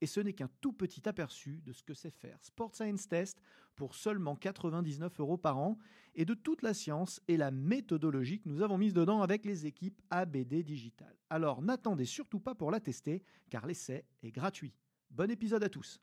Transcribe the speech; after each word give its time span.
Et 0.00 0.06
ce 0.06 0.20
n'est 0.20 0.32
qu'un 0.32 0.50
tout 0.60 0.72
petit 0.72 1.08
aperçu 1.08 1.60
de 1.64 1.72
ce 1.72 1.82
que 1.82 1.94
c'est 1.94 2.10
faire 2.10 2.38
Sport 2.42 2.74
Science 2.74 3.08
Test 3.08 3.40
pour 3.76 3.94
seulement 3.94 4.36
99 4.36 5.20
euros 5.20 5.36
par 5.36 5.58
an 5.58 5.78
et 6.14 6.24
de 6.24 6.34
toute 6.34 6.62
la 6.62 6.74
science 6.74 7.20
et 7.28 7.36
la 7.36 7.50
méthodologie 7.50 8.40
que 8.40 8.48
nous 8.48 8.62
avons 8.62 8.78
mise 8.78 8.94
dedans 8.94 9.22
avec 9.22 9.44
les 9.44 9.66
équipes 9.66 10.00
ABD 10.10 10.62
Digital. 10.62 11.14
Alors 11.30 11.62
n'attendez 11.62 12.04
surtout 12.04 12.40
pas 12.40 12.54
pour 12.54 12.70
la 12.70 12.80
tester 12.80 13.22
car 13.50 13.66
l'essai 13.66 14.04
est 14.22 14.32
gratuit. 14.32 14.74
Bon 15.10 15.30
épisode 15.30 15.64
à 15.64 15.68
tous. 15.68 16.00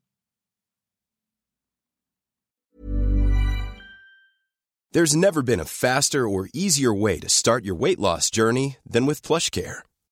There's 4.92 5.14
never 5.14 5.44
been 5.44 5.60
a 5.60 5.66
faster 5.66 6.26
or 6.26 6.48
easier 6.54 6.94
way 6.94 7.20
to 7.20 7.28
start 7.28 7.66
your 7.66 7.76
weight 7.76 8.00
loss 8.00 8.32
journey 8.32 8.78
than 8.90 9.06
with 9.06 9.22
PlushCare. 9.22 9.84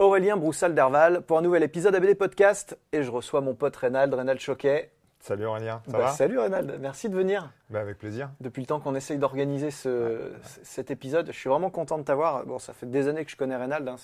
Aurélien 0.00 0.38
Broussal-Derval 0.38 1.20
pour 1.20 1.36
un 1.36 1.42
nouvel 1.42 1.62
épisode 1.62 1.94
ABD 1.94 2.14
Podcast 2.16 2.78
et 2.90 3.02
je 3.02 3.10
reçois 3.10 3.42
mon 3.42 3.54
pote 3.54 3.76
Reynald, 3.76 4.14
Reynald 4.14 4.40
Choquet. 4.40 4.90
Salut 5.20 5.44
Aurélien, 5.44 5.82
ça 5.84 5.92
Bah, 5.92 5.98
va? 5.98 6.08
Salut 6.12 6.38
Reynald, 6.38 6.78
merci 6.80 7.10
de 7.10 7.14
venir. 7.14 7.52
Bah, 7.68 7.80
Avec 7.80 7.98
plaisir. 7.98 8.30
Depuis 8.40 8.62
le 8.62 8.66
temps 8.66 8.80
qu'on 8.80 8.94
essaye 8.94 9.18
d'organiser 9.18 9.70
ce, 9.70 10.32
cet 10.62 10.90
épisode, 10.90 11.26
je 11.26 11.36
suis 11.38 11.50
vraiment 11.50 11.68
content 11.68 11.98
de 11.98 12.02
t'avoir. 12.04 12.46
Bon, 12.46 12.58
ça 12.58 12.72
fait 12.72 12.86
des 12.86 13.08
années 13.08 13.26
que 13.26 13.30
je 13.30 13.36
connais 13.36 13.56
Reynald, 13.56 13.86
hein, 13.86 13.96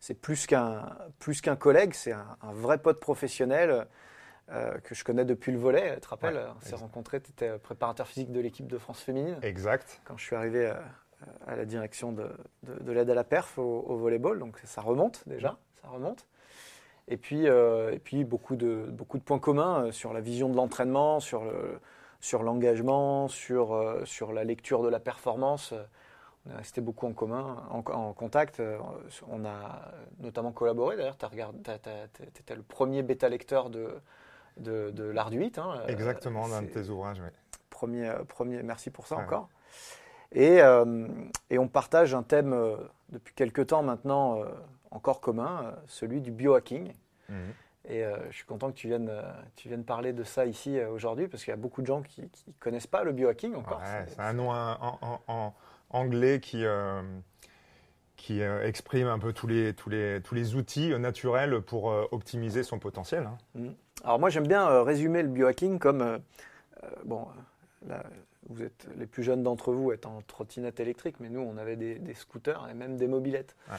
c'est, 0.00 0.14
plus 0.14 0.48
qu'un, 0.48 0.82
plus 1.20 1.40
qu'un 1.40 1.54
collègue, 1.54 1.92
c'est 1.94 2.10
un, 2.10 2.26
un 2.42 2.52
vrai 2.52 2.78
pote 2.78 2.98
professionnel 2.98 3.86
euh, 4.50 4.78
que 4.78 4.96
je 4.96 5.04
connais 5.04 5.24
depuis 5.24 5.52
le 5.52 5.58
volet. 5.58 5.94
Tu 5.94 6.00
te 6.00 6.08
rappelles, 6.08 6.34
Ouais, 6.34 6.44
on 6.56 6.66
s'est 6.66 6.74
rencontrés, 6.74 7.20
tu 7.20 7.30
étais 7.30 7.56
préparateur 7.60 8.08
physique 8.08 8.32
de 8.32 8.40
l'équipe 8.40 8.66
de 8.66 8.78
France 8.78 9.00
féminine. 9.00 9.36
Exact. 9.42 10.00
quand 10.04 10.16
je 10.16 10.24
suis 10.24 10.34
arrivé 10.34 10.66
euh, 10.66 10.74
à 11.46 11.56
la 11.56 11.64
direction 11.64 12.12
de, 12.12 12.30
de- 12.62 12.82
de 12.82 12.92
l'aide 12.92 13.10
à 13.10 13.14
la 13.14 13.24
perf 13.24 13.58
au, 13.58 13.84
au 13.86 13.96
volleyball. 13.96 14.38
Donc 14.38 14.60
ça 14.64 14.80
remonte 14.80 15.22
déjà, 15.26 15.56
ça 15.82 15.88
remonte. 15.88 16.26
Et 17.08 17.16
puis, 17.16 17.48
euh, 17.48 17.90
et 17.92 17.98
puis 17.98 18.24
beaucoup, 18.24 18.54
de, 18.56 18.86
beaucoup 18.90 19.18
de 19.18 19.22
points 19.24 19.38
communs 19.40 19.86
euh, 19.86 19.92
sur 19.92 20.12
la 20.12 20.20
vision 20.20 20.48
de 20.48 20.54
l'entraînement, 20.56 21.18
sur, 21.20 21.44
le- 21.44 21.80
sur 22.20 22.42
l'engagement, 22.42 23.26
sur, 23.28 23.72
euh, 23.74 24.04
sur 24.04 24.32
la 24.32 24.44
lecture 24.44 24.82
de 24.82 24.88
la 24.88 25.00
performance. 25.00 25.74
On 26.46 26.52
est 26.52 26.56
resté 26.56 26.80
beaucoup 26.80 27.06
en 27.06 27.12
commun, 27.12 27.64
en, 27.70 27.78
en 27.92 28.12
contact. 28.14 28.62
On 29.28 29.44
a 29.44 29.92
notamment 30.20 30.52
collaboré. 30.52 30.96
D'ailleurs, 30.96 31.16
tu 31.18 31.70
étais 32.22 32.54
le 32.56 32.62
premier 32.62 33.02
bêta-lecteur 33.02 33.68
de, 33.68 33.88
de, 34.56 34.90
de 34.90 35.04
l'Arduite. 35.04 35.58
hein. 35.58 35.82
Exactement, 35.86 36.48
dans 36.48 36.54
un 36.54 36.62
de 36.62 36.68
tes 36.68 36.88
ouvrages. 36.88 37.20
Premier, 37.68 38.10
premier, 38.28 38.62
merci 38.62 38.88
pour 38.90 39.06
ça 39.06 39.16
Ouais. 39.16 39.24
encore. 39.24 39.48
Et, 40.32 40.60
euh, 40.62 41.06
et 41.50 41.58
on 41.58 41.66
partage 41.68 42.14
un 42.14 42.22
thème 42.22 42.52
euh, 42.52 42.76
depuis 43.08 43.34
quelques 43.34 43.66
temps 43.68 43.82
maintenant 43.82 44.40
euh, 44.40 44.46
encore 44.90 45.20
commun, 45.20 45.74
celui 45.86 46.20
du 46.20 46.30
biohacking. 46.30 46.92
Mhm. 47.28 47.36
Et 47.88 48.04
je 48.28 48.36
suis 48.36 48.44
content 48.44 48.68
que 48.70 48.76
tu 48.76 48.88
viennes, 48.88 49.10
tu 49.56 49.68
viennes 49.68 49.84
parler 49.84 50.12
de 50.12 50.22
ça 50.22 50.44
ici 50.44 50.78
aujourd'hui, 50.84 51.28
parce 51.28 51.42
qu'il 51.42 51.50
y 51.50 51.54
a 51.54 51.56
beaucoup 51.56 51.80
de 51.80 51.86
gens 51.86 52.02
qui 52.02 52.20
ne 52.22 52.52
connaissent 52.60 52.86
pas 52.86 53.02
le 53.04 53.12
biohacking 53.12 53.54
encore. 53.56 53.78
Ouais, 53.78 54.04
C'est- 54.06 54.20
un 54.20 54.32
nom 54.34 54.50
en, 54.50 54.98
en- 55.00 55.20
en- 55.26 55.54
anglais 55.88 56.40
qui, 56.40 56.62
qui 58.16 58.40
exprime 58.42 59.08
un 59.08 59.18
peu 59.18 59.32
tous 59.32 59.46
les, 59.46 59.72
tous 59.72 59.88
les, 59.88 60.20
tous 60.22 60.34
les 60.34 60.54
outils 60.56 60.90
naturels 60.98 61.62
pour 61.62 61.86
optimiser 62.12 62.62
son 62.62 62.78
potentiel. 62.78 63.26
hein. 63.56 63.72
Alors 64.04 64.18
moi 64.20 64.28
j'aime 64.30 64.46
bien 64.46 64.82
résumer 64.82 65.22
le 65.22 65.28
biohacking 65.28 65.78
comme 65.78 66.18
bon 67.06 67.26
vous 68.48 68.62
êtes 68.62 68.88
les 68.96 69.06
plus 69.06 69.22
jeunes 69.22 69.42
d'entre 69.42 69.72
vous 69.72 69.92
êtes 69.92 70.06
en 70.06 70.22
trottinette 70.22 70.80
électrique 70.80 71.16
mais 71.20 71.28
nous 71.28 71.40
on 71.40 71.56
avait 71.58 71.76
des, 71.76 71.98
des 71.98 72.14
scooters 72.14 72.68
et 72.70 72.74
même 72.74 72.96
des 72.96 73.06
mobilettes 73.06 73.54
Ouais. 73.70 73.76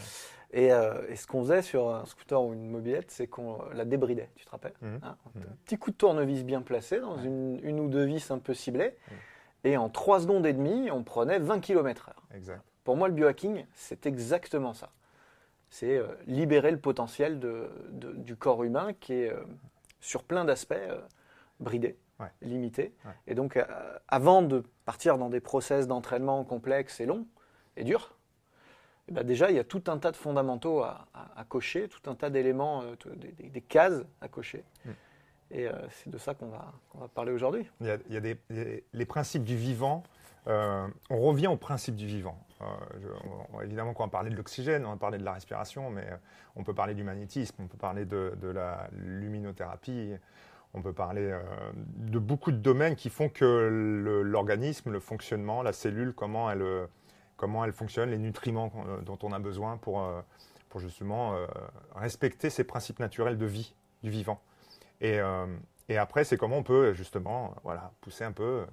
et, 0.51 0.71
euh, 0.71 1.01
et 1.09 1.15
ce 1.15 1.25
qu'on 1.27 1.41
faisait 1.41 1.61
sur 1.63 1.89
un 1.93 2.05
scooter 2.05 2.41
ou 2.43 2.53
une 2.53 2.69
mobilette 2.69 3.09
c'est 3.11 3.27
qu'on 3.27 3.57
la 3.73 3.85
débridait 3.85 4.29
tu 4.35 4.45
te 4.45 4.51
rappelles 4.51 4.73
Mhm. 4.81 4.99
Hein, 5.03 5.17
Mhm. 5.35 5.41
un 5.43 5.55
petit 5.65 5.77
coup 5.77 5.89
de 5.91 5.95
tournevis 5.95 6.43
bien 6.43 6.61
placé 6.61 6.99
dans 6.99 7.17
une, 7.17 7.59
une 7.63 7.79
ou 7.79 7.87
deux 7.87 8.03
vis 8.05 8.29
un 8.31 8.39
peu 8.39 8.53
ciblées 8.53 8.95
Mhm. 9.09 9.17
et 9.63 9.77
en 9.77 9.89
3 9.89 10.19
secondes 10.21 10.45
et 10.45 10.53
demie 10.53 10.91
on 10.91 11.03
prenait 11.03 11.39
20 11.39 11.59
km 11.59 12.09
heure 12.09 12.23
Exact. 12.35 12.61
pour 12.83 12.95
moi 12.95 13.07
le 13.07 13.13
biohacking 13.15 13.65
c'est 13.73 14.05
exactement 14.05 14.73
ça 14.73 14.91
c'est 15.69 15.97
euh, 15.97 16.07
libérer 16.27 16.69
le 16.69 16.79
potentiel 16.79 17.39
de- 17.39 17.69
de- 17.91 18.11
du 18.13 18.35
corps 18.35 18.63
humain 18.63 18.93
qui 18.99 19.13
est 19.13 19.31
euh, 19.31 19.41
sur 20.01 20.23
plein 20.23 20.45
d'aspects 20.45 20.75
bridé, 21.59 21.95
Ouais. 22.21 22.27
limité. 22.41 22.93
Ouais. 23.05 23.11
Et 23.27 23.35
donc, 23.35 23.57
euh, 23.57 23.65
avant 24.07 24.41
de 24.41 24.63
partir 24.85 25.17
dans 25.17 25.29
des 25.29 25.39
process 25.41 25.87
d'entraînement 25.87 26.43
complexes 26.43 26.99
et 26.99 27.05
longs 27.05 27.25
et 27.77 27.83
durs, 27.83 28.15
eh 29.07 29.11
ben 29.13 29.23
déjà, 29.25 29.49
il 29.49 29.55
y 29.55 29.59
a 29.59 29.63
tout 29.63 29.83
un 29.87 29.97
tas 29.97 30.11
de 30.11 30.15
fondamentaux 30.17 30.81
à, 30.83 31.07
à- 31.13 31.39
à 31.41 31.43
cocher, 31.43 31.87
tout 31.89 32.07
un 32.09 32.15
tas 32.15 32.29
d'éléments, 32.29 32.83
euh, 32.83 32.95
des, 33.39 33.61
cases 33.61 34.03
à 34.21 34.27
cocher. 34.27 34.63
Mm. 34.85 34.89
Et 35.53 35.67
euh, 35.67 35.73
c'est 35.89 36.09
de 36.09 36.17
ça 36.17 36.33
qu'on 36.33 36.47
va, 36.47 36.71
qu'on 36.89 36.99
va 36.99 37.07
parler 37.07 37.31
aujourd'hui. 37.31 37.67
Il 37.81 37.87
y 37.87 37.91
a, 37.91 37.97
il 38.07 38.13
y 38.13 38.17
a 38.17 38.21
des, 38.21 38.37
les, 38.49 38.85
les 38.93 39.05
principes 39.05 39.43
du 39.43 39.57
vivant. 39.57 40.03
euh, 40.47 40.87
on 41.09 41.19
revient 41.19 41.47
aux 41.47 41.57
principes 41.57 41.95
du 41.95 42.05
vivant. 42.07 42.37
Euh, 42.61 42.65
je- 43.01 43.07
on- 43.53 43.61
évidemment, 43.61 43.93
quand 43.93 44.03
on 44.03 44.07
va 44.07 44.11
parler 44.11 44.29
de 44.29 44.35
l'oxygène, 44.35 44.85
on 44.85 44.91
va 44.91 44.97
parler 44.97 45.17
de 45.17 45.25
la 45.25 45.33
respiration, 45.33 45.89
mais 45.89 46.07
on 46.55 46.63
peut 46.63 46.73
parler 46.75 46.93
du 46.93 47.03
magnétisme, 47.03 47.55
on 47.63 47.67
peut 47.67 47.77
parler 47.77 48.05
de, 48.05 48.33
de 48.39 48.47
la 48.47 48.87
luminothérapie, 48.93 50.13
on 50.73 50.81
peut 50.81 50.93
parler 50.93 51.29
euh, 51.31 51.39
de 51.75 52.19
beaucoup 52.19 52.51
de 52.51 52.57
domaines 52.57 52.95
qui 52.95 53.09
font 53.09 53.29
que 53.29 54.21
l'organisme, 54.23 54.91
le 54.91 54.99
fonctionnement, 54.99 55.61
la 55.61 55.73
cellule, 55.73 56.13
comment 56.13 56.49
elle, 56.49 56.61
euh, 56.61 56.85
comment 57.37 57.65
elle 57.65 57.73
fonctionne, 57.73 58.09
les 58.09 58.17
nutriments 58.17 58.71
euh, 58.87 59.01
dont 59.01 59.17
on 59.23 59.31
a 59.31 59.39
besoin 59.39 59.77
pour, 59.77 60.03
pour 60.69 60.79
justement 60.79 61.35
respecter 61.95 62.49
ces 62.49 62.63
principes 62.63 62.99
naturels 62.99 63.37
de 63.37 63.45
vie, 63.45 63.73
du 64.03 64.09
vivant. 64.09 64.39
Et, 65.01 65.19
et 65.89 65.97
après, 65.97 66.23
c'est 66.23 66.37
comment 66.37 66.57
on 66.57 66.63
peut 66.63 66.93
justement 66.93 67.53
voilà, 67.63 67.91
pousser 67.99 68.23
un 68.23 68.31
peu 68.31 68.65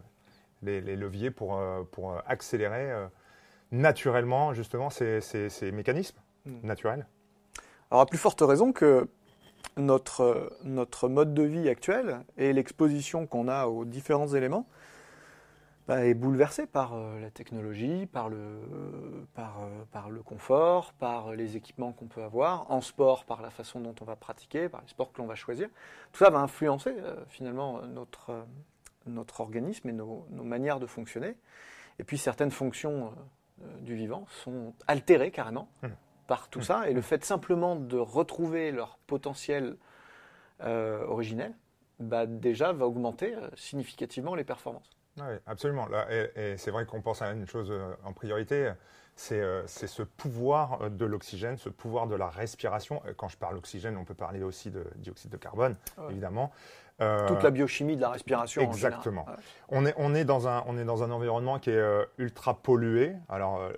les, 0.62 0.80
les 0.80 0.94
leviers 0.94 1.30
pour, 1.32 1.60
pour 1.90 2.22
accélérer 2.26 2.92
naturellement 3.72 4.54
justement 4.54 4.90
ces, 4.90 5.20
ces- 5.20 5.48
ces 5.48 5.72
mécanismes 5.72 6.18
Mm. 6.48 6.66
naturels. 6.66 7.06
Alors, 7.90 8.02
à 8.02 8.06
plus 8.06 8.18
forte 8.18 8.40
raison 8.40 8.72
que 8.72 9.08
notre, 9.76 10.52
notre 10.64 11.08
mode 11.08 11.34
de 11.34 11.42
vie 11.42 11.68
actuel 11.68 12.20
et 12.36 12.52
l'exposition 12.52 13.26
qu'on 13.26 13.48
a 13.48 13.66
aux 13.66 13.84
différents 13.84 14.28
éléments 14.28 14.66
bah, 15.88 16.04
est 16.04 16.12
bouleversé 16.12 16.66
par 16.66 16.92
euh, 16.92 17.18
la 17.18 17.30
technologie, 17.30 18.04
par 18.04 18.28
le, 18.28 18.36
euh, 18.36 19.24
euh, 19.38 19.84
par 19.90 20.10
le 20.10 20.22
confort, 20.22 20.92
par 20.92 21.32
les 21.32 21.56
équipements 21.56 21.92
qu'on 21.92 22.08
peut 22.08 22.22
avoir, 22.22 22.70
en 22.70 22.82
sport, 22.82 23.24
par 23.24 23.40
la 23.40 23.48
façon 23.48 23.80
dont 23.80 23.94
on 24.02 24.04
va 24.04 24.14
pratiquer, 24.14 24.68
par 24.68 24.82
les 24.82 24.88
sports 24.88 25.12
que 25.12 25.22
l'on 25.22 25.26
va 25.26 25.34
choisir. 25.34 25.68
Tout 26.12 26.18
ça 26.24 26.28
va 26.28 26.40
influencer 26.40 26.94
finalement 27.28 27.80
notre, 27.86 28.44
notre 29.06 29.40
organisme 29.40 29.88
et 29.88 29.92
nos, 29.92 30.26
manières 30.30 30.78
de 30.78 30.86
fonctionner. 30.86 31.36
Et 31.98 32.04
puis 32.04 32.18
certaines 32.18 32.50
fonctions 32.50 33.14
du 33.80 33.94
vivant 33.94 34.26
sont 34.28 34.74
altérées 34.86 35.30
carrément 35.30 35.68
Mmh. 35.82 35.88
Par 36.28 36.48
tout 36.48 36.60
ça. 36.60 36.88
Et 36.88 36.92
le 36.92 37.00
fait 37.00 37.24
simplement 37.24 37.74
de 37.74 37.98
retrouver 37.98 38.70
leur 38.70 38.98
potentiel 39.08 39.76
euh, 40.60 41.04
originel, 41.06 41.54
bah, 41.98 42.26
déjà 42.26 42.72
va 42.72 42.86
augmenter 42.86 43.34
euh, 43.34 43.48
significativement 43.56 44.36
les 44.36 44.44
performances. 44.44 44.88
Oui, 45.16 45.34
absolument. 45.46 45.88
Là, 45.88 46.06
et, 46.12 46.56
c'est 46.58 46.70
vrai 46.70 46.86
qu'on 46.86 47.02
pense 47.02 47.22
à 47.22 47.32
une 47.32 47.48
chose 47.48 47.72
euh, 47.72 47.92
en 48.04 48.12
priorité, 48.12 48.72
c'est 49.16 49.40
euh, 49.40 49.66
ce 49.66 50.02
pouvoir 50.02 50.90
de 50.90 51.04
l'oxygène, 51.04 51.56
ce 51.56 51.70
pouvoir 51.70 52.06
de 52.06 52.14
la 52.14 52.28
respiration. 52.28 53.02
Quand 53.16 53.28
je 53.28 53.36
parle 53.36 53.56
d'oxygène, 53.56 53.96
on 53.96 54.04
peut 54.04 54.14
parler 54.14 54.44
aussi 54.44 54.70
de 54.70 54.84
dioxyde 54.96 55.32
de 55.32 55.36
carbone, 55.36 55.74
évidemment. 56.08 56.52
Toute 57.28 57.44
la 57.44 57.50
biochimie 57.50 57.96
de 57.96 58.00
la 58.00 58.10
respiration. 58.10 58.60
Exactement. 58.60 59.24
On, 59.68 59.86
est, 59.86 59.94
on, 59.96 60.16
est 60.16 60.24
dans 60.24 60.48
un, 60.48 60.64
on 60.66 60.76
est 60.76 60.84
dans 60.84 61.04
un 61.04 61.12
environnement 61.12 61.60
qui 61.60 61.70
est 61.70 62.08
ultra 62.18 62.60
pollué. 62.60 63.14
Alors, 63.28 63.70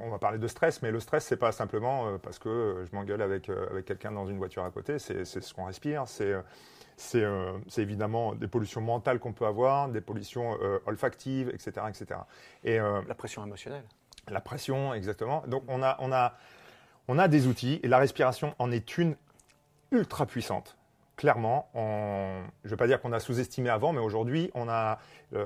on 0.00 0.10
va 0.10 0.18
parler 0.18 0.38
de 0.38 0.46
stress, 0.46 0.82
mais 0.82 0.90
le 0.90 1.00
stress, 1.00 1.24
c'est 1.24 1.36
pas 1.36 1.52
simplement 1.52 2.18
parce 2.18 2.38
que 2.38 2.84
je 2.88 2.96
m'engueule 2.96 3.22
avec, 3.22 3.48
avec 3.48 3.84
quelqu'un 3.84 4.12
dans 4.12 4.26
une 4.26 4.38
voiture 4.38 4.64
à 4.64 4.70
côté, 4.70 4.98
c'est 4.98 5.24
ce 5.24 5.54
qu'on 5.54 5.64
respire, 5.64 6.04
c'est 6.06 6.34
euh, 7.14 7.58
évidemment 7.78 8.34
des 8.34 8.46
pollutions 8.46 8.80
mentales 8.80 9.18
qu'on 9.18 9.32
peut 9.32 9.46
avoir, 9.46 9.88
des 9.88 10.00
pollutions 10.00 10.58
euh, 10.62 10.78
olfactives, 10.86 11.48
etc. 11.48 11.86
etc. 11.88 12.20
Et, 12.62 12.78
euh, 12.78 13.00
la 13.08 13.14
pression 13.14 13.44
émotionnelle. 13.44 13.84
La 14.28 14.40
pression, 14.40 14.92
exactement. 14.94 15.42
Donc 15.46 15.64
on 15.68 15.82
a, 15.82 15.96
on, 16.00 16.12
a, 16.12 16.34
on 17.08 17.18
a 17.18 17.26
des 17.26 17.46
outils, 17.46 17.80
et 17.82 17.88
la 17.88 17.98
respiration 17.98 18.54
en 18.58 18.70
est 18.70 18.98
une 18.98 19.16
ultra 19.92 20.26
puissante. 20.26 20.76
Clairement, 21.16 21.68
on, 21.74 22.42
je 22.64 22.68
ne 22.68 22.70
veux 22.70 22.76
pas 22.76 22.86
dire 22.86 23.00
qu'on 23.00 23.12
a 23.12 23.20
sous-estimé 23.20 23.70
avant, 23.70 23.92
mais 23.92 24.00
aujourd'hui, 24.00 24.50
on 24.54 24.68
a, 24.68 24.98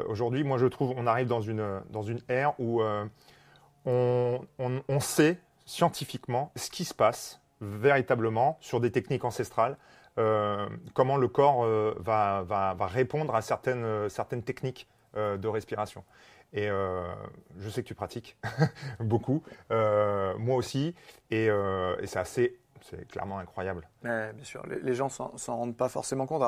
aujourd'hui, 0.07 0.45
moi 0.45 0.59
je 0.59 0.67
trouve, 0.67 0.93
on 0.97 1.07
arrive 1.07 1.27
dans 1.27 1.41
une, 1.41 1.81
dans 1.91 2.03
une 2.03 2.21
ère 2.29 2.55
où 2.61 2.83
on, 3.87 5.01
sait 5.01 5.39
scientifiquement 5.67 6.53
ce 6.57 6.71
qui 6.71 6.85
se 6.85 6.95
passe 6.95 7.41
véritablement 7.61 8.59
sur 8.61 8.81
des 8.81 8.91
techniques 8.91 9.25
ancestrales 9.25 9.77
euh, 10.17 10.69
comment 10.93 11.17
le 11.17 11.27
corps 11.27 11.65
euh, 11.65 11.95
va, 11.99 12.77
répondre 12.87 13.35
à 13.35 13.43
certaines, 13.43 13.85
euh, 13.85 14.09
techniques 14.45 14.89
de 15.17 15.47
respiration. 15.47 16.03
Et 16.53 16.67
je 16.67 17.69
sais 17.69 17.83
que 17.83 17.89
tu 17.89 17.95
pratiques 17.95 18.37
beaucoup, 19.01 19.43
moi 19.71 20.57
aussi, 20.57 20.95
et, 21.31 21.49
c'est 22.05 22.19
assez, 22.19 22.59
c'est 22.81 23.07
clairement 23.07 23.39
incroyable. 23.39 23.89
bien 24.03 24.33
sûr, 24.43 24.65
les, 24.67 24.95
gens 24.95 25.09
s'en 25.09 25.57
rendent 25.57 25.77
pas 25.77 25.89
forcément 25.89 26.27
compte. 26.27 26.43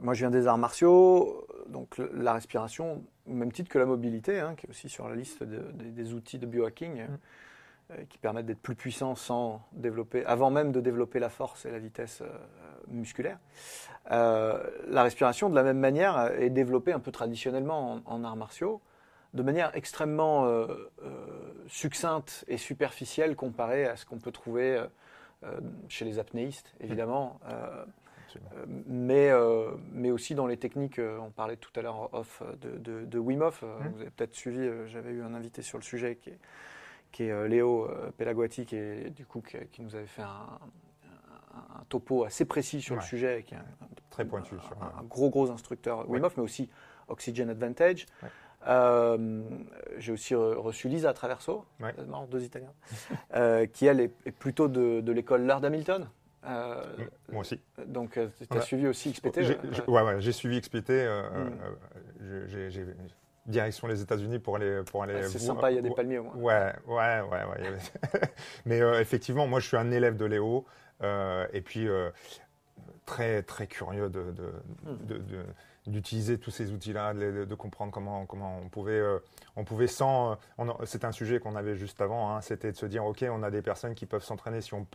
Moi, 0.00 0.14
je 0.14 0.20
viens 0.20 0.30
des 0.30 0.46
arts 0.46 0.58
martiaux, 0.58 1.46
donc 1.68 1.98
la 2.12 2.32
respiration, 2.34 3.02
au 3.26 3.32
même 3.32 3.52
titre 3.52 3.70
que 3.70 3.78
la 3.78 3.86
mobilité, 3.86 4.40
hein, 4.40 4.54
qui 4.56 4.66
est 4.66 4.70
aussi 4.70 4.88
sur 4.88 5.08
la 5.08 5.14
liste 5.14 5.42
des 5.42 6.14
outils 6.14 6.38
de 6.38 6.46
biohacking. 6.46 7.02
Mm. 7.02 7.18
Euh, 7.92 8.04
qui 8.08 8.18
permettent 8.18 8.46
d'être 8.46 8.62
plus 8.62 8.74
puissants 8.74 9.14
sans 9.14 9.62
développer, 9.70 10.24
avant 10.24 10.50
même 10.50 10.72
de 10.72 10.80
développer 10.80 11.20
la 11.20 11.28
force 11.28 11.66
et 11.66 11.70
la 11.70 11.78
vitesse 11.78 12.20
euh, 12.20 12.26
musculaire. 12.88 13.38
Euh, 14.10 14.60
la 14.88 15.04
respiration, 15.04 15.48
de 15.48 15.54
la 15.54 15.62
même 15.62 15.78
manière, 15.78 16.32
est 16.36 16.50
développée 16.50 16.92
un 16.92 16.98
peu 16.98 17.12
traditionnellement 17.12 18.02
en, 18.04 18.24
arts 18.24 18.34
martiaux, 18.34 18.80
de 19.34 19.42
manière 19.44 19.70
extrêmement 19.76 20.50
succincte 21.68 22.44
et 22.48 22.56
superficielle 22.56 23.36
comparée 23.36 23.84
à 23.84 23.96
ce 23.96 24.04
qu'on 24.06 24.18
peut 24.18 24.32
trouver 24.32 24.82
chez 25.88 26.04
les 26.04 26.18
apnéistes, 26.18 26.74
évidemment. 26.80 27.38
Mais, 28.86 29.30
mais 29.92 30.10
aussi 30.10 30.34
dans 30.34 30.46
les 30.46 30.56
techniques, 30.56 31.00
on 31.20 31.30
parlait 31.30 31.56
tout 31.56 31.70
à 31.76 31.82
l'heure 31.82 32.12
off 32.14 32.42
de, 32.60 32.78
de, 32.78 33.04
de 33.04 33.18
Wim 33.18 33.42
Hof, 33.42 33.62
mmh. 33.62 33.88
vous 33.94 34.00
avez 34.00 34.10
peut-être 34.10 34.34
suivi, 34.34 34.68
j'avais 34.86 35.10
eu 35.10 35.22
un 35.22 35.34
invité 35.34 35.62
sur 35.62 35.78
le 35.78 35.84
sujet 35.84 36.16
qui 36.16 36.30
est 36.30 36.38
qui 37.16 37.24
est 37.24 37.30
euh, 37.30 37.48
Léo 37.48 37.88
euh, 37.88 38.10
Pelaguati, 38.18 38.66
qui, 38.66 38.76
est, 38.76 39.08
du 39.10 39.24
coup, 39.24 39.40
qui, 39.40 39.80
nous 39.80 39.94
avait 39.94 40.06
fait 40.06 40.22
un, 40.22 40.58
topo 41.88 42.24
assez 42.24 42.44
précis 42.44 42.82
sur 42.82 42.94
le 42.94 43.00
sujet, 43.00 43.42
qui 43.46 43.54
est 43.54 43.56
un, 43.56 43.64
très 44.10 44.26
pointu, 44.26 44.54
un, 44.80 45.02
gros 45.04 45.30
gros 45.30 45.50
instructeur 45.50 46.08
Wim 46.10 46.24
Hof, 46.24 46.36
mais 46.36 46.42
aussi 46.42 46.68
Oxygen 47.08 47.48
Advantage. 47.48 48.06
Euh, 48.68 49.42
j'ai 49.96 50.12
aussi 50.12 50.34
reçu 50.34 50.88
Lisa 50.88 51.14
Traverso, 51.14 51.64
marrant, 51.78 52.26
deux 52.26 52.44
Italiens, 52.44 52.74
qui 53.72 53.86
elle 53.86 54.00
est, 54.00 54.32
plutôt 54.32 54.68
de, 54.68 55.10
l'école 55.10 55.46
L'Art 55.46 55.62
d'Hamilton. 56.46 57.10
Moi 57.32 57.40
aussi. 57.40 57.60
Donc, 57.86 58.12
tu 58.12 58.56
as 58.56 58.60
suivi 58.60 58.86
aussi 58.86 59.12
XPT 59.12 59.40
Oui, 59.88 60.02
ouais, 60.02 60.20
j'ai 60.20 60.32
suivi 60.32 60.60
XPT. 60.60 60.90
Mm. 60.90 62.46
j'ai 62.46 62.86
direction 63.46 63.86
les 63.86 64.02
États-Unis 64.02 64.38
pour 64.38 64.56
aller 64.56 64.82
pour 64.84 65.02
aller. 65.02 65.22
c'est 65.24 65.38
sympa, 65.38 65.70
il 65.70 65.76
y 65.76 65.78
a 65.78 65.82
des 65.82 65.90
palmiers 65.90 66.18
au 66.18 66.24
moins. 66.24 66.34
Ouais, 66.36 66.72
ouais, 66.86 67.20
ouais, 67.20 67.44
ouais. 67.44 67.78
Mais 68.66 68.80
euh, 68.80 69.00
effectivement, 69.00 69.46
moi, 69.46 69.60
je 69.60 69.68
suis 69.68 69.76
un 69.76 69.90
élève 69.90 70.16
de 70.16 70.24
Léo, 70.24 70.66
euh, 71.02 71.46
et 71.52 71.60
puis 71.60 71.88
euh, 71.88 72.10
très 73.04 73.42
très 73.42 73.66
curieux 73.66 74.08
de, 74.08 74.32
de, 74.32 74.52
hmm. 74.84 75.44
D'utiliser 75.86 76.38
tous 76.38 76.50
ces 76.50 76.72
outils-là, 76.72 77.14
de, 77.14 77.54
comprendre 77.54 77.92
comment, 77.92 78.26
comment 78.26 78.58
on 78.62 78.68
pouvait, 78.68 79.02
on 79.56 79.64
pouvait 79.64 79.86
sans. 79.86 80.36
c'est 80.84 81.04
un 81.04 81.12
sujet 81.12 81.38
qu'on 81.38 81.56
avait 81.56 81.76
juste 81.76 82.00
avant, 82.00 82.30
hein, 82.30 82.40
c'était 82.40 82.72
de 82.72 82.76
se 82.76 82.86
dire 82.86 83.04
ok, 83.04 83.24
on 83.30 83.42
a 83.42 83.50
des 83.50 83.62
personnes 83.62 83.94
qui 83.94 84.06
peuvent 84.06 84.24
s'entraîner 84.24 84.60
si 84.60 84.74
on, 84.74 84.86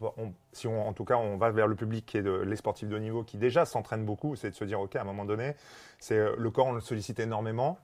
si 0.52 0.68
on, 0.68 0.88
en 0.88 0.94
tout 0.94 1.06
cas, 1.06 1.16
on 1.16 1.38
va 1.38 1.52
vers 1.52 1.68
le 1.68 1.76
public 1.76 2.06
qui 2.06 2.18
est 2.18 2.24
de, 2.24 2.32
les 2.32 2.56
sportifs 2.56 2.90
de 2.90 2.96
haut 2.96 3.00
niveau 3.00 3.24
qui 3.24 3.38
déjà 3.38 3.66
s'entraînent 3.66 4.06
beaucoup, 4.06 4.36
c'est 4.36 4.50
de 4.50 4.56
se 4.56 4.66
dire 4.66 4.80
ok, 4.80 4.96
à 4.96 5.02
un 5.02 5.06
moment 5.06 5.26
donné, 5.26 5.56
c'est 6.00 6.20
le 6.38 6.52
corps 6.52 6.68
on 6.68 6.74
le 6.74 6.82
sollicite 6.82 7.20
énormément, 7.20 7.80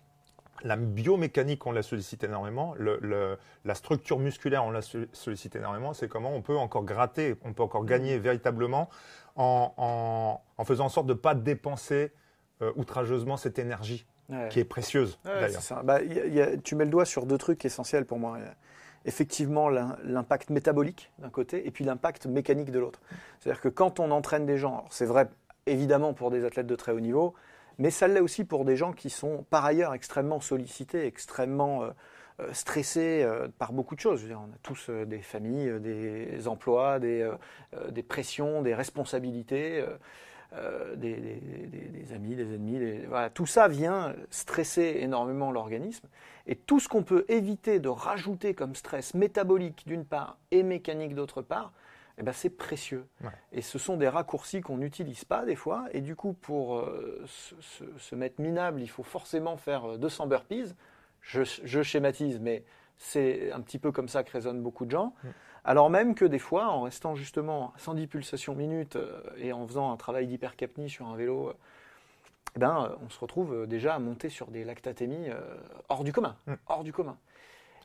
la 0.64 0.76
biomécanique, 0.76 1.66
on 1.66 1.72
la 1.72 1.84
sollicite 1.84 2.24
énormément. 2.24 2.76
la 2.80 3.76
structure 3.76 4.20
musculaire, 4.20 4.64
on 4.64 4.72
la 4.72 4.82
sollicite 4.82 5.56
énormément. 5.56 5.94
C'est 5.94 6.08
comment 6.08 6.34
on 6.34 6.42
peut 6.42 6.58
encore 6.58 6.84
gratter, 6.84 7.36
on 7.44 7.54
peut 7.54 7.64
encore 7.64 7.86
gagner 7.86 8.18
véritablement 8.18 8.90
en, 9.36 10.42
faisant 10.66 10.86
en 10.86 10.90
sorte 10.90 11.08
de 11.08 11.14
ne 11.14 11.18
pas 11.18 11.36
dépenser 11.36 12.12
euh, 12.62 12.72
outrageusement 12.76 13.38
cette 13.38 13.60
énergie 13.60 14.06
qui 14.50 14.60
est 14.60 14.66
précieuse 14.66 15.18
d'ailleurs. 15.24 15.62
Bah, 15.86 16.00
tu 16.64 16.76
mets 16.76 16.84
le 16.84 16.92
doigt 16.92 17.06
sur 17.06 17.26
deux 17.26 17.38
trucs 17.38 17.64
essentiels 17.64 18.06
pour 18.06 18.20
moi. 18.20 18.38
Effectivement, 19.06 19.70
l'impact 19.70 20.50
métabolique 20.50 21.14
d'un 21.20 21.30
côté 21.30 21.66
et 21.66 21.72
puis 21.72 21.86
l'impact 21.86 22.26
mécanique 22.26 22.72
de 22.72 22.80
l'autre. 22.80 23.00
C'est-à-dire 23.40 23.62
que 23.62 23.70
quand 23.70 24.02
on 24.02 24.12
entraîne 24.12 24.46
des 24.46 24.58
gens, 24.58 24.84
c'est 24.90 25.06
vrai 25.06 25.30
évidemment 25.66 26.14
pour 26.14 26.30
des 26.30 26.44
athlètes 26.44 26.68
de 26.68 26.76
très 26.76 26.92
haut 26.92 27.00
niveau, 27.00 27.34
mais 27.78 27.92
ça 27.92 28.08
l'est 28.08 28.20
aussi 28.20 28.44
pour 28.44 28.66
des 28.66 28.76
gens 28.76 28.92
qui 28.92 29.10
sont 29.10 29.46
par 29.50 29.64
ailleurs 29.66 29.94
extrêmement 29.94 30.40
sollicités, 30.40 31.06
extrêmement 31.06 31.84
euh, 31.84 31.90
euh, 32.40 32.54
stressés 32.54 33.22
euh, 33.24 33.48
par 33.60 33.72
beaucoup 33.72 33.96
de 33.96 34.00
choses. 34.00 34.26
on 34.32 34.52
a 34.52 34.58
tous 34.64 34.90
des 34.90 35.22
familles, 35.22 35.80
des 35.80 36.48
emplois, 36.48 37.00
des, 37.00 37.30
des 37.90 38.04
pressions, 38.04 38.62
des 38.62 38.74
responsabilités. 38.74 39.84
Des, 40.96 41.16
des, 41.16 42.14
amis, 42.14 42.36
des 42.36 42.56
ennemis, 42.56 43.06
voilà, 43.08 43.30
tout 43.30 43.46
ça 43.46 43.68
vient 43.68 44.16
stresser 44.30 44.98
énormément 45.02 45.52
l'organisme. 45.52 46.08
Et 46.48 46.56
tout 46.56 46.80
ce 46.80 46.88
qu'on 46.88 47.04
peut 47.04 47.26
éviter 47.28 47.80
de 47.80 47.90
rajouter 47.90 48.54
comme 48.54 48.74
stress 48.74 49.14
métabolique 49.14 49.84
d'une 49.86 50.06
part 50.06 50.38
et 50.52 50.64
mécanique 50.64 51.14
d'autre 51.14 51.42
part, 51.42 51.74
eh 52.20 52.24
ben, 52.24 52.34
c'est 52.34 52.50
précieux. 52.50 53.06
Et 53.52 53.62
ce 53.62 53.78
sont 53.78 53.96
des 53.96 54.08
raccourcis 54.08 54.62
qu'on 54.62 54.78
n'utilise 54.78 55.24
pas 55.24 55.46
des 55.46 55.56
fois. 55.56 55.86
Et 55.92 56.02
du 56.02 56.16
coup, 56.16 56.34
pour 56.34 56.78
euh, 56.78 57.24
se, 57.28 58.16
mettre 58.16 58.42
minable, 58.42 58.82
il 58.82 58.90
faut 58.90 59.04
forcément 59.04 59.56
faire 59.56 60.00
200 60.00 60.24
euh, 60.24 60.28
burpees. 60.28 60.74
Je, 61.22 61.44
schématise, 61.84 62.40
mais 62.40 62.64
c'est 62.98 63.52
un 63.52 63.62
petit 63.62 63.78
peu 63.78 63.92
comme 63.92 64.08
ça 64.08 64.24
que 64.24 64.32
raisonnent 64.32 64.64
beaucoup 64.64 64.86
de 64.86 64.92
gens. 64.92 65.14
Alors 65.68 65.92
même 65.92 66.16
que 66.16 66.26
des 66.26 66.40
fois, 66.40 66.70
en 66.70 66.82
restant 66.82 67.14
justement 67.16 67.74
à 67.76 67.80
110 67.80 68.08
pulsations 68.08 68.56
minutes 68.56 68.96
euh, 68.96 69.22
et 69.38 69.54
en 69.54 69.68
faisant 69.68 69.92
un 69.92 69.98
travail 69.98 70.26
d'hypercapnie 70.26 70.90
sur 70.90 71.06
un 71.06 71.16
vélo, 71.16 71.54
eh 72.56 72.60
ben, 72.60 72.96
on 73.06 73.10
se 73.10 73.20
retrouve 73.20 73.68
déjà 73.68 73.94
à 73.94 74.00
monter 74.00 74.30
sur 74.30 74.48
des 74.48 74.64
lactatémies 74.64 75.28
hors 75.90 76.04
du 76.04 76.12
commun. 76.12 76.36
Mm. 76.48 76.54
Hors 76.68 76.84
du 76.84 76.92
commun. 76.92 77.18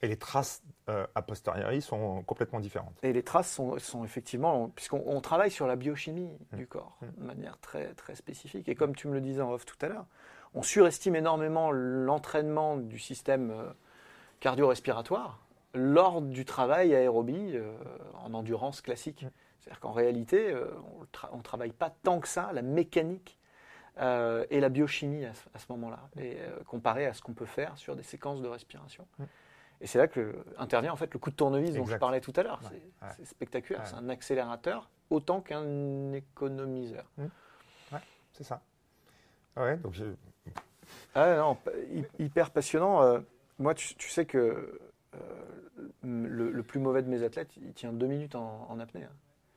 Et 0.03 0.09
les 0.09 0.17
traces 0.17 0.63
euh, 0.89 1.07
a 1.15 1.23
posteriori 1.23 1.81
sont 1.81 2.23
complètement 2.25 2.59
différentes. 2.59 2.99
Et 3.05 3.13
les 3.13 3.23
traces 3.23 3.53
sont, 3.53 3.79
sont 3.79 4.05
effectivement, 4.05 4.69
puisqu'on 4.75 5.21
travaille 5.21 5.53
sur 5.53 5.69
la 5.69 5.77
biochimie 5.77 6.37
mmh. 6.51 6.57
du 6.57 6.67
corps 6.67 6.99
mmh. 7.01 7.21
de 7.21 7.25
manière 7.25 7.59
très, 7.61 7.95
très 7.95 8.17
spécifique. 8.17 8.69
Et 8.69 8.75
comme 8.75 8.97
tu 8.97 9.07
me 9.07 9.15
le 9.15 9.21
disais 9.21 9.43
en 9.43 9.53
off 9.53 9.65
tout 9.65 9.77
à 9.81 9.89
l'heure, 9.89 10.07
on 10.55 10.63
surestime 10.63 11.15
énormément 11.15 11.71
l'entraînement 11.71 12.77
du 12.77 12.99
système 12.99 13.53
euh, 13.53 13.71
cardio-respiratoire 14.41 15.39
lors 15.75 16.23
du 16.23 16.45
travail 16.45 16.95
aérobie 16.95 17.53
euh, 17.55 17.73
en 18.23 18.35
endurance 18.35 18.81
classique. 18.81 19.23
Mmh. 19.23 19.31
C'est-à-dire 19.61 19.81
qu'en 19.81 19.93
réalité, 19.93 20.53
on 21.31 21.37
ne 21.37 21.43
travaille 21.43 21.71
pas 21.71 21.91
tant 22.03 22.19
que 22.19 22.27
ça 22.27 22.51
la 22.53 22.63
mécanique 22.63 23.39
et 23.97 24.59
la 24.59 24.69
biochimie 24.69 25.25
à, 25.25 25.33
ce 25.57 25.67
moment-là, 25.69 26.01
comparé 26.67 27.07
à 27.07 27.15
ce 27.15 27.23
qu'on 27.23 27.33
peut 27.33 27.47
faire 27.47 27.79
sur 27.79 27.95
des 27.95 28.03
séquences 28.03 28.43
de 28.43 28.49
respiration. 28.49 29.07
Et 29.81 29.87
c'est 29.87 29.99
là 29.99 30.09
que 30.09 30.35
intervient 30.59 30.93
en 30.93 30.97
fait 30.97 31.13
le 31.13 31.21
coup 31.21 31.31
de 31.31 31.37
tournevis 31.37 31.75
dont 31.75 31.87
je 31.87 31.97
parlais 31.97 32.21
tout 32.21 32.33
à 32.35 32.43
l'heure. 32.43 32.61
c'est 33.17 33.25
spectaculaire, 33.25 33.87
c'est 33.87 33.95
un 33.95 34.09
accélérateur 34.09 34.91
autant 35.11 35.41
qu'un 35.41 36.13
économiseur. 36.13 37.05
Ouais, 37.19 38.01
c'est 38.33 38.43
ça. 38.43 38.63
Ouais, 39.57 39.77
donc 39.77 39.95
ah 41.15 41.37
non, 41.37 41.59
hyper 42.19 42.51
passionnant. 42.51 43.03
Euh, 43.03 43.21
moi, 43.59 43.75
tu, 43.75 44.09
sais 44.09 44.25
que 44.25 44.81
euh, 45.15 45.19
le, 46.03 46.63
plus 46.63 46.81
mauvais 46.81 47.03
de 47.03 47.09
mes 47.09 47.23
athlètes, 47.23 47.51
il 47.57 47.73
tient 47.73 47.93
deux 47.93 48.07
minutes 48.07 48.35
en, 48.35 48.79
apnée. 48.81 49.05
Hein. 49.05 49.13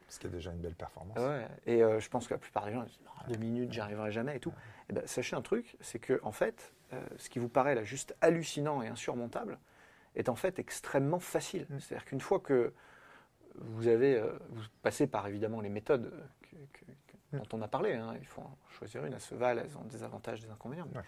Ce 0.10 0.20
qui 0.20 0.28
est 0.28 0.30
déjà 0.30 0.52
une 0.52 0.60
belle 0.60 0.76
performance. 0.76 1.18
Ouais, 1.18 1.48
et 1.66 1.84
euh, 1.84 2.00
je 2.00 2.10
pense 2.10 2.28
que 2.28 2.34
la 2.34 2.38
plupart 2.38 2.66
des 2.66 2.74
gens 2.74 2.84
disent 2.84 3.00
Non, 3.06 3.34
deux 3.34 3.40
minutes, 3.40 3.72
j'y 3.74 3.80
arriverai 3.80 4.12
jamais 4.12 4.38
et 4.38 4.40
tout. 4.40 4.54
Et 4.90 4.94
ben, 4.94 5.06
sachez 5.08 5.36
un 5.36 5.42
truc, 5.42 5.76
c'est 5.82 6.00
que 6.00 6.20
en 6.24 6.32
fait, 6.32 6.74
euh, 6.94 7.02
ce 7.18 7.30
qui 7.30 7.40
vous 7.40 7.50
paraît 7.50 7.76
là 7.76 7.84
juste 7.84 8.16
hallucinant 8.22 8.82
et 8.82 8.88
insurmontable 8.88 9.58
est 10.16 10.30
en 10.30 10.36
fait 10.36 10.60
extrêmement 10.60 11.20
facile. 11.20 11.66
Mm. 11.70 11.80
C'est-à-dire 11.80 12.06
qu'une 12.06 12.22
fois 12.22 12.40
que 12.40 12.72
vous 13.56 13.88
avez, 13.88 14.16
euh, 14.16 14.32
vous 14.50 14.64
passez 14.84 15.08
par 15.08 15.28
évidemment 15.28 15.62
les 15.62 15.70
méthodes 15.70 16.12
que- 16.44 16.56
que- 16.74 16.86
que- 16.86 17.36
Mm. 17.36 17.40
dont 17.40 17.58
on 17.58 17.62
a 17.64 17.68
parlé, 17.68 17.94
hein, 17.94 18.14
il 18.20 18.28
faut 18.28 18.42
en 18.42 18.58
choisir 18.70 19.04
une, 19.06 19.14
elles 19.14 19.20
se 19.22 19.36
valent, 19.36 19.62
elles 19.62 19.78
ont 19.78 19.86
des 19.86 20.04
avantages, 20.04 20.40
des 20.40 20.50
inconvénients. 20.50 20.88
Ouais. 20.96 21.02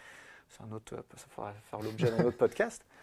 C'est 0.49 0.63
un 0.63 0.71
autre, 0.71 0.95
ça 1.15 1.27
faudra 1.29 1.53
faire 1.53 1.81
l'objet 1.81 2.09
d'un 2.09 2.23
autre 2.25 2.37
podcast. 2.37 2.83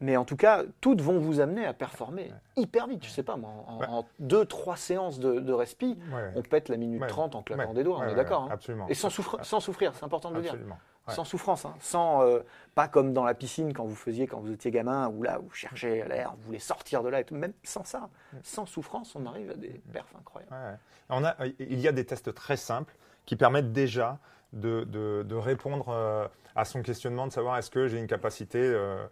Mais 0.00 0.16
en 0.18 0.24
tout 0.26 0.36
cas, 0.36 0.62
toutes 0.82 1.00
vont 1.00 1.18
vous 1.18 1.40
amener 1.40 1.64
à 1.64 1.72
performer 1.72 2.30
hyper 2.56 2.86
vite. 2.86 3.04
Je 3.04 3.10
sais 3.10 3.22
pas, 3.22 3.36
moi, 3.36 3.50
en, 3.66 3.78
Ouais. 3.78 3.86
en 3.88 4.04
deux, 4.18 4.44
trois 4.44 4.76
séances 4.76 5.18
de, 5.18 5.40
de 5.40 5.52
respi, 5.54 5.98
Ouais. 6.12 6.32
on 6.34 6.42
pète 6.42 6.68
la 6.68 6.76
minute 6.76 7.00
Ouais. 7.00 7.06
30 7.08 7.34
en 7.34 7.42
claquant 7.42 7.72
des 7.72 7.82
doigts, 7.82 8.00
on 8.00 8.08
est 8.08 8.14
d'accord. 8.14 8.42
hein. 8.44 8.48
Absolument. 8.52 8.86
Et 8.88 8.94
sans, 8.94 9.08
souffrir, 9.08 9.42
sans 9.44 9.60
souffrir, 9.60 9.94
c'est 9.94 10.04
important 10.04 10.30
de 10.30 10.36
le 10.36 10.42
dire. 10.42 10.54
Sans 11.08 11.22
souffrance, 11.24 11.64
hein. 11.64 11.74
sans, 11.78 12.22
euh, 12.22 12.40
pas 12.74 12.88
comme 12.88 13.12
dans 13.12 13.22
la 13.24 13.32
piscine 13.34 13.72
quand 13.72 13.84
vous 13.84 13.94
faisiez 13.94 14.26
quand 14.26 14.40
vous 14.40 14.50
étiez 14.50 14.72
gamin, 14.72 15.08
où 15.08 15.22
là, 15.22 15.38
vous 15.38 15.50
cherchez 15.54 16.02
l'air, 16.08 16.34
vous 16.36 16.42
voulez 16.46 16.58
sortir 16.58 17.04
de 17.04 17.08
là 17.08 17.20
et 17.20 17.24
tout. 17.24 17.36
Même 17.36 17.52
sans 17.62 17.84
ça, 17.84 18.08
sans 18.42 18.66
souffrance, 18.66 19.14
on 19.14 19.24
arrive 19.24 19.52
à 19.52 19.54
des 19.54 19.80
perfs 19.92 20.12
incroyables. 20.18 20.78
On 21.08 21.24
a, 21.24 21.36
il 21.60 21.78
y 21.80 21.86
a 21.86 21.92
des 21.92 22.04
tests 22.04 22.34
très 22.34 22.56
simples 22.56 22.96
qui 23.24 23.36
permettent 23.36 23.72
déjà 23.72 24.18
de, 24.52 24.82
de- 24.84 25.22
de 25.24 25.34
répondre 25.36 25.90
euh, 25.90 26.26
à 26.56 26.64
son 26.64 26.82
questionnement 26.82 27.28
de 27.28 27.32
savoir 27.32 27.56
est-ce 27.56 27.70
que 27.70 27.86
j'ai 27.86 27.98
une 27.98 28.06
capacité. 28.08 28.58
euh, 28.60 29.06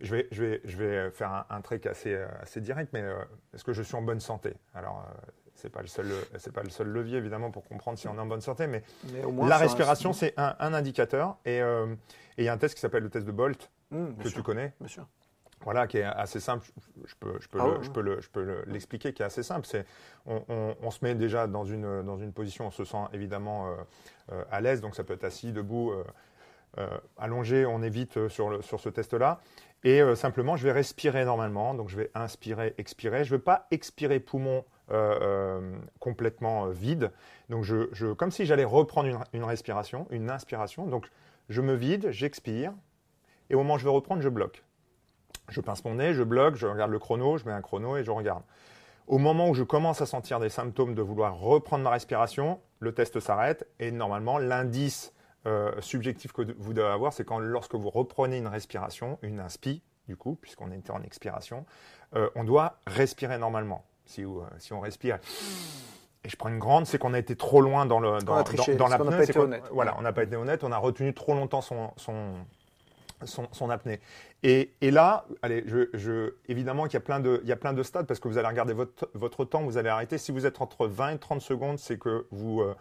je, 0.00 0.14
vais, 0.14 0.28
je, 0.30 0.44
vais, 0.44 0.60
je 0.64 0.76
vais 0.76 1.10
faire 1.10 1.32
un, 1.32 1.46
un 1.50 1.60
trick 1.60 1.86
assez, 1.86 2.14
euh, 2.14 2.26
assez 2.40 2.60
direct, 2.60 2.90
mais 2.92 3.02
euh, 3.02 3.16
est-ce 3.54 3.64
que 3.64 3.72
je 3.72 3.82
suis 3.82 3.94
en 3.94 4.02
bonne 4.02 4.20
santé? 4.20 4.54
Alors, 4.74 5.06
euh, 5.08 5.30
c'est 5.54 5.70
pas 5.70 5.80
le 5.82 5.86
seul, 5.86 6.10
c'est 6.38 6.52
pas 6.52 6.62
le 6.62 6.70
seul 6.70 6.88
levier 6.88 7.18
évidemment 7.18 7.50
pour 7.50 7.64
comprendre 7.64 7.98
si 7.98 8.08
on 8.08 8.16
est 8.16 8.20
en 8.20 8.26
bonne 8.26 8.40
santé, 8.40 8.66
mais 8.66 8.82
Mais 9.04 9.22
au 9.24 9.32
moins, 9.32 9.48
la 9.48 9.58
respiration 9.58 10.12
c'est 10.12 10.34
un, 10.38 10.56
un 10.58 10.74
indicateur 10.74 11.36
et 11.44 11.60
euh, 11.60 11.94
il 12.38 12.44
y 12.44 12.48
a 12.48 12.52
un 12.52 12.58
test 12.58 12.74
qui 12.74 12.80
s'appelle 12.80 13.02
le 13.02 13.10
test 13.10 13.26
de 13.26 13.32
Bolt 13.32 13.70
Mmh, 13.90 14.14
que 14.16 14.28
sûr, 14.30 14.32
tu 14.38 14.42
connais. 14.42 14.72
bien 14.80 14.88
sûr. 14.88 15.06
Voilà, 15.60 15.86
qui 15.86 15.98
est 15.98 16.02
assez 16.02 16.40
simple. 16.40 16.66
Je- 17.04 17.14
peux, 17.20 17.38
je 17.40 17.46
peux 17.48 17.58
Ah 17.60 17.66
le- 17.66 17.70
ouais, 17.72 17.76
je 17.82 17.86
ouais. 17.88 17.92
peux 17.92 18.00
le- 18.00 18.20
je 18.22 18.28
peux 18.30 18.42
le- 18.42 18.64
l'expliquer, 18.66 19.12
qui 19.12 19.22
est 19.22 19.26
assez 19.26 19.42
simple. 19.44 19.66
C'est, 19.66 19.84
on, 20.26 20.42
on- 20.48 20.74
on 20.82 20.90
se 20.90 21.04
met 21.04 21.14
déjà 21.14 21.46
dans 21.46 21.64
une, 21.64 22.02
dans 22.02 22.16
une 22.16 22.32
position, 22.32 22.66
on 22.66 22.70
se 22.72 22.84
sent 22.84 23.04
évidemment 23.12 23.68
euh, 23.68 23.76
euh, 24.32 24.44
à 24.50 24.60
l'aise, 24.62 24.80
donc 24.80 24.96
ça 24.96 25.04
peut 25.04 25.12
être 25.12 25.22
assis, 25.24 25.52
debout, 25.52 25.92
euh, 25.92 25.98
euh, 26.00 26.04
allongé, 27.18 27.66
on 27.66 27.82
évite 27.82 28.16
euh, 28.16 28.28
sur, 28.28 28.62
sur 28.64 28.80
ce 28.80 28.88
test-là. 28.88 29.40
Et 29.84 30.00
euh, 30.00 30.14
simplement, 30.14 30.56
je 30.56 30.64
vais 30.64 30.72
respirer 30.72 31.24
normalement, 31.24 31.74
donc 31.74 31.88
je 31.88 31.96
vais 31.96 32.10
inspirer, 32.14 32.74
expirer. 32.78 33.24
Je 33.24 33.32
ne 33.32 33.38
veux 33.38 33.42
pas 33.42 33.66
expirer 33.70 34.20
poumon 34.20 34.64
euh, 34.90 35.18
euh, 35.22 35.78
complètement 36.00 36.66
euh, 36.66 36.70
vide. 36.70 37.10
Donc, 37.48 37.64
je, 37.64 38.12
comme 38.12 38.30
si 38.30 38.46
j'allais 38.46 38.64
reprendre 38.64 39.26
une, 39.32 39.44
respiration, 39.44 40.06
une 40.10 40.30
inspiration. 40.30 40.86
Donc, 40.86 41.08
je 41.48 41.60
me 41.60 41.74
vide, 41.74 42.10
j'expire, 42.10 42.72
et 43.50 43.54
au 43.54 43.58
moment 43.58 43.74
où 43.74 43.78
je 43.78 43.84
vais 43.84 43.90
reprendre, 43.90 44.22
je 44.22 44.28
bloque. 44.28 44.62
Je 45.48 45.60
pince 45.60 45.84
mon 45.84 45.96
nez, 45.96 46.14
je 46.14 46.22
bloque, 46.22 46.56
je 46.56 46.66
regarde 46.66 46.90
le 46.90 46.98
chrono, 46.98 47.36
je 47.38 47.44
mets 47.44 47.52
un 47.52 47.60
chrono 47.60 47.96
et 47.96 48.04
je 48.04 48.10
regarde. 48.10 48.42
Au 49.08 49.18
moment 49.18 49.48
où 49.48 49.54
je 49.54 49.64
commence 49.64 50.00
à 50.00 50.06
sentir 50.06 50.38
des 50.40 50.48
symptômes 50.48 50.94
de 50.94 51.02
vouloir 51.02 51.38
reprendre 51.38 51.82
ma 51.84 51.90
respiration, 51.90 52.60
le 52.78 52.92
test 52.92 53.18
s'arrête 53.18 53.66
et 53.80 53.90
normalement 53.90 54.38
l'indice 54.38 55.12
euh, 55.46 55.72
subjectif 55.80 56.32
que 56.32 56.42
vous 56.58 56.72
devez 56.72 56.86
avoir, 56.88 57.12
c'est 57.12 57.24
quand 57.24 57.38
lorsque 57.38 57.74
vous 57.74 57.90
reprenez 57.90 58.38
une 58.38 58.46
respiration, 58.46 59.18
une 59.22 59.40
inspi, 59.40 59.82
du 60.08 60.16
coup, 60.16 60.36
puisqu'on 60.40 60.70
était 60.72 60.90
en 60.90 61.02
expiration, 61.02 61.64
euh, 62.14 62.28
on 62.34 62.44
doit 62.44 62.76
respirer 62.86 63.38
normalement. 63.38 63.84
Si, 64.04 64.24
euh, 64.24 64.28
si 64.58 64.72
on 64.72 64.80
respire 64.80 65.18
et 66.24 66.28
je 66.28 66.36
prends 66.36 66.48
une 66.50 66.58
grande, 66.60 66.86
c'est 66.86 66.98
qu'on 66.98 67.14
a 67.14 67.18
été 67.18 67.34
trop 67.34 67.60
loin 67.60 67.84
dans 67.86 67.98
le 67.98 68.18
dans, 68.20 68.36
a 68.36 68.44
triché, 68.44 68.76
dans, 68.76 68.88
dans 68.88 68.90
parce 68.90 68.98
qu'on 68.98 69.04
n'a 69.10 69.10
l'apnée, 69.10 69.24
pas 69.26 69.30
été 69.30 69.38
honnête. 69.38 69.62
Voilà, 69.72 69.96
on 69.98 70.02
n'a 70.02 70.12
pas 70.12 70.22
été 70.22 70.36
honnête, 70.36 70.62
on 70.62 70.70
a 70.70 70.78
retenu 70.78 71.12
trop 71.14 71.34
longtemps 71.34 71.60
son, 71.62 71.90
son, 71.96 72.34
son, 73.24 73.48
son 73.50 73.70
apnée. 73.70 73.98
Et, 74.44 74.72
et 74.80 74.90
là, 74.92 75.24
allez, 75.42 75.64
je, 75.66 75.88
je- 75.94 76.34
évidemment 76.48 76.84
qu'il 76.84 76.94
y 76.94 76.96
a 76.98 77.00
plein 77.00 77.18
de, 77.18 77.40
il 77.42 77.48
y 77.48 77.52
a 77.52 77.56
plein 77.56 77.72
de 77.72 77.82
stades 77.82 78.06
parce 78.06 78.20
que 78.20 78.28
vous 78.28 78.38
allez 78.38 78.46
regarder 78.48 78.72
votre, 78.72 79.08
votre 79.14 79.44
temps, 79.44 79.62
vous 79.62 79.78
allez 79.78 79.88
arrêter. 79.88 80.16
Si 80.18 80.30
vous 80.30 80.46
êtes 80.46 80.60
entre 80.60 80.86
20 80.86 81.10
et 81.10 81.18
30 81.18 81.40
secondes, 81.40 81.78
c'est 81.80 81.98
que 81.98 82.26
vous, 82.30 82.60
euh, 82.60 82.74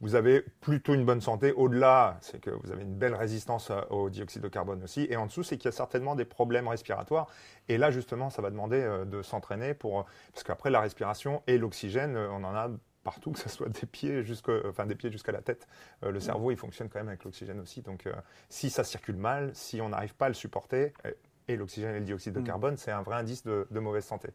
vous 0.00 0.14
avez 0.14 0.42
plutôt 0.60 0.94
une 0.94 1.04
bonne 1.04 1.20
santé. 1.20 1.52
Au-delà, 1.52 2.18
c'est 2.20 2.40
que 2.40 2.50
vous 2.50 2.70
avez 2.70 2.82
une 2.82 2.94
belle 2.94 3.14
résistance 3.14 3.70
euh, 3.70 3.80
au 3.90 4.10
dioxyde 4.10 4.42
de 4.42 4.48
carbone 4.48 4.82
aussi. 4.82 5.06
Et 5.10 5.16
en 5.16 5.26
dessous, 5.26 5.42
c'est 5.42 5.56
qu'il 5.56 5.66
y 5.66 5.68
a 5.68 5.72
certainement 5.72 6.14
des 6.14 6.24
problèmes 6.24 6.68
respiratoires. 6.68 7.28
Et 7.68 7.78
là, 7.78 7.90
justement, 7.90 8.30
ça 8.30 8.42
va 8.42 8.50
demander 8.50 8.80
euh, 8.80 9.04
de 9.04 9.22
s'entraîner 9.22 9.74
pour, 9.74 10.06
parce 10.32 10.44
qu'après 10.44 10.70
la 10.70 10.80
respiration 10.80 11.42
et 11.46 11.58
l'oxygène, 11.58 12.16
euh, 12.16 12.28
on 12.30 12.44
en 12.44 12.54
a 12.54 12.68
partout, 13.06 13.30
que 13.32 13.38
ce 13.38 13.48
soit 13.48 13.68
des 13.70 13.86
pieds 13.86 14.22
jusqu'à, 14.22 14.52
enfin 14.68 14.84
des 14.84 14.96
pieds 14.96 15.10
jusqu'à 15.10 15.32
la 15.32 15.40
tête. 15.40 15.66
Euh, 16.02 16.10
le 16.10 16.20
cerveau, 16.20 16.50
il 16.50 16.58
fonctionne 16.58 16.90
quand 16.90 16.98
même 16.98 17.08
avec 17.08 17.24
l'oxygène 17.24 17.60
aussi. 17.60 17.80
Donc, 17.80 18.06
euh, 18.06 18.12
si 18.50 18.68
ça 18.68 18.84
circule 18.84 19.16
mal, 19.16 19.50
si 19.54 19.80
on 19.80 19.88
n'arrive 19.88 20.14
pas 20.14 20.26
à 20.26 20.28
le 20.28 20.34
supporter, 20.34 20.92
euh, 21.06 21.12
et 21.48 21.56
l'oxygène 21.56 21.94
et 21.94 22.00
le 22.00 22.04
dioxyde 22.04 22.34
de 22.34 22.40
Mm. 22.40 22.44
carbone, 22.44 22.76
c'est 22.76 22.90
un 22.90 23.02
vrai 23.02 23.14
indice 23.16 23.44
de, 23.44 23.68
de 23.70 23.80
mauvaise 23.80 24.04
santé. 24.04 24.30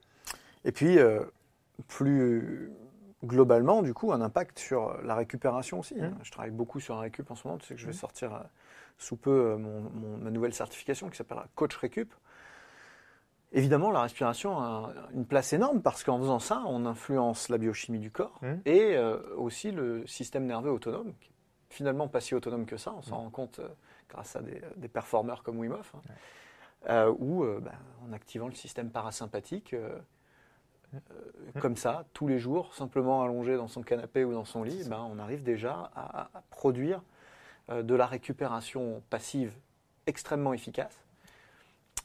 Et 0.63 0.71
puis, 0.71 0.97
euh, 0.97 1.19
plus 1.89 2.71
globalement, 3.23 3.81
du 3.81 3.93
coup, 3.93 4.11
un 4.13 4.21
impact 4.21 4.59
sur 4.59 5.01
la 5.03 5.15
récupération 5.15 5.79
aussi. 5.79 5.99
hein. 5.99 6.09
Mm. 6.09 6.23
Je 6.23 6.31
travaille 6.31 6.51
beaucoup 6.51 6.79
sur 6.79 6.95
un 6.97 7.01
récup 7.01 7.29
en 7.31 7.35
ce 7.35 7.47
moment. 7.47 7.57
Tu 7.59 7.67
sais 7.67 7.75
que 7.75 7.79
je 7.81 7.85
vais 7.85 7.91
Mm. 7.91 7.95
sortir 7.95 8.33
euh, 8.35 8.39
sous 8.97 9.15
peu 9.17 9.31
euh, 9.31 9.57
mon- 9.57 9.81
mon- 9.91 10.17
ma 10.17 10.29
nouvelle 10.31 10.53
certification 10.53 11.09
qui 11.09 11.17
s'appellera 11.17 11.47
Coach 11.55 11.75
Récup. 11.77 12.13
Évidemment, 13.53 13.91
la 13.91 14.01
respiration 14.01 14.59
a 14.59 14.93
une 15.13 15.25
place 15.25 15.51
énorme 15.51 15.81
parce 15.81 16.03
qu'en 16.05 16.17
faisant 16.19 16.39
ça, 16.39 16.63
on 16.67 16.85
influence 16.85 17.49
la 17.49 17.57
biochimie 17.57 17.99
du 17.99 18.09
corps 18.11 18.39
Mm. 18.41 18.53
et 18.65 18.95
euh, 18.95 19.17
aussi 19.35 19.71
le 19.71 20.07
système 20.07 20.45
nerveux 20.45 20.71
autonome, 20.71 21.13
qui 21.19 21.29
est 21.29 21.33
finalement 21.69 22.07
pas 22.07 22.21
si 22.21 22.33
autonome 22.33 22.65
que 22.65 22.77
ça. 22.77 22.93
On 22.97 23.01
s'en 23.01 23.17
rend 23.17 23.29
compte 23.29 23.59
euh, 23.59 23.67
grâce 24.09 24.35
à 24.37 24.41
des, 24.41 24.61
des 24.77 24.87
performeurs 24.87 25.43
comme 25.43 25.59
Wim 25.59 25.73
Hof, 25.73 25.93
hein, 25.95 26.01
euh, 26.89 27.13
où, 27.19 27.43
euh, 27.43 27.59
bah, 27.61 27.73
en 28.07 28.13
activant 28.13 28.47
le 28.47 28.53
système 28.55 28.89
parasympathique, 28.89 29.75
euh, 30.93 30.97
euh, 31.55 31.59
comme 31.61 31.75
ça, 31.77 32.05
tous 32.13 32.27
les 32.27 32.39
jours, 32.39 32.73
simplement 32.73 33.23
allongé 33.23 33.55
dans 33.57 33.67
son 33.67 33.81
canapé 33.81 34.23
ou 34.25 34.33
dans 34.33 34.45
son 34.45 34.63
lit, 34.63 34.83
ben, 34.89 35.07
on 35.11 35.19
arrive 35.19 35.43
déjà 35.43 35.91
à, 35.95 36.29
à 36.37 36.41
produire 36.49 37.01
euh, 37.69 37.83
de 37.83 37.95
la 37.95 38.05
récupération 38.05 39.01
passive 39.09 39.53
extrêmement 40.07 40.53
efficace 40.53 40.97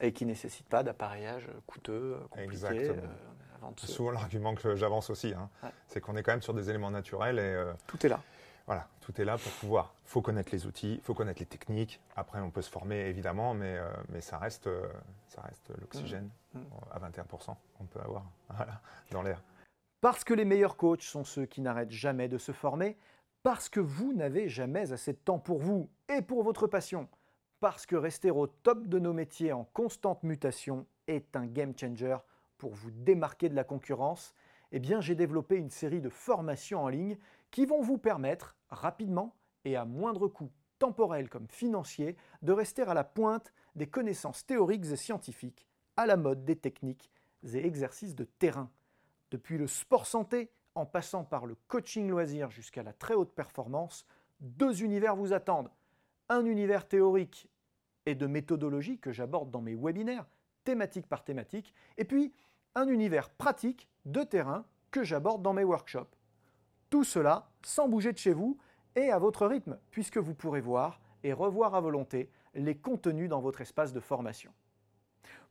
et 0.00 0.12
qui 0.12 0.24
ne 0.24 0.30
nécessite 0.30 0.66
pas 0.68 0.82
d'appareillage 0.82 1.46
coûteux, 1.66 2.16
euh, 2.16 2.18
compliqué. 2.30 2.52
Exactement. 2.52 3.02
euh, 3.02 3.56
avant 3.58 3.70
de 3.72 3.80
C'est 3.80 3.86
se- 3.86 3.92
souvent 3.94 4.10
l'argument 4.12 4.54
que 4.54 4.76
j'avance 4.76 5.08
aussi. 5.10 5.32
hein. 5.34 5.48
Ouais. 5.62 5.70
C'est 5.88 6.00
qu'on 6.00 6.16
est 6.16 6.22
quand 6.22 6.32
même 6.32 6.42
sur 6.42 6.54
des 6.54 6.68
éléments 6.68 6.90
naturels 6.90 7.38
et 7.38 7.42
euh, 7.42 7.72
Tout 7.86 8.04
est 8.04 8.10
là. 8.10 8.20
Voilà, 8.66 8.88
tout 9.00 9.20
est 9.20 9.24
là 9.24 9.38
pour 9.38 9.52
pouvoir. 9.52 9.94
Il 10.04 10.10
faut 10.10 10.22
connaître 10.22 10.50
les 10.52 10.66
outils, 10.66 10.94
il 10.94 11.00
faut 11.00 11.14
connaître 11.14 11.40
les 11.40 11.46
techniques. 11.46 12.00
Après, 12.16 12.40
on 12.40 12.50
peut 12.50 12.62
se 12.62 12.70
former 12.70 13.06
évidemment, 13.06 13.54
mais, 13.54 13.76
euh, 13.76 13.88
mais 14.08 14.20
ça 14.20 14.38
reste, 14.38 14.66
euh, 14.66 14.88
ça 15.28 15.42
reste 15.42 15.70
l'oxygène 15.80 16.30
Mm. 16.56 16.60
à 16.92 16.98
21%. 16.98 17.56
On 17.80 17.84
peut 17.84 18.00
avoir 18.00 18.24
voilà, 18.48 18.80
dans 19.10 19.22
l'air. 19.22 19.42
Parce 20.00 20.24
que 20.24 20.34
les 20.34 20.44
meilleurs 20.44 20.76
coachs 20.76 21.02
sont 21.02 21.24
ceux 21.24 21.46
qui 21.46 21.60
n'arrêtent 21.60 21.90
jamais 21.90 22.28
de 22.28 22.38
se 22.38 22.52
former, 22.52 22.96
parce 23.42 23.68
que 23.68 23.80
vous 23.80 24.12
n'avez 24.12 24.48
jamais 24.48 24.92
assez 24.92 25.12
de 25.12 25.18
temps 25.18 25.38
pour 25.38 25.58
vous 25.58 25.88
et 26.08 26.22
pour 26.22 26.42
votre 26.42 26.66
passion, 26.66 27.08
parce 27.60 27.86
que 27.86 27.96
rester 27.96 28.30
au 28.30 28.46
top 28.46 28.86
de 28.86 28.98
nos 28.98 29.12
métiers 29.12 29.52
en 29.52 29.64
constante 29.64 30.22
mutation 30.22 30.86
est 31.06 31.36
un 31.36 31.46
game 31.46 31.72
changer 31.78 32.16
pour 32.58 32.74
vous 32.74 32.90
démarquer 32.90 33.48
de 33.48 33.54
la 33.54 33.64
concurrence, 33.64 34.34
eh 34.72 34.80
bien 34.80 35.00
j'ai 35.00 35.14
développé 35.14 35.56
une 35.56 35.70
série 35.70 36.00
de 36.00 36.08
formations 36.08 36.82
en 36.82 36.88
ligne 36.88 37.18
qui 37.50 37.66
vont 37.66 37.80
vous 37.80 37.98
permettre 37.98 38.55
rapidement 38.70 39.34
et 39.64 39.76
à 39.76 39.84
moindre 39.84 40.28
coût 40.28 40.50
temporel 40.78 41.28
comme 41.28 41.48
financier 41.48 42.16
de 42.42 42.52
rester 42.52 42.82
à 42.82 42.94
la 42.94 43.04
pointe 43.04 43.52
des 43.74 43.86
connaissances 43.86 44.44
théoriques 44.46 44.86
et 44.86 44.96
scientifiques, 44.96 45.66
à 45.96 46.06
la 46.06 46.16
mode 46.16 46.44
des 46.44 46.56
techniques 46.56 47.10
et 47.44 47.66
exercices 47.66 48.14
de 48.14 48.24
terrain. 48.24 48.70
Depuis 49.30 49.58
le 49.58 49.66
sport 49.66 50.06
santé, 50.06 50.50
en 50.74 50.86
passant 50.86 51.24
par 51.24 51.46
le 51.46 51.56
coaching 51.68 52.08
loisir 52.08 52.50
jusqu'à 52.50 52.82
la 52.82 52.92
très 52.92 53.14
haute 53.14 53.34
performance, 53.34 54.06
deux 54.40 54.82
univers 54.82 55.16
vous 55.16 55.32
attendent. 55.32 55.70
Un 56.28 56.44
univers 56.44 56.86
théorique 56.86 57.48
et 58.04 58.14
de 58.14 58.26
méthodologie 58.26 58.98
que 58.98 59.12
j'aborde 59.12 59.50
dans 59.50 59.62
mes 59.62 59.74
webinaires, 59.74 60.26
thématique 60.64 61.06
par 61.06 61.24
thématique, 61.24 61.72
et 61.96 62.04
puis 62.04 62.32
un 62.74 62.88
univers 62.88 63.30
pratique 63.30 63.88
de 64.04 64.22
terrain 64.22 64.66
que 64.90 65.02
j'aborde 65.02 65.42
dans 65.42 65.54
mes 65.54 65.64
workshops. 65.64 66.14
Tout 66.90 67.04
cela 67.04 67.48
sans 67.66 67.88
bouger 67.88 68.12
de 68.12 68.18
chez 68.18 68.32
vous 68.32 68.56
et 68.94 69.10
à 69.10 69.18
votre 69.18 69.44
rythme, 69.44 69.76
puisque 69.90 70.18
vous 70.18 70.34
pourrez 70.34 70.60
voir 70.60 71.00
et 71.24 71.32
revoir 71.32 71.74
à 71.74 71.80
volonté 71.80 72.30
les 72.54 72.76
contenus 72.76 73.28
dans 73.28 73.40
votre 73.40 73.60
espace 73.60 73.92
de 73.92 73.98
formation. 73.98 74.52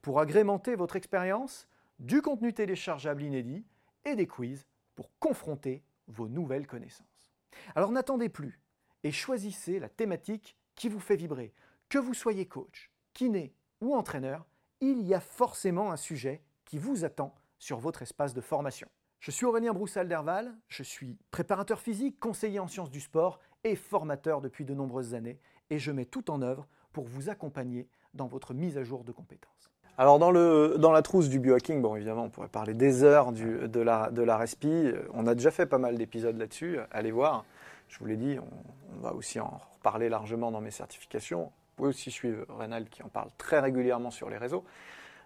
Pour 0.01 0.21
agrémenter 0.21 0.75
votre 0.75 0.95
expérience, 0.95 1.67
du 1.99 2.21
contenu 2.21 2.53
téléchargeable 2.53 3.21
inédit 3.21 3.65
et 4.05 4.15
des 4.15 4.27
quiz 4.27 4.65
pour 4.95 5.09
confronter 5.19 5.83
vos 6.07 6.29
nouvelles 6.29 6.67
connaissances. 6.67 7.29
Alors 7.75 7.91
n'attendez 7.91 8.29
plus 8.29 8.61
et 9.03 9.11
choisissez 9.11 9.79
la 9.79 9.89
thématique 9.89 10.55
qui 10.75 10.87
vous 10.87 11.01
fait 11.01 11.17
vibrer. 11.17 11.53
Que 11.89 11.97
vous 11.97 12.13
soyez 12.13 12.47
coach, 12.47 12.91
kiné 13.13 13.53
ou 13.81 13.93
entraîneur, 13.93 14.45
il 14.79 15.01
y 15.01 15.13
a 15.13 15.19
forcément 15.19 15.91
un 15.91 15.97
sujet 15.97 16.41
qui 16.63 16.77
vous 16.77 17.03
attend 17.03 17.35
sur 17.59 17.77
votre 17.77 18.03
espace 18.03 18.33
de 18.33 18.41
formation. 18.41 18.87
Je 19.19 19.31
suis 19.31 19.45
Aurélien 19.45 19.73
Broussal-Derval, 19.73 20.53
je 20.67 20.83
suis 20.83 21.17
préparateur 21.31 21.79
physique, 21.79 22.19
conseiller 22.19 22.59
en 22.59 22.67
sciences 22.67 22.91
du 22.91 22.99
sport 22.99 23.39
et 23.63 23.75
formateur 23.75 24.41
depuis 24.41 24.65
de 24.65 24.73
nombreuses 24.73 25.15
années 25.15 25.39
et 25.69 25.79
je 25.79 25.91
mets 25.91 26.05
tout 26.05 26.29
en 26.29 26.41
œuvre 26.41 26.67
pour 26.93 27.05
vous 27.05 27.29
accompagner 27.29 27.87
dans 28.13 28.27
votre 28.27 28.53
mise 28.53 28.77
à 28.77 28.83
jour 28.83 29.03
de 29.03 29.11
compétences. 29.11 29.71
Alors 29.97 30.19
dans, 30.19 30.31
le, 30.31 30.75
dans 30.77 30.91
la 30.91 31.01
trousse 31.01 31.29
du 31.29 31.39
biohacking, 31.39 31.81
bon 31.81 31.95
évidemment 31.95 32.25
on 32.25 32.29
pourrait 32.29 32.49
parler 32.49 32.73
des 32.73 33.03
heures 33.03 33.31
de, 33.31 33.79
la, 33.79 34.11
de 34.11 34.21
respi, 34.21 34.91
on 35.13 35.25
a 35.25 35.35
déjà 35.35 35.51
fait 35.51 35.65
pas 35.65 35.77
mal 35.77 35.97
d'épisodes 35.97 36.37
là-dessus, 36.37 36.77
allez 36.91 37.11
voir, 37.11 37.45
je 37.87 37.97
vous 37.99 38.05
l'ai 38.05 38.17
dit, 38.17 38.37
on, 38.39 38.95
on, 38.95 38.99
va 38.99 39.13
aussi 39.13 39.39
en 39.39 39.61
reparler 39.77 40.09
largement 40.09 40.51
dans 40.51 40.61
mes 40.61 40.71
certifications, 40.71 41.43
vous 41.43 41.75
pouvez 41.77 41.89
aussi 41.89 42.11
suivre 42.11 42.45
Rénal 42.57 42.89
qui 42.89 43.03
en 43.03 43.09
parle 43.09 43.29
très 43.37 43.59
régulièrement 43.59 44.11
sur 44.11 44.29
les 44.29 44.37
réseaux. 44.37 44.65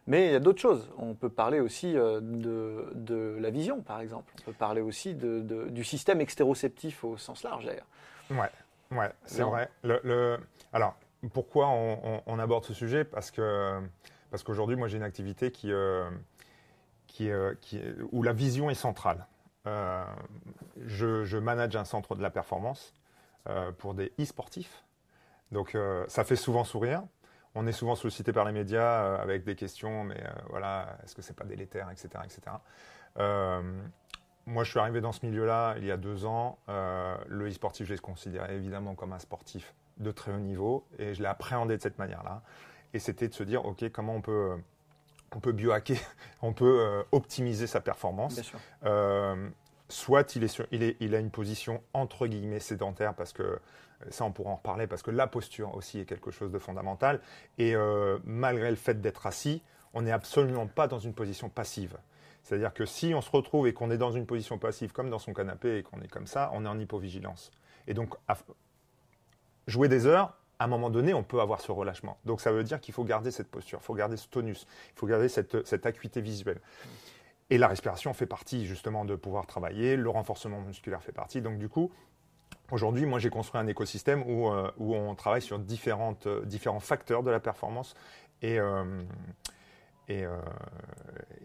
Mais 0.09 0.25
il 0.25 0.31
y 0.33 0.35
a 0.35 0.39
d'autres 0.39 0.59
choses. 0.59 0.89
On 0.97 1.13
peut 1.13 1.29
parler 1.29 1.59
aussi 1.59 1.95
euh, 1.95 2.19
de, 2.19 2.91
de, 2.95 3.37
la 3.39 3.51
vision, 3.51 3.81
par 3.81 4.01
exemple. 4.01 4.33
On 4.39 4.41
peut 4.41 4.53
parler 4.53 4.81
aussi 4.81 5.13
de, 5.13 5.39
de, 5.39 5.69
du 5.69 5.83
système 5.83 6.19
extéroceptif 6.19 7.03
au 7.03 7.15
sens 7.15 7.43
large, 7.43 7.65
d'ailleurs. 7.65 7.85
Ouais, 8.31 8.49
ouais 8.97 9.11
c'est 9.25 9.43
vrai. 9.43 9.69
Le, 9.83 10.01
le, 10.03 10.39
alors, 10.73 10.95
pourquoi 11.31 11.67
on, 11.67 11.99
on, 12.03 12.21
on, 12.25 12.39
aborde 12.39 12.65
ce 12.65 12.73
sujet? 12.73 13.03
Parce 13.03 13.29
que 13.29 13.79
parce 14.31 14.43
qu'aujourd'hui, 14.43 14.75
moi, 14.75 14.87
j'ai 14.87 14.97
une 14.97 15.03
activité 15.03 15.51
qui, 15.51 15.71
euh, 15.71 16.09
qui, 17.07 17.29
euh, 17.29 17.53
qui, 17.61 17.81
où 18.11 18.23
la 18.23 18.33
vision 18.33 18.69
est 18.69 18.75
centrale. 18.75 19.25
Euh, 19.67 20.03
je, 20.85 21.23
je, 21.23 21.37
manage 21.37 21.75
un 21.75 21.85
centre 21.85 22.15
de 22.15 22.21
la 22.21 22.29
performance 22.29 22.93
pour 23.79 23.95
des 23.95 24.11
e-sportifs. 24.19 24.83
Donc, 25.51 25.75
ça 26.07 26.23
fait 26.23 26.35
souvent 26.35 26.63
sourire. 26.63 27.01
On 27.55 27.65
est 27.67 27.71
souvent 27.71 27.95
sollicité 27.95 28.31
par 28.31 28.45
les 28.45 28.51
médias 28.51 29.03
euh, 29.03 29.21
avec 29.21 29.43
des 29.43 29.55
questions, 29.55 30.03
mais 30.03 30.21
voilà, 30.49 30.97
est-ce 31.03 31.15
que 31.15 31.21
c'est 31.21 31.35
pas 31.35 31.45
délétère, 31.45 31.89
etc., 31.91 32.09
etc. 32.23 32.55
moi, 34.45 34.63
je 34.63 34.69
suis 34.71 34.79
arrivé 34.79 34.99
dans 35.01 35.11
ce 35.11 35.25
milieu-là 35.25 35.75
il 35.77 35.85
y 35.85 35.91
a 35.91 35.97
deux 35.97 36.25
ans. 36.25 36.57
le 36.67 37.47
e-sportif, 37.47 37.87
je 37.87 37.93
l'ai 37.93 37.99
considéré 37.99 38.55
évidemment 38.55 38.95
comme 38.95 39.13
un 39.13 39.19
sportif 39.19 39.73
de 39.97 40.11
très 40.11 40.31
haut 40.31 40.39
niveau 40.39 40.85
et 40.97 41.13
je 41.13 41.21
l'ai 41.21 41.27
appréhendé 41.27 41.77
de 41.77 41.81
cette 41.81 41.99
manière-là. 41.99 42.41
Et 42.93 42.99
c'était 42.99 43.27
de 43.27 43.33
se 43.33 43.43
dire, 43.43 43.65
OK, 43.65 43.87
comment 43.91 44.15
on 44.15 44.21
peut, 44.21 44.57
on 45.35 45.39
peut 45.39 45.51
biohacker, 45.51 45.97
on 46.41 46.53
peut 46.53 46.79
euh, 46.81 47.03
optimiser 47.11 47.67
sa 47.67 47.81
performance. 47.81 48.41
Euh, 48.85 49.49
soit 49.89 50.35
il, 50.35 50.43
est 50.43 50.47
sur, 50.47 50.65
il, 50.71 50.83
est, 50.83 50.97
il, 50.99 51.15
a 51.15 51.19
une 51.19 51.31
position 51.31 51.83
entre 51.93 52.27
guillemets 52.27 52.59
sédentaire, 52.59 53.13
parce 53.13 53.33
que 53.33 53.59
ça 54.09 54.25
on 54.25 54.31
pourra 54.31 54.51
en 54.51 54.55
reparler, 54.55 54.87
parce 54.87 55.03
que 55.03 55.11
la 55.11 55.27
posture 55.27 55.75
aussi 55.75 55.99
est 55.99 56.05
quelque 56.05 56.31
chose 56.31 56.51
de 56.51 56.59
fondamental. 56.59 57.19
Et 57.57 57.75
euh, 57.75 58.17
malgré 58.23 58.69
le 58.69 58.75
fait 58.75 59.01
d'être 59.01 59.25
assis, 59.25 59.61
on 59.93 60.01
n'est 60.01 60.11
absolument 60.11 60.67
pas 60.67 60.87
dans 60.87 60.99
une 60.99 61.13
position 61.13 61.49
passive. 61.49 61.97
C'est-à-dire 62.43 62.73
que 62.73 62.85
si 62.85 63.13
on 63.13 63.21
se 63.21 63.29
retrouve 63.29 63.67
et 63.67 63.73
qu'on 63.73 63.91
est 63.91 63.97
dans 63.97 64.11
une 64.11 64.25
position 64.25 64.57
passive, 64.57 64.91
comme 64.91 65.09
dans 65.09 65.19
son 65.19 65.33
canapé, 65.33 65.77
et 65.77 65.83
qu'on 65.83 66.01
est 66.01 66.07
comme 66.07 66.27
ça, 66.27 66.49
on 66.53 66.65
est 66.65 66.67
en 66.67 66.79
hypovigilance. 66.79 67.51
Et 67.87 67.93
donc, 67.93 68.15
jouer 69.67 69.87
des 69.87 70.05
heures, 70.05 70.35
à 70.59 70.65
un 70.65 70.67
moment 70.67 70.89
donné, 70.89 71.13
on 71.13 71.23
peut 71.23 71.39
avoir 71.39 71.61
ce 71.61 71.71
relâchement. 71.71 72.17
Donc 72.25 72.41
ça 72.41 72.51
veut 72.51 72.63
dire 72.63 72.81
qu'il 72.81 72.93
faut 72.93 73.05
garder 73.05 73.31
cette 73.31 73.49
posture, 73.49 73.79
il 73.81 73.85
faut 73.85 73.93
garder 73.93 74.17
ce 74.17 74.27
tonus, 74.27 74.67
il 74.95 74.99
faut 74.99 75.07
garder 75.07 75.29
cette, 75.29 75.65
cette, 75.65 75.85
acuité 75.85 76.19
visuelle. 76.19 76.59
Et 77.49 77.57
la 77.57 77.67
respiration 77.67 78.13
fait 78.13 78.25
partie 78.25 78.65
justement 78.65 79.05
de 79.05 79.15
pouvoir 79.15 79.47
travailler, 79.47 79.95
le 79.95 80.09
renforcement 80.09 80.59
musculaire 80.59 81.01
fait 81.01 81.13
partie. 81.13 81.41
Donc 81.41 81.57
du 81.57 81.69
coup, 81.69 81.91
aujourd'hui, 82.71 83.05
moi 83.05 83.19
j'ai 83.19 83.29
construit 83.29 83.59
un 83.59 83.67
écosystème 83.67 84.23
où, 84.27 84.49
euh, 84.49 84.71
où 84.77 84.95
on 84.95 85.15
travaille 85.15 85.41
sur 85.41 85.59
différentes, 85.59 86.27
euh, 86.27 86.45
différents 86.45 86.79
facteurs 86.79 87.23
de 87.23 87.31
la 87.31 87.39
performance 87.39 87.95
et... 88.41 88.59
Euh, 88.59 88.83
et, 90.11 90.25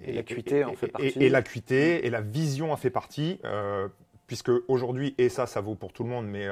et, 0.00 0.08
et 0.08 0.12
l'acuité 0.14 0.64
en 0.64 0.72
fait 0.72 0.88
partie. 0.88 1.22
Et, 1.22 1.28
l'acuité 1.28 2.06
et 2.06 2.08
la 2.08 2.22
vision 2.22 2.72
en 2.72 2.78
fait 2.78 2.88
partie. 2.88 3.38
Puisque 4.26 4.50
aujourd'hui, 4.68 5.14
et 5.18 5.28
ça, 5.28 5.46
ça 5.46 5.60
vaut 5.60 5.74
pour 5.74 5.92
tout 5.92 6.02
le 6.02 6.08
monde, 6.08 6.26
mais 6.26 6.48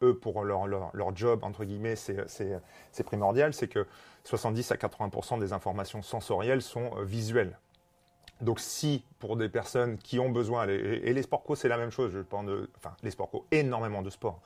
eux, 0.00 0.16
pour 0.16 0.44
leur, 0.44 0.68
leur, 0.68 0.90
leur, 0.94 1.16
job, 1.16 1.42
entre 1.42 1.64
guillemets, 1.64 1.96
c'est 1.96 3.02
primordial, 3.04 3.52
c'est 3.52 3.66
que 3.66 3.84
70 4.22 4.70
à 4.70 4.76
80% 4.76 5.40
des 5.40 5.52
informations 5.52 6.02
sensorielles 6.02 6.62
sont 6.62 6.92
visuelles. 7.02 7.58
Donc 8.40 8.60
si, 8.60 9.04
pour 9.18 9.36
des 9.36 9.48
personnes 9.48 9.98
qui 9.98 10.18
ont 10.18 10.30
besoin, 10.30 10.66
et, 10.68 11.12
les 11.12 11.22
sports 11.22 11.42
co, 11.42 11.54
c'est 11.54 11.68
la 11.68 11.78
même 11.78 11.90
chose, 11.90 12.12
je 12.12 12.18
pense 12.20 12.46
de, 12.46 12.68
enfin, 12.76 12.94
les 13.02 13.10
sports 13.10 13.30
co, 13.30 13.46
énormément 13.50 14.02
de 14.02 14.10
sports, 14.10 14.40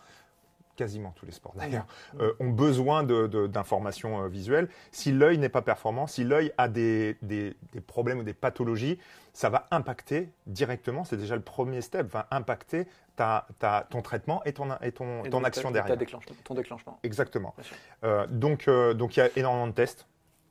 quasiment 0.77 1.13
tous 1.17 1.27
les 1.27 1.33
sports 1.33 1.55
d'ailleurs, 1.57 1.87
euh, 2.21 2.33
ont 2.41 2.51
besoin 2.51 3.03
d'informations 3.03 4.23
euh, 4.23 4.29
visuelles. 4.29 4.69
Si 4.93 5.13
l'œil 5.13 5.39
n'est 5.39 5.49
pas 5.49 5.63
performant, 5.63 6.07
si 6.07 6.25
l'œil 6.25 6.53
a 6.57 6.69
des, 6.69 7.17
des, 7.21 7.55
des, 7.73 7.81
problèmes 7.81 8.21
ou 8.21 8.23
des 8.23 8.33
pathologies, 8.33 8.99
ça 9.33 9.51
va 9.51 9.67
impacter 9.71 10.31
directement, 10.47 11.05
c'est 11.05 11.17
déjà 11.17 11.35
le 11.35 11.43
premier 11.43 11.83
step, 11.83 12.07
va 12.07 12.27
impacter 12.31 12.87
ta, 13.17 13.47
ta, 13.59 13.87
ton 13.91 14.01
traitement 14.03 14.43
et 14.45 14.53
ton, 14.53 14.69
et 14.81 14.93
ton, 14.93 15.25
et 15.25 15.31
ton 15.31 15.45
action 15.45 15.71
derrière. 15.71 15.97
Déclenchement, 15.97 16.35
ton 16.43 16.55
déclenchement. 16.55 16.99
Exactement. 17.03 17.55
Euh, 18.03 18.27
donc, 18.29 18.67
euh, 18.67 18.95
donc 18.95 19.17
il 19.17 19.21
y 19.21 19.23
a 19.23 19.29
énormément 19.37 19.67
de 19.67 19.73
tests. 19.73 20.07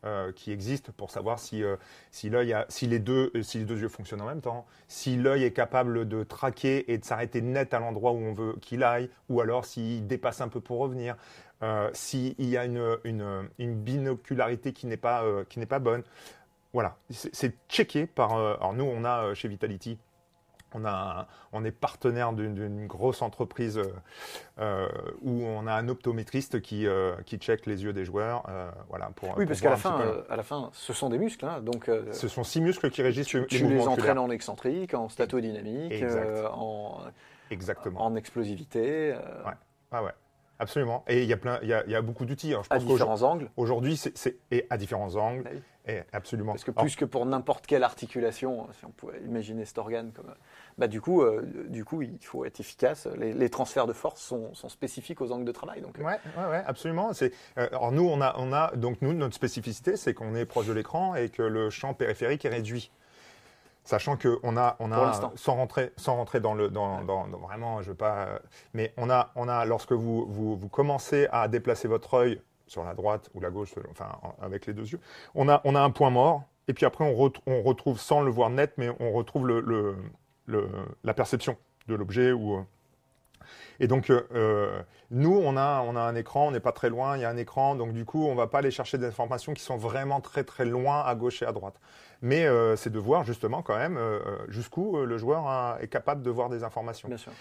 Euh, 0.05 0.31
qui 0.31 0.53
existent 0.53 0.93
pour 0.95 1.12
savoir 1.12 1.39
si, 1.39 1.62
euh, 1.62 1.75
si, 2.09 2.33
a, 2.33 2.65
si, 2.69 2.88
les 2.88 2.99
deux, 2.99 3.33
si 3.41 3.57
les 3.57 3.65
deux 3.65 3.81
yeux 3.81 3.89
fonctionnent 3.89 4.21
en 4.21 4.27
même 4.27 4.39
temps, 4.39 4.65
si 4.88 5.17
l'œil 5.17 5.43
est 5.43 5.51
capable 5.51 6.07
de 6.07 6.23
traquer 6.23 6.89
et 6.89 6.97
de 6.97 7.03
s'arrêter 7.03 7.41
net 7.41 7.73
à 7.73 7.79
l'endroit 7.79 8.13
où 8.13 8.15
on 8.15 8.33
veut 8.33 8.55
qu'il 8.62 8.83
aille, 8.83 9.09
ou 9.27 9.41
alors 9.41 9.65
s'il 9.65 10.07
dépasse 10.07 10.39
un 10.39 10.47
peu 10.47 10.62
pour 10.62 10.79
revenir, 10.79 11.17
euh, 11.63 11.89
s'il 11.91 12.33
y 12.39 12.55
a 12.55 12.63
une, 12.63 12.97
une, 13.03 13.75
binocularité 13.75 14.71
qui 14.71 14.88
n'est 14.88 14.95
pas, 14.95 15.23
euh, 15.23 15.43
qui 15.49 15.59
pas 15.65 15.79
bonne. 15.79 16.03
Voilà, 16.71 16.95
c'est 17.09 17.57
checké 17.67 18.05
par. 18.05 18.38
Alors 18.38 18.71
nous, 18.71 18.85
on 18.85 19.03
a 19.03 19.33
chez 19.33 19.49
Vitality 19.49 19.97
on, 20.73 20.86
a, 20.86 21.27
on, 21.51 21.63
est 21.65 21.71
partenaire 21.71 22.34
d'une 22.34 22.88
grosse 22.88 23.21
entreprise 23.21 23.79
euh, 24.60 24.88
où 25.21 25.43
on 25.43 25.67
a 25.67 25.73
un 25.73 25.88
optométriste 25.89 26.62
qui, 26.62 26.88
euh, 26.88 27.15
qui 27.25 27.38
check 27.38 27.65
les 27.65 27.84
yeux 27.84 27.93
des 27.93 28.05
joueurs. 28.05 28.43
Euh, 28.49 28.69
voilà, 28.89 29.12
pour, 29.15 29.38
oui, 29.38 29.45
parce 29.45 29.62
qu'à 29.62 29.71
la, 29.71 29.77
fin, 29.77 30.23
à 30.29 30.36
la 30.36 30.43
fin, 30.43 30.69
ce 30.73 30.93
sont 30.93 31.10
des 31.10 31.17
muscles. 31.17 31.45
Hein, 31.45 31.62
donc, 31.62 31.89
ce 32.12 32.27
sont 32.27 32.43
six 32.43 32.62
muscles 32.62 32.89
qui 32.89 33.01
régissent 33.01 33.27
tu, 33.27 33.39
les 33.39 33.47
tu 33.47 33.67
les 33.67 33.88
entraînes 33.88 34.19
en 34.19 34.29
excentrique, 34.29 34.93
en 34.93 35.10
statodynamique, 35.10 35.91
exact. 35.91 36.45
en, 36.53 36.99
Exactement. 37.51 38.01
en 38.01 38.15
explosivité. 38.15 39.13
Ouais. 39.45 39.53
Ah 39.91 40.03
ouais. 40.03 40.12
Absolument. 40.60 41.05
Et 41.08 41.23
il 41.23 41.29
y 41.29 41.34
a 41.34 41.38
plein, 41.38 41.58
il 41.62 41.69
y 41.69 41.73
a, 41.73 41.84
il 41.86 41.91
y 41.91 41.95
a 41.95 42.01
beaucoup 42.01 42.25
d'outils. 42.25 42.53
À 42.69 42.79
différents 42.79 43.21
angles. 43.23 43.49
Aujourd'hui, 43.55 43.95
c'est 43.95 44.38
et 44.51 44.67
à 44.69 44.77
différents 44.77 45.15
angles. 45.15 45.49
Oui. 45.51 45.62
Et 45.89 46.04
absolument. 46.13 46.54
Parce 46.54 46.63
que 46.63 46.71
plus 46.71 46.95
que 46.95 47.06
pour 47.06 47.25
n'importe 47.25 47.65
quelle 47.65 47.84
articulation, 47.84 48.67
si 48.78 48.86
on 48.86 48.91
pouvait 48.91 49.19
imaginer 49.21 49.65
cet 49.65 49.78
organe 49.78 50.12
comme, 50.12 50.34
bah 50.78 50.88
du 50.88 51.02
coup, 51.02 51.21
euh, 51.21 51.41
du 51.67 51.84
coup, 51.84 52.02
il 52.02 52.19
faut 52.21 52.45
être 52.45 52.60
efficace. 52.60 53.08
Les, 53.17 53.34
les 53.34 53.49
transferts 53.49 53.88
de 53.88 53.93
force 53.93 54.21
sont, 54.21 54.54
sont, 54.54 54.69
spécifiques 54.69 55.21
aux 55.21 55.32
angles 55.32 55.45
de 55.45 55.52
travail. 55.52 55.82
Donc. 55.82 55.97
Ouais, 55.97 56.19
ouais, 56.38 56.49
ouais 56.49 56.63
absolument. 56.65 57.13
C'est. 57.13 57.34
Euh, 57.58 57.67
alors 57.69 57.91
nous, 57.91 58.08
on 58.08 58.21
a, 58.21 58.36
on 58.38 58.54
a 58.54 58.75
donc 58.75 59.02
nous 59.02 59.13
notre 59.13 59.36
spécificité, 59.36 59.97
c'est 59.97 60.13
qu'on 60.13 60.36
est 60.36 60.45
proche 60.45 60.67
de 60.67 60.73
l'écran 60.73 61.15
et 61.15 61.30
que 61.30 61.41
le 61.41 61.69
champ 61.69 61.93
périphérique 61.93 62.45
est 62.45 62.49
réduit 62.49 62.91
sachant 63.89 64.17
que 64.17 64.39
on 64.43 64.56
a, 64.56 64.75
on 64.80 64.91
a 64.91 65.19
sans 65.36 65.56
rentrer, 65.56 65.91
sans 65.97 66.15
rentrer 66.15 66.39
dans 66.39 66.54
le, 66.54 66.69
dans, 66.69 67.02
dans, 67.04 67.28
dans, 67.28 67.39
vraiment, 67.39 67.82
je 67.82 67.89
veux 67.89 67.95
pas, 67.95 68.39
mais 68.73 68.93
on 68.97 69.10
a, 69.10 69.32
on 69.36 69.47
a, 69.47 69.65
lorsque 69.65 69.93
vous, 69.93 70.28
vous, 70.30 70.56
vous 70.56 70.67
commencez 70.67 71.28
à 71.32 71.47
déplacer 71.47 71.88
votre 71.88 72.13
œil 72.13 72.39
sur 72.69 72.84
la 72.84 72.93
droite 72.93 73.29
ou 73.34 73.39
la 73.39 73.49
gauche, 73.49 73.73
enfin 73.91 74.10
avec 74.41 74.65
les 74.65 74.73
deux 74.73 74.88
yeux, 74.88 74.99
on 75.36 75.49
a, 75.49 75.62
on 75.65 75.75
a 75.75 75.82
un 75.82 75.89
point 75.89 76.10
mort, 76.10 76.43
et 76.67 76.73
puis 76.73 76.86
après 76.86 77.03
on, 77.03 77.15
re, 77.15 77.32
on 77.45 77.62
retrouve 77.62 77.99
sans 77.99 78.21
le 78.21 78.32
voir 78.32 78.49
net, 78.49 78.73
mais 78.77 78.89
on 78.99 79.12
retrouve 79.12 79.47
le 79.47 79.97
la 81.03 81.13
perception 81.13 81.58
de 81.88 81.95
l'objet 81.95 82.32
ou 82.32 82.65
et 83.80 83.88
donc, 83.88 84.10
euh, 84.10 84.82
nous, 85.12 85.36
on 85.43 85.58
a, 85.58 85.82
on 85.82 85.95
a 85.95 86.02
un 86.02 86.15
écran, 86.15 86.47
on 86.47 86.52
n'est 86.52 86.60
pas 86.60 86.71
très 86.71 86.89
loin, 86.89 87.17
il 87.17 87.21
y 87.21 87.25
a 87.25 87.30
un 87.30 87.38
écran, 87.38 87.75
donc 87.75 87.93
du 87.93 88.06
coup, 88.06 88.25
on 88.25 88.32
ne 88.32 88.38
va 88.38 88.47
pas 88.47 88.60
aller 88.60 88.71
chercher 88.71 88.97
des 88.97 89.08
informations 89.08 89.54
qui 89.54 89.63
sont 89.63 89.78
vraiment 89.78 90.21
très 90.21 90.43
très 90.43 90.65
loin 90.65 91.02
à 91.02 91.15
gauche 91.15 91.41
et 91.41 91.45
à 91.45 91.52
droite. 91.52 91.75
Mais 92.21 92.45
euh, 92.45 92.75
c'est 92.75 92.89
de 92.89 92.99
voir 92.99 93.23
justement 93.23 93.62
quand 93.62 93.78
même 93.78 93.97
euh, 93.97 94.19
jusqu'où 94.49 94.97
le 95.06 95.17
joueur 95.17 95.78
est 95.80 95.88
capable 95.88 96.21
de 96.21 96.30
voir 96.30 96.49
des 96.49 96.63
informations. 96.63 97.08
Bien 97.08 97.17
sûr. 97.17 97.32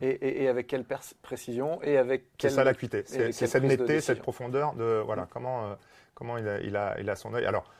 Et, 0.00 0.08
et, 0.08 0.44
et, 0.44 0.48
avec 0.48 0.66
quelle 0.66 0.84
précision 1.20 1.82
et 1.82 1.98
avec 1.98 2.24
quelle... 2.38 2.50
C'est 2.50 2.56
ça 2.56 2.64
l'acuité, 2.64 3.04
c'est 3.06 3.32
cette 3.32 3.62
netteté, 3.62 4.00
cette 4.00 4.22
profondeur 4.22 4.74
de 4.74 5.02
voilà 5.04 5.24
mmh. 5.24 5.28
comment, 5.30 5.76
comment 6.14 6.38
il, 6.38 6.48
a, 6.48 6.60
il, 6.60 6.76
a, 6.76 6.98
il 6.98 7.10
a 7.10 7.16
son 7.16 7.34
œil. 7.34 7.44
Alors, 7.44 7.70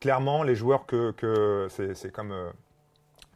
clairement, 0.00 0.42
les 0.42 0.54
joueurs 0.54 0.86
que, 0.86 1.10
que 1.10 1.68
c'est 1.68 2.10
comme 2.10 2.32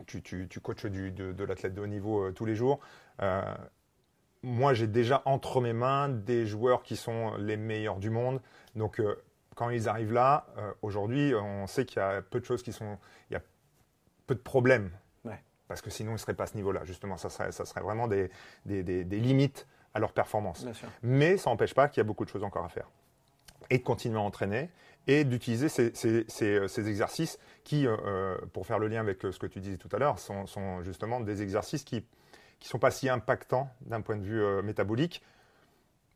tu, 0.06 0.22
tu, 0.22 0.48
tu, 0.48 0.60
coaches 0.60 0.86
du, 0.86 1.10
de, 1.12 1.32
de 1.32 1.44
l'athlète 1.44 1.74
de 1.74 1.80
haut 1.80 1.86
niveau 1.86 2.24
euh, 2.24 2.32
tous 2.32 2.44
les 2.44 2.54
jours. 2.54 2.80
Euh, 3.22 3.42
moi, 4.42 4.74
j'ai 4.74 4.86
déjà 4.86 5.22
entre 5.24 5.60
mes 5.60 5.72
mains 5.72 6.08
des 6.08 6.46
joueurs 6.46 6.82
qui 6.82 6.96
sont 6.96 7.34
les 7.36 7.56
meilleurs 7.56 7.98
du 7.98 8.10
monde. 8.10 8.40
Donc, 8.74 9.00
euh, 9.00 9.14
quand 9.54 9.70
ils 9.70 9.88
arrivent 9.88 10.12
là, 10.12 10.46
aujourd'hui, 10.80 11.34
on 11.34 11.66
sait 11.66 11.84
qu'il 11.84 11.98
y 11.98 12.02
a 12.02 12.22
peu 12.22 12.40
de 12.40 12.46
choses 12.46 12.62
qui 12.62 12.72
sont. 12.72 12.96
Il 13.30 13.34
y 13.34 13.36
a 13.36 13.42
peu 14.26 14.34
de 14.34 14.40
problèmes. 14.40 14.90
Parce 15.68 15.82
que 15.82 15.90
sinon, 15.90 16.10
ils 16.10 16.14
ne 16.14 16.18
seraient 16.18 16.34
pas 16.34 16.44
à 16.44 16.46
ce 16.46 16.56
niveau-là. 16.56 16.84
Justement, 16.84 17.16
ça 17.16 17.28
serait, 17.30 17.52
ça 17.52 17.64
serait 17.64 17.82
vraiment 17.82 18.08
des, 18.08 18.30
des, 18.64 18.82
des, 18.82 19.04
des 19.04 19.20
limites 19.20 19.66
à 19.94 20.00
leur 20.00 20.12
performance. 20.12 20.64
Mais 21.02 21.36
ça 21.36 21.50
n'empêche 21.50 21.74
pas 21.74 21.88
qu'il 21.88 21.98
y 21.98 22.00
a 22.00 22.04
beaucoup 22.04 22.24
de 22.24 22.30
choses 22.30 22.42
encore 22.42 22.64
à 22.64 22.68
faire. 22.68 22.88
et 23.70 23.78
de 23.78 23.82
continuer 23.84 24.18
à 24.18 24.22
entraîner 24.22 24.70
et 25.10 25.24
d'utiliser 25.24 25.68
ces, 25.68 25.92
ces 26.28 26.88
exercices 26.88 27.38
qui, 27.64 27.84
euh, 27.84 27.96
euh, 28.06 28.38
pour 28.52 28.64
faire 28.64 28.78
le 28.78 28.86
lien 28.86 29.00
avec 29.00 29.24
euh, 29.24 29.32
ce 29.32 29.40
que 29.40 29.46
tu 29.46 29.58
disais 29.58 29.76
tout 29.76 29.88
à 29.90 29.98
l'heure, 29.98 30.20
sont, 30.20 30.46
justement 30.82 31.18
des 31.18 31.42
exercices 31.42 31.82
qui 31.82 31.96
ne 31.96 32.02
sont 32.64 32.78
pas 32.78 32.92
si 32.92 33.08
impactants 33.08 33.68
d'un 33.80 34.02
point 34.02 34.16
de 34.16 34.22
vue 34.22 34.40
euh, 34.40 34.62
métabolique. 34.62 35.20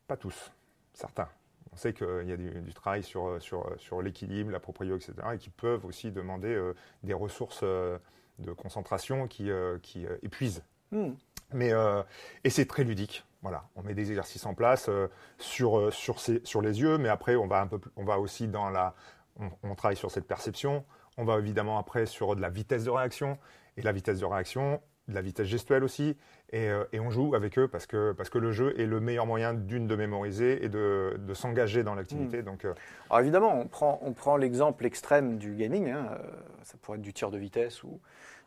Pas 0.06 0.16
tous, 0.16 0.52
certains. 0.92 1.28
On 1.72 1.76
sait 1.76 1.92
qu'il 1.92 2.28
y 2.28 2.32
a 2.32 2.36
du, 2.36 2.72
travail 2.72 3.02
sur, 3.02 3.26
euh, 3.26 3.40
sur, 3.40 3.66
euh, 3.66 4.02
l'équilibre, 4.02 4.52
la 4.52 4.60
proprio, 4.60 4.94
etc., 4.96 5.14
et 5.34 5.38
qui 5.38 5.50
peuvent 5.50 5.84
aussi 5.84 6.12
demander 6.12 6.54
euh, 6.54 6.72
des 7.02 7.14
ressources 7.14 7.60
euh, 7.64 7.98
de 8.38 8.52
concentration 8.52 9.26
qui, 9.26 9.50
euh, 9.50 9.78
qui 9.82 10.06
euh, 10.06 10.16
épuisent 10.22 10.62
Hmm. 10.94 11.14
Mais, 11.52 11.72
euh, 11.72 12.02
et 12.44 12.50
c'est 12.50 12.66
très 12.66 12.84
ludique. 12.84 13.24
Voilà, 13.42 13.64
on 13.76 13.82
met 13.82 13.94
des 13.94 14.08
exercices 14.10 14.46
en 14.46 14.54
place 14.54 14.86
euh, 14.88 15.08
sur, 15.38 15.78
euh, 15.78 15.90
sur, 15.90 16.18
ces- 16.18 16.40
sur 16.44 16.62
les 16.62 16.80
yeux, 16.80 16.96
mais 16.98 17.08
après, 17.10 17.36
on 17.36 17.46
va, 17.46 17.60
un 17.60 17.66
peu 17.66 17.78
plus- 17.78 17.90
on 17.96 18.04
va 18.04 18.18
aussi 18.18 18.48
dans 18.48 18.70
la. 18.70 18.94
On, 19.38 19.50
on 19.62 19.74
travaille 19.74 19.96
sur 19.96 20.10
cette 20.10 20.26
perception. 20.26 20.84
On 21.18 21.24
va 21.24 21.38
évidemment 21.38 21.78
après 21.78 22.06
sur 22.06 22.36
de 22.36 22.40
la 22.40 22.48
vitesse 22.48 22.84
de 22.84 22.90
réaction. 22.90 23.38
Et 23.76 23.82
la 23.82 23.90
vitesse 23.92 24.20
de 24.20 24.24
réaction, 24.24 24.80
de 25.08 25.14
la 25.14 25.20
vitesse 25.20 25.48
gestuelle 25.48 25.82
aussi. 25.84 26.16
Et, 26.52 26.68
euh, 26.68 26.84
et 26.92 27.00
on 27.00 27.10
joue 27.10 27.34
avec 27.34 27.58
eux 27.58 27.66
parce 27.66 27.86
que, 27.86 28.12
parce 28.12 28.30
que 28.30 28.38
le 28.38 28.52
jeu 28.52 28.78
est 28.80 28.86
le 28.86 29.00
meilleur 29.00 29.26
moyen 29.26 29.52
d'une 29.52 29.88
de 29.88 29.96
mémoriser 29.96 30.64
et 30.64 30.68
de, 30.68 31.18
de 31.18 31.34
s'engager 31.34 31.82
dans 31.82 31.96
l'activité. 31.96 32.42
Donc, 32.42 32.64
euh, 32.64 32.72
Alors 33.10 33.20
évidemment, 33.20 33.58
on 33.58 33.66
prend, 33.66 33.98
on 34.02 34.12
prend 34.12 34.36
l'exemple 34.36 34.86
extrême 34.86 35.36
du 35.38 35.54
gaming, 35.56 35.90
hein, 35.90 36.16
ça 36.62 36.76
pourrait 36.80 36.98
être 36.98 37.02
du 37.02 37.12
tir 37.12 37.30
de 37.32 37.38
vitesse 37.38 37.82
ou 37.82 38.00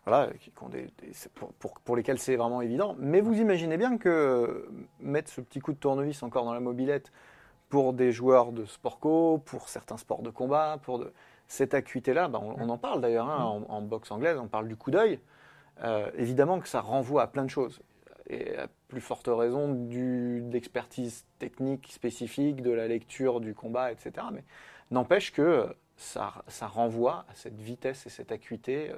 voilà, 0.08 0.32
qui, 0.40 0.52
qui 0.52 0.64
ont 0.64 0.70
des- 0.70 0.90
des- 1.00 1.14
c'est 1.14 1.32
pour, 1.34 1.52
pour- 1.54 1.80
pour 1.82 1.96
lesquels 1.96 2.18
c'est 2.20 2.36
vraiment 2.36 2.62
évident. 2.62 2.96
Mais 3.00 3.20
vous 3.22 3.34
imaginez 3.40 3.78
bien 3.78 3.98
que 3.98 4.10
euh, 4.10 4.70
mettre 5.00 5.30
ce 5.32 5.42
petit 5.42 5.60
coup 5.60 5.74
de 5.74 5.78
tournevis 5.78 6.24
encore 6.24 6.46
dans 6.46 6.54
la 6.54 6.60
mobilette 6.60 7.12
pour 7.70 7.94
des 7.94 8.12
joueurs 8.14 8.52
de 8.54 8.66
sport 8.66 9.00
co, 9.00 9.40
pour 9.40 9.68
certains 9.70 9.98
sports 9.98 10.22
de 10.22 10.30
combat, 10.30 10.78
pour 10.84 11.00
de- 11.00 11.12
cette 11.50 11.74
acuité-là, 11.74 12.28
ben, 12.30 12.40
on, 12.42 12.56
on 12.64 12.70
en 12.70 12.78
parle 12.78 13.02
d'ailleurs 13.02 13.30
hein, 13.30 13.44
en, 13.44 13.64
en 13.74 13.82
boxe 13.82 14.12
anglaise, 14.12 14.38
on 14.38 14.48
parle 14.48 14.68
du 14.68 14.76
coup 14.76 14.92
d'œil. 14.92 15.20
Euh, 15.84 16.10
évidemment 16.16 16.60
que 16.60 16.68
ça 16.68 16.82
renvoie 16.82 17.22
à 17.24 17.28
plein 17.28 17.44
de 17.44 17.50
choses. 17.50 17.82
Et 18.30 18.58
à 18.58 18.68
plus 18.90 19.00
forte 19.02 19.30
raison 19.32 19.74
du, 19.74 20.42
de 20.42 20.52
l'expertise 20.52 21.26
technique 21.40 21.92
spécifique, 21.92 22.62
de 22.62 22.72
la 22.72 22.88
lecture 22.88 23.40
du 23.40 23.54
combat, 23.54 23.92
etc. 23.94 24.12
Mais 24.34 24.44
n'empêche 24.92 25.32
que 25.32 25.68
ça, 25.96 26.34
ça 26.48 26.68
renvoie 26.68 27.26
à 27.30 27.36
cette 27.36 27.60
vitesse 27.60 28.06
et 28.06 28.10
cette 28.10 28.32
acuité 28.34 28.90
euh, 28.92 28.96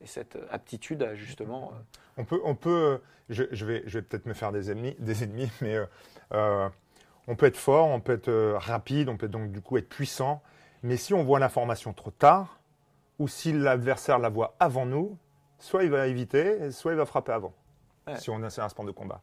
et 0.00 0.06
cette 0.06 0.38
aptitude 0.50 1.02
à 1.02 1.14
justement. 1.14 1.72
euh, 1.72 1.98
On 2.18 2.24
peut, 2.24 2.40
on 2.44 2.54
peut 2.54 3.00
je, 3.28 3.44
je 3.50 3.64
vais, 3.66 3.82
je 3.86 3.98
vais 3.98 4.02
peut-être 4.02 4.26
me 4.26 4.34
faire 4.34 4.52
des 4.52 4.70
ennemis, 4.70 4.96
des 4.98 5.24
ennemis 5.24 5.50
mais 5.60 5.76
euh, 5.76 5.86
euh, 6.32 6.68
on 7.26 7.36
peut 7.36 7.46
être 7.46 7.56
fort, 7.56 7.88
on 7.88 8.00
peut 8.00 8.12
être 8.12 8.28
euh, 8.28 8.56
rapide, 8.58 9.08
on 9.08 9.16
peut 9.16 9.28
donc 9.28 9.52
du 9.52 9.60
coup 9.60 9.76
être 9.76 9.88
puissant. 9.88 10.42
Mais 10.82 10.96
si 10.96 11.12
on 11.12 11.24
voit 11.24 11.38
l'information 11.38 11.92
trop 11.92 12.10
tard, 12.10 12.60
ou 13.18 13.28
si 13.28 13.52
l'adversaire 13.52 14.18
la 14.18 14.28
voit 14.28 14.54
avant 14.60 14.86
nous, 14.86 15.18
soit 15.58 15.82
il 15.84 15.90
va 15.90 16.06
éviter, 16.06 16.70
soit 16.70 16.92
il 16.92 16.96
va 16.98 17.04
frapper 17.04 17.32
avant. 17.32 17.52
Ouais. 18.06 18.16
Si 18.16 18.30
on 18.30 18.42
a 18.42 18.46
un 18.46 18.68
sport 18.68 18.84
de 18.84 18.92
combat. 18.92 19.20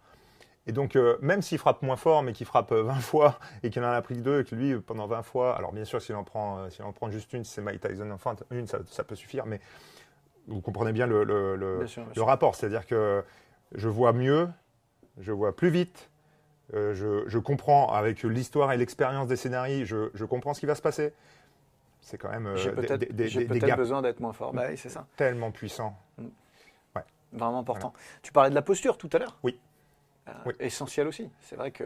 Et 0.68 0.72
donc, 0.72 0.96
euh, 0.96 1.18
même 1.22 1.42
s'il 1.42 1.58
frappe 1.60 1.82
moins 1.82 1.96
fort, 1.96 2.24
mais 2.24 2.34
qu'il 2.34 2.46
frappe 2.46 2.72
euh, 2.72 2.84
20 2.84 2.94
fois 3.00 3.40
et 3.64 3.70
qu'il 3.70 3.84
en 3.84 3.92
a 3.92 4.02
pris 4.02 4.16
que 4.16 4.22
deux, 4.22 4.42
et 4.42 4.44
que 4.44 4.56
lui, 4.56 4.74
euh, 4.74 4.82
pendant 4.82 5.08
20 5.08 5.22
fois, 5.24 5.56
alors 5.56 5.72
bien 5.72 5.86
sûr, 5.86 6.02
s'il 6.02 6.16
en 6.16 6.24
prend, 6.24 6.60
euh, 6.60 6.70
s'il 6.70 6.84
en 6.84 6.92
prend 6.92 7.10
juste 7.10 7.32
une, 7.34 7.44
si 7.44 7.54
c'est 7.54 7.62
Mike 7.62 7.82
Tyson, 7.82 8.10
enfin, 8.12 8.36
une, 8.52 8.68
ça, 8.68 8.80
ça 8.88 9.04
peut 9.04 9.16
suffire, 9.16 9.46
mais 9.46 9.62
vous 10.48 10.62
comprenez 10.62 10.92
bien 10.94 11.08
le, 11.08 11.24
le- 11.24 11.56
le- 11.56 11.78
Bien 11.80 11.88
sûr, 11.88 12.04
bien 12.04 12.10
le 12.10 12.14
sûr. 12.16 12.26
rapport. 12.28 12.56
C'est-à-dire 12.56 12.86
que 12.86 13.24
je 13.74 13.90
vois 13.90 14.14
mieux, 14.14 14.48
je 15.20 15.32
vois 15.32 15.56
plus 15.56 15.70
vite, 15.70 16.10
euh, 16.74 16.94
je, 16.94 17.24
je 17.28 17.38
comprends 17.40 17.92
avec 17.92 18.24
l'histoire 18.24 18.72
et 18.72 18.78
l'expérience 18.78 19.28
des 19.28 19.36
scénarios, 19.36 19.86
je, 19.86 20.10
je 20.14 20.26
comprends 20.26 20.54
ce 20.54 20.60
qui 20.60 20.66
va 20.66 20.76
se 20.76 20.82
passer. 20.82 21.14
C'est 22.02 22.18
quand 22.20 22.30
même 22.30 22.46
euh, 22.48 22.56
J'ai 22.56 22.70
des- 22.70 22.76
peut-être 22.76 23.00
des, 23.00 23.30
des- 23.30 23.46
des 23.60 23.72
besoin 23.76 24.02
d'être 24.02 24.20
moins 24.20 24.34
fort. 24.34 24.54
Bah 24.54 24.66
oui, 24.70 24.78
c'est 24.78 24.90
ça. 24.90 25.08
tellement 25.16 25.52
puissants. 25.52 25.98
Vraiment 27.34 27.60
important. 27.60 27.92
Tu 28.22 28.32
parlais 28.32 28.50
de 28.50 28.56
la 28.56 28.62
posture 28.62 28.98
tout 28.98 29.10
à 29.12 29.18
l'heure 29.18 29.38
Oui. 29.44 29.60
Euh, 30.30 30.32
Oui. 30.46 30.54
Essentiel 30.60 31.06
aussi. 31.08 31.30
C'est 31.42 31.56
vrai 31.58 31.72
que. 31.72 31.84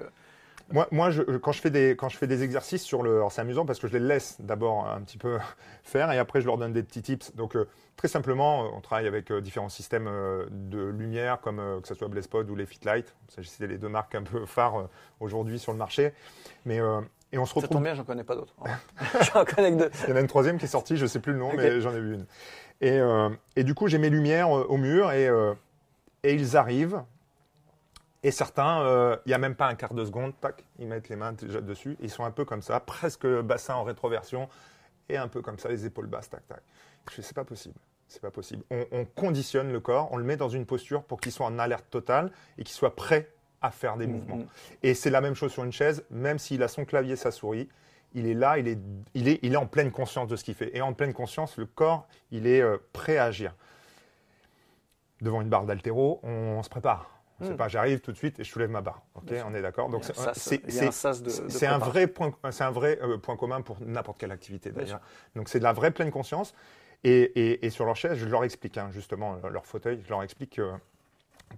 Moi, 0.71 0.87
moi 0.91 1.09
je- 1.09 1.23
quand, 1.37 1.51
je 1.51 1.61
fais 1.61 1.69
des, 1.69 1.95
quand 1.95 2.09
je 2.09 2.17
fais 2.17 2.27
des 2.27 2.43
exercices 2.43 2.83
sur 2.83 3.01
le. 3.03 3.15
Alors, 3.15 3.31
c'est 3.31 3.41
amusant 3.41 3.65
parce 3.65 3.79
que 3.79 3.87
je 3.87 3.93
les 3.93 3.99
laisse 3.99 4.37
d'abord 4.39 4.87
un 4.87 5.01
petit 5.01 5.17
peu 5.17 5.37
faire 5.83 6.11
et 6.11 6.17
après, 6.19 6.41
je 6.41 6.45
leur 6.45 6.57
donne 6.57 6.73
des 6.73 6.83
petits 6.83 7.01
tips. 7.01 7.35
Donc, 7.35 7.55
euh, 7.55 7.67
très 7.95 8.07
simplement, 8.07 8.63
euh, 8.65 8.67
on 8.75 8.81
travaille 8.81 9.07
avec 9.07 9.31
euh, 9.31 9.41
différents 9.41 9.69
systèmes 9.69 10.07
euh, 10.07 10.45
de 10.51 10.83
lumière, 10.83 11.39
comme 11.41 11.57
que 11.81 11.87
ce 11.87 11.95
soit 11.95 12.07
Blazpod 12.07 12.49
ou 12.49 12.55
les 12.55 12.65
Fitlight. 12.65 13.13
Ça, 13.29 13.41
cité 13.43 13.67
les 13.67 13.77
deux 13.77 13.89
marques 13.89 14.15
un 14.15 14.23
peu 14.23 14.45
phares 14.45 14.87
aujourd'hui 15.19 15.59
sur 15.59 15.71
le 15.71 15.77
marché. 15.77 16.13
Mais, 16.65 16.79
et 17.31 17.37
on 17.37 17.45
se 17.45 17.53
Ça 17.53 17.59
retrouve. 17.61 17.77
tombe 17.77 17.83
bien, 17.83 17.93
j'en 17.95 18.03
connais 18.03 18.23
pas 18.23 18.35
d'autres. 18.35 18.53
j'en 19.33 19.45
connais 19.45 19.71
que 19.71 19.77
deux. 19.77 19.91
Il 20.05 20.09
y 20.09 20.13
en 20.13 20.15
a 20.15 20.21
une 20.21 20.27
troisième 20.27 20.57
qui 20.57 20.65
est 20.65 20.69
sortie, 20.69 20.97
je 20.97 21.05
sais 21.05 21.19
plus 21.19 21.33
le 21.33 21.39
nom, 21.39 21.51
mais 21.55 21.81
j'en 21.81 21.93
ai 21.93 21.99
vu 21.99 22.13
une. 22.15 22.25
Et, 22.81 22.99
et 23.55 23.63
du 23.63 23.73
coup, 23.75 23.87
j'ai 23.87 23.97
mes 23.97 24.09
lumières 24.09 24.49
au 24.49 24.77
mur 24.77 25.11
et, 25.11 25.27
et 26.23 26.33
ils 26.33 26.55
arrivent. 26.57 27.01
Et 28.23 28.31
certains, 28.31 28.81
euh, 28.81 29.15
il 29.25 29.29
n'y 29.29 29.33
a 29.33 29.37
même 29.37 29.55
pas 29.55 29.67
un 29.67 29.75
quart 29.75 29.93
de 29.93 30.03
seconde, 30.03 30.33
tac, 30.41 30.65
ils 30.77 30.87
mettent 30.87 31.09
les 31.09 31.15
mains 31.15 31.33
déjà 31.33 31.61
dessus. 31.61 31.97
Ils 32.01 32.09
sont 32.09 32.25
un 32.25 32.31
peu 32.31 32.43
comme 32.43 32.61
ça, 32.61 32.79
presque 32.79 33.25
bassin 33.25 33.75
en 33.75 33.83
rétroversion 33.83 34.49
et 35.07 35.17
un 35.17 35.27
peu 35.27 35.41
comme 35.41 35.57
ça, 35.57 35.69
les 35.69 35.85
épaules 35.85 36.07
basses, 36.07 36.29
tac, 36.29 36.45
tac. 36.47 36.61
C'est 37.09 37.33
pas 37.33 37.45
possible. 37.45 37.75
C'est 38.07 38.21
pas 38.21 38.31
possible. 38.31 38.63
On, 38.71 38.85
on 38.91 39.05
conditionne 39.05 39.71
le 39.71 39.79
corps, 39.79 40.09
on 40.11 40.17
le 40.17 40.23
met 40.23 40.35
dans 40.35 40.49
une 40.49 40.65
posture 40.65 41.03
pour 41.03 41.21
qu'il 41.21 41.31
soit 41.31 41.45
en 41.45 41.59
alerte 41.59 41.85
totale 41.89 42.31
et 42.57 42.63
qu'il 42.63 42.75
soit 42.75 42.95
prêt 42.95 43.29
à 43.61 43.71
faire 43.71 43.97
des 43.97 44.07
mouvements. 44.07 44.37
Mhm. 44.37 44.47
Et 44.83 44.93
c'est 44.93 45.09
la 45.09 45.21
même 45.21 45.35
chose 45.35 45.51
sur 45.51 45.63
une 45.63 45.71
chaise, 45.71 46.03
même 46.09 46.39
s'il 46.39 46.63
a 46.63 46.67
son 46.67 46.85
clavier, 46.85 47.15
sa 47.15 47.31
souris, 47.31 47.69
il 48.13 48.25
est 48.27 48.33
là, 48.33 48.57
il 48.57 48.67
est, 48.67 48.79
il 49.13 49.27
est, 49.27 49.39
il 49.43 49.53
est 49.53 49.57
en 49.57 49.67
pleine 49.67 49.91
conscience 49.91 50.27
de 50.27 50.35
ce 50.35 50.43
qu'il 50.43 50.55
fait. 50.55 50.75
Et 50.75 50.81
en 50.81 50.93
pleine 50.93 51.13
conscience, 51.13 51.57
le 51.57 51.65
corps, 51.65 52.07
il 52.31 52.47
est 52.47 52.61
euh, 52.61 52.77
prêt 52.93 53.17
à 53.17 53.25
agir. 53.25 53.55
Devant 55.21 55.41
une 55.41 55.49
barre 55.49 55.65
d'altéro, 55.65 56.19
on, 56.23 56.63
se 56.63 56.69
prépare. 56.69 57.18
On 57.41 57.45
sait 57.45 57.53
Mm. 57.53 57.57
pas, 57.57 57.67
j'arrive 57.67 57.99
tout 58.01 58.11
de 58.11 58.17
suite 58.17 58.39
et 58.39 58.43
je 58.43 58.49
soulève 58.51 58.69
ma 58.69 58.81
barre. 58.81 59.01
Ok, 59.15 59.31
on 59.45 59.53
est 59.53 59.61
d'accord. 59.61 59.89
Donc 59.89 60.03
c'est 60.03 60.17
un 60.19 60.33
c'est- 60.33 60.61
c'est- 60.71 60.91
c'est 61.49 61.67
vrai 61.77 62.07
point, 62.07 62.33
c'est 62.51 62.63
un 62.63 62.71
vrai 62.71 62.99
euh, 63.01 63.17
point 63.17 63.37
commun 63.37 63.61
pour 63.61 63.77
n'importe 63.81 64.17
quelle 64.19 64.31
activité 64.31 64.71
d'ailleurs. 64.71 65.01
Donc 65.35 65.49
c'est 65.49 65.59
de 65.59 65.63
la 65.63 65.73
vraie 65.73 65.91
pleine 65.91 66.11
conscience. 66.11 66.53
Et, 67.05 67.11
et- 67.21 67.65
et 67.65 67.69
sur 67.69 67.85
leur 67.85 67.95
chaise, 67.95 68.17
je 68.17 68.25
leur 68.25 68.43
explique 68.43 68.77
hein, 68.77 68.89
justement 68.91 69.37
leur 69.49 69.65
fauteuil, 69.65 70.01
je 70.03 70.09
leur 70.09 70.21
explique 70.21 70.57
que 70.57 70.69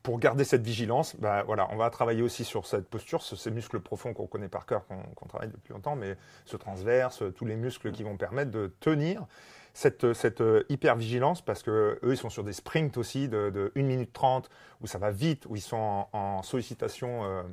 pour 0.04 0.20
garder 0.20 0.44
cette 0.46 0.62
vigilance, 0.62 1.16
bah, 1.18 1.44
voilà, 1.46 1.68
on 1.72 1.76
va 1.78 1.90
travailler 1.90 2.22
aussi 2.22 2.46
sur 2.46 2.66
cette 2.66 2.88
posture, 2.88 3.22
ce- 3.24 3.36
ces 3.36 3.50
muscles 3.52 3.80
profonds 3.80 4.14
qu'on 4.14 4.28
connaît 4.28 4.48
par 4.50 4.66
cœur, 4.68 4.86
qu'on 4.86 5.02
qu'on 5.16 5.26
travaille 5.26 5.50
depuis 5.50 5.74
longtemps, 5.74 5.96
mais 5.96 6.16
ce 6.46 6.58
transverse, 6.58 7.24
tous 7.36 7.46
les 7.46 7.56
muscles 7.56 7.92
qui 7.92 8.04
vont 8.04 8.16
permettre 8.18 8.52
de 8.52 8.72
tenir 8.80 9.26
cette, 9.74 10.14
cette 10.14 10.42
euh, 10.42 10.64
hyper-vigilance, 10.70 11.42
parce 11.42 11.64
que 11.64 12.00
eux, 12.04 12.14
ils 12.14 12.18
sont 12.18 12.30
sur 12.30 12.44
des 12.44 12.54
sprints 12.54 12.98
aussi 12.98 13.28
de, 13.28 13.50
de 13.50 13.72
1 13.76 13.84
minute 13.84 14.14
30, 14.14 14.50
où 14.82 14.88
ça 14.88 14.98
va 14.98 15.12
vite, 15.12 15.46
où 15.48 15.56
ils 15.56 15.62
sont 15.62 16.08
en, 16.12 16.42
sollicitation 16.44 17.24
euh, 17.24 17.44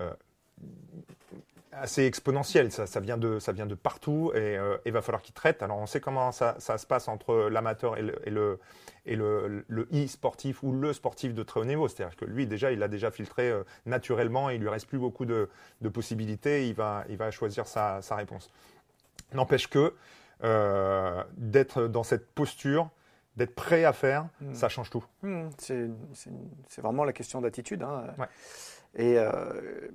euh, 0.00 0.12
assez 1.76 2.04
exponentielle. 2.04 2.72
Ça, 2.72 3.00
vient 3.00 3.18
de, 3.18 3.38
ça 3.38 3.52
vient 3.52 3.66
de 3.66 3.74
partout 3.74 4.32
et 4.34 4.56
euh, 4.56 4.76
il 4.86 4.92
va 4.92 5.02
falloir 5.02 5.22
qu'ils 5.22 5.34
traitent. 5.34 5.62
Alors, 5.62 5.78
on 5.78 5.86
sait 5.86 6.00
comment 6.00 6.32
ça, 6.32 6.56
se 6.58 6.86
passe 6.86 7.08
entre 7.08 7.48
l'amateur 7.50 7.96
et 7.98 8.02
le, 8.02 8.14
et 8.26 8.30
le, 8.30 8.58
et 9.04 9.16
le, 9.16 9.64
le 9.68 9.88
e-sportif 9.92 10.62
ou 10.62 10.72
le 10.72 10.92
sportif 10.92 11.34
de 11.34 11.42
très 11.42 11.60
haut 11.60 11.64
niveau. 11.64 11.86
C'est-à-dire 11.88 12.16
que 12.16 12.24
lui, 12.24 12.46
déjà, 12.46 12.72
il 12.72 12.82
a 12.82 12.88
déjà 12.88 13.10
filtré 13.10 13.50
euh, 13.50 13.62
naturellement, 13.84 14.50
il 14.50 14.60
lui 14.60 14.68
reste 14.68 14.86
plus 14.86 14.98
beaucoup 14.98 15.26
de, 15.26 15.48
de 15.82 15.88
possibilités, 15.88 16.68
il 16.68 16.74
va, 16.74 17.04
il 17.08 17.16
va 17.16 17.30
choisir 17.30 17.66
sa 17.66 18.00
réponse. 18.10 18.50
N'empêche 19.34 19.68
que 19.68 19.94
euh, 20.44 21.22
d'être 21.36 21.86
dans 21.88 22.02
cette 22.02 22.28
posture, 22.34 22.90
d'être 23.36 23.54
prêt 23.54 23.84
à 23.84 23.92
faire, 23.92 24.28
Mm. 24.40 24.54
ça 24.54 24.68
change 24.68 24.90
tout. 24.90 25.04
Hmm, 25.22 25.48
c'est 25.58 26.80
vraiment 26.80 27.04
la 27.04 27.12
question 27.12 27.40
d'attitude. 27.40 27.82
hein. 27.82 28.14
Ouais. 28.18 28.26
Et 28.94 29.18
euh, 29.18 29.88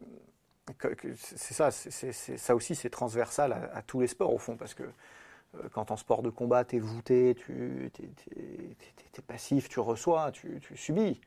c'est 1.15 1.54
ça, 1.54 1.69
ça 1.71 2.56
aussi, 2.56 2.75
c'est 2.75 2.89
transversal 2.89 3.51
à, 3.54 3.77
à 3.77 3.82
tous 3.82 3.99
les 3.99 4.08
sports 4.08 4.34
au 4.34 4.38
fond, 4.38 4.56
parce 4.58 4.73
que 4.73 4.84
euh, 4.84 5.67
quand 5.73 5.91
en 5.91 5.97
sport 5.97 6.21
de 6.21 6.30
combat, 6.30 6.63
tu 6.65 6.77
es 6.77 6.80
voûté, 6.80 7.36
tu 7.36 7.91
es, 8.38 9.21
passif, 9.27 9.69
tu 9.69 9.80
reçois, 9.80 10.32
tu, 10.32 10.60
tu 10.62 10.77
subis. 10.77 11.19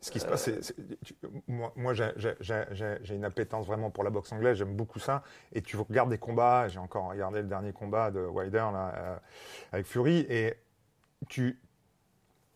Ce 0.00 0.10
qui 0.10 0.20
se 0.20 0.26
passe, 0.26 0.50
c'est, 0.60 0.76
moi, 1.48 1.72
moi, 1.74 1.94
j'ai, 1.94 3.14
une 3.14 3.24
appétence 3.24 3.66
vraiment 3.66 3.90
pour 3.90 4.04
la 4.04 4.10
boxe 4.10 4.30
anglaise, 4.32 4.58
j'aime 4.58 4.74
beaucoup 4.74 4.98
ça. 4.98 5.22
Et 5.52 5.62
tu 5.62 5.76
regardes 5.76 6.10
des 6.10 6.18
combats, 6.18 6.68
j'ai 6.68 6.78
encore 6.78 7.08
regardé 7.08 7.42
le 7.42 7.48
dernier 7.48 7.72
combat 7.72 8.10
de 8.10 8.20
Wilder 8.20 8.68
là, 8.72 8.94
euh, 8.96 9.16
avec 9.72 9.86
Fury, 9.86 10.26
et 10.28 10.54
tu, 11.28 11.58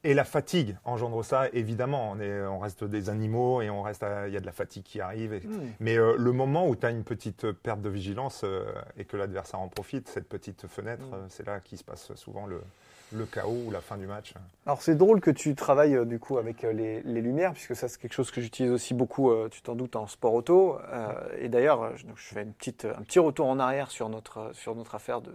et 0.02 0.14
la 0.14 0.24
fatigue 0.24 0.76
engendre 0.84 1.24
ça, 1.24 1.48
évidemment. 1.52 2.12
On, 2.12 2.20
est, 2.20 2.42
on 2.42 2.58
reste 2.58 2.84
des 2.84 3.10
animaux 3.10 3.60
et 3.60 3.68
on 3.68 3.82
reste 3.82 4.04
il 4.26 4.32
y 4.32 4.36
a 4.36 4.40
de 4.40 4.46
la 4.46 4.52
fatigue 4.52 4.82
qui 4.82 5.00
arrive. 5.00 5.34
Hmm. 5.46 5.60
Mais 5.78 5.98
euh, 5.98 6.16
le 6.16 6.32
moment 6.32 6.68
où 6.68 6.76
tu 6.76 6.86
as 6.86 6.90
une 6.90 7.04
petite 7.04 7.52
perte 7.52 7.82
de 7.82 7.90
vigilance 7.90 8.42
euh, 8.44 8.64
et 8.96 9.04
que 9.04 9.16
l'adversaire 9.16 9.60
en 9.60 9.68
profite, 9.68 10.08
cette 10.08 10.28
petite 10.28 10.66
fenêtre, 10.68 11.04
Hmm. 11.10 11.26
c'est 11.28 11.46
là 11.46 11.60
qu'il 11.60 11.78
se 11.78 11.84
passe 11.84 12.14
souvent 12.14 12.46
le, 12.46 12.62
le 13.12 13.26
chaos 13.26 13.64
ou 13.66 13.70
la 13.70 13.80
fin 13.80 13.96
du 13.96 14.06
match. 14.06 14.34
Alors 14.66 14.82
c'est 14.82 14.94
drôle 14.94 15.20
que 15.20 15.30
tu 15.30 15.54
travailles 15.54 15.96
euh, 15.96 16.04
du 16.04 16.18
coup 16.18 16.38
avec 16.38 16.64
euh, 16.64 16.72
les, 16.72 17.20
lumières, 17.20 17.52
puisque 17.52 17.74
ça 17.74 17.88
c'est 17.88 18.00
quelque 18.00 18.12
chose 18.12 18.30
que 18.30 18.40
j'utilise 18.40 18.70
aussi 18.70 18.94
beaucoup, 18.94 19.30
euh, 19.30 19.48
tu 19.50 19.62
t'en 19.62 19.74
doutes, 19.74 19.96
en 19.96 20.06
sport 20.06 20.34
auto. 20.34 20.78
Et 21.38 21.48
d'ailleurs, 21.48 21.96
je, 21.96 22.06
fais 22.16 22.42
une 22.42 22.52
petite, 22.52 22.84
un 22.84 23.02
petit 23.02 23.18
retour 23.18 23.46
en 23.46 23.58
arrière 23.58 23.90
sur 23.90 24.08
notre, 24.08 24.50
sur 24.54 24.74
notre 24.74 24.94
affaire 24.94 25.20
de, 25.20 25.32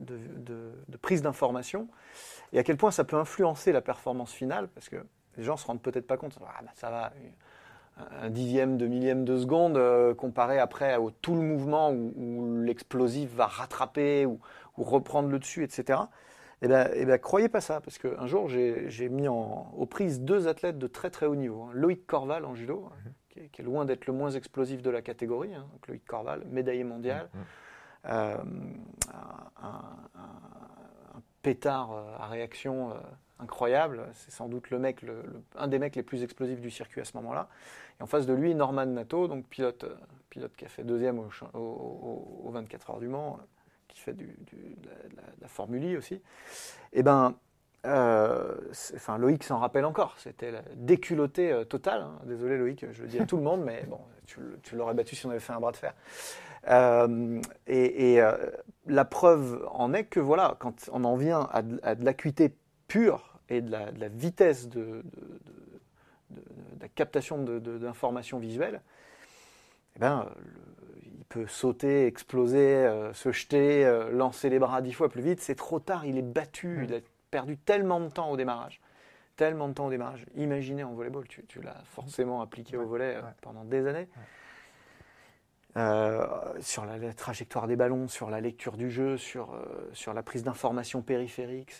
de- 0.00 0.96
prise 1.00 1.22
d'information, 1.22 1.88
et 2.52 2.60
à 2.60 2.62
quel 2.62 2.76
point 2.76 2.92
ça 2.92 3.02
peut 3.02 3.16
influencer 3.16 3.72
la 3.72 3.80
performance 3.80 4.32
finale, 4.32 4.68
parce 4.68 4.88
que 4.88 4.96
les 5.36 5.42
gens 5.42 5.56
se 5.56 5.66
rendent 5.66 5.82
peut-être 5.82 6.06
pas 6.06 6.16
compte. 6.16 6.38
Ah, 6.46 6.60
bah, 6.62 6.70
ça 6.76 6.90
va, 6.90 7.12
un 8.22 8.30
dixième 8.30 8.78
de 8.78 8.86
millième 8.86 9.24
de 9.24 9.36
seconde 9.36 9.80
comparé 10.14 10.60
après 10.60 10.96
au 10.96 11.10
tout 11.10 11.34
le 11.34 11.40
mouvement 11.40 11.90
où, 11.90 12.62
l'explosif 12.62 13.30
va 13.34 13.46
rattraper 13.46 14.26
ou 14.26 14.38
reprendre 14.76 15.28
le 15.28 15.40
dessus, 15.40 15.64
etc. 15.64 15.98
Eh 16.62 16.68
bien, 16.68 16.88
eh 16.94 17.04
ben, 17.04 17.18
croyez 17.18 17.48
pas 17.48 17.60
ça, 17.60 17.80
parce 17.80 17.98
qu'un 17.98 18.26
jour, 18.26 18.48
j'ai 18.48 19.08
mis 19.08 19.26
en, 19.28 19.72
aux 19.76 19.86
prises 19.86 20.20
deux 20.20 20.46
athlètes 20.48 20.78
de 20.78 20.86
très 20.86 21.10
très 21.10 21.26
haut 21.26 21.34
niveau. 21.36 21.64
hein. 21.64 21.70
Loïc 21.74 22.06
Corval 22.06 22.44
en 22.44 22.54
judo, 22.54 22.88
hein, 22.90 23.10
qui, 23.30 23.40
est, 23.40 23.48
qui 23.48 23.62
est 23.62 23.64
loin 23.64 23.84
d'être 23.84 24.06
le 24.06 24.12
moins 24.12 24.30
explosif 24.30 24.80
de 24.80 24.90
la 24.90 25.02
catégorie. 25.02 25.54
hein. 25.54 25.66
Donc, 25.72 25.88
Loïc 25.88 26.04
Corval, 26.04 26.44
médaillé 26.46 26.84
mondial. 26.84 27.28
Mhm. 27.34 27.40
Euh, 28.04 28.36
un, 29.12 29.66
un- 29.66 30.20
un- 30.20 31.18
un 31.18 31.22
pétard 31.42 31.92
euh, 31.92 32.16
à 32.18 32.26
réaction 32.26 32.90
euh, 32.90 32.94
incroyable. 33.40 34.06
C'est 34.14 34.30
sans 34.30 34.48
doute 34.48 34.70
le 34.70 34.78
mec, 34.78 35.02
le- 35.02 35.22
le- 35.22 35.42
un 35.56 35.66
des 35.68 35.78
mecs 35.80 35.96
les 35.96 36.02
plus 36.04 36.22
explosifs 36.22 36.60
du 36.60 36.70
circuit 36.70 37.00
à 37.00 37.04
ce 37.04 37.16
moment-là. 37.16 37.48
Et 37.98 38.02
en 38.02 38.06
face 38.06 38.26
de 38.26 38.32
lui, 38.34 38.54
Norman 38.54 38.86
Nato, 38.86 39.26
donc 39.28 39.46
pilote, 39.46 39.84
pilote 40.30 40.54
qui 40.56 40.64
a 40.64 40.68
fait 40.68 40.84
deuxième 40.84 41.18
au, 41.18 41.30
cha- 41.30 41.50
au- 41.54 41.58
au- 41.58 42.48
au 42.48 42.50
24 42.50 42.90
heures 42.90 42.98
du 43.00 43.08
Mans, 43.08 43.38
qui 43.92 44.00
fait 44.00 44.14
de, 44.14 44.24
la, 44.84 45.22
la- 45.40 45.78
I 45.78 45.96
aussi. 45.96 46.20
Et 46.92 47.02
ben, 47.02 47.34
euh, 47.84 48.54
enfin 48.94 49.18
Loïc 49.18 49.44
s'en 49.44 49.58
rappelle 49.58 49.84
encore. 49.84 50.14
C'était 50.18 50.50
la 50.50 50.62
déculottée 50.76 51.52
euh, 51.52 51.64
totale. 51.64 52.02
hein. 52.02 52.18
Désolé 52.24 52.56
Loïc, 52.56 52.86
je 52.90 53.02
le 53.02 53.08
dis 53.08 53.18
à 53.18 53.26
tout 53.26 53.36
le 53.36 53.42
monde, 53.42 53.62
mais 53.64 53.84
bon, 53.88 54.00
tu, 54.26 54.76
l'aurais 54.76 54.94
battu 54.94 55.14
si 55.16 55.26
on 55.26 55.30
avait 55.30 55.40
fait 55.40 55.52
un 55.52 55.60
bras 55.60 55.72
de 55.72 55.76
fer. 55.76 55.94
Euh, 56.68 57.40
et 57.66 58.20
la 58.86 59.04
preuve 59.04 59.66
en 59.72 59.92
est 59.92 60.04
que 60.04 60.20
voilà, 60.20 60.56
quand 60.58 60.88
on 60.92 61.04
en 61.04 61.16
vient 61.16 61.48
à 61.52 61.62
de, 61.62 62.04
l'acuité 62.04 62.54
pure 62.86 63.40
et 63.48 63.60
de 63.60 63.70
la, 63.70 64.08
vitesse 64.08 64.68
de, 64.68 65.02
la 66.80 66.88
captation 66.88 67.38
d'informations 67.38 68.38
visuelles, 68.38 68.80
eh 69.96 69.98
ben, 69.98 70.26
peut 71.32 71.46
sauter, 71.46 72.06
exploser, 72.06 72.58
euh, 72.76 73.12
se 73.14 73.32
jeter, 73.32 73.86
euh, 73.86 74.10
lancer 74.10 74.50
les 74.50 74.58
bras 74.58 74.82
dix 74.82 74.92
fois 74.92 75.08
plus 75.08 75.22
vite. 75.22 75.40
C'est 75.40 75.54
trop 75.54 75.80
tard, 75.80 76.04
il 76.04 76.18
est 76.18 76.22
battu, 76.22 76.68
Mm. 76.68 76.84
il 76.84 76.94
a 76.94 76.98
perdu 77.30 77.56
tellement 77.56 78.00
de 78.00 78.08
temps 78.08 78.30
au 78.30 78.36
démarrage. 78.36 78.80
Tellement 79.36 79.68
de 79.68 79.72
temps 79.72 79.86
au 79.86 79.90
démarrage. 79.90 80.26
Imaginez 80.36 80.84
en 80.84 80.92
volleyball, 80.92 81.26
tu, 81.26 81.44
tu 81.46 81.62
l'as 81.62 81.80
forcément 81.86 82.42
appliqué 82.42 82.76
au 82.76 82.80
Ouais, 82.80 82.86
volet 82.86 83.14
euh, 83.16 83.22
ouais. 83.22 83.28
pendant 83.40 83.64
des 83.64 83.86
années. 83.86 84.08
Euh, 85.78 86.26
sur 86.60 86.84
la, 86.84 86.98
la 86.98 87.14
trajectoire 87.14 87.66
des 87.66 87.76
ballons, 87.76 88.06
sur 88.06 88.28
la 88.28 88.42
lecture 88.42 88.76
du 88.76 88.90
jeu, 88.90 89.16
sur, 89.16 89.54
euh, 89.54 89.88
sur 89.94 90.12
la 90.12 90.22
prise 90.22 90.42
d'informations 90.44 91.00
périphériques, 91.00 91.72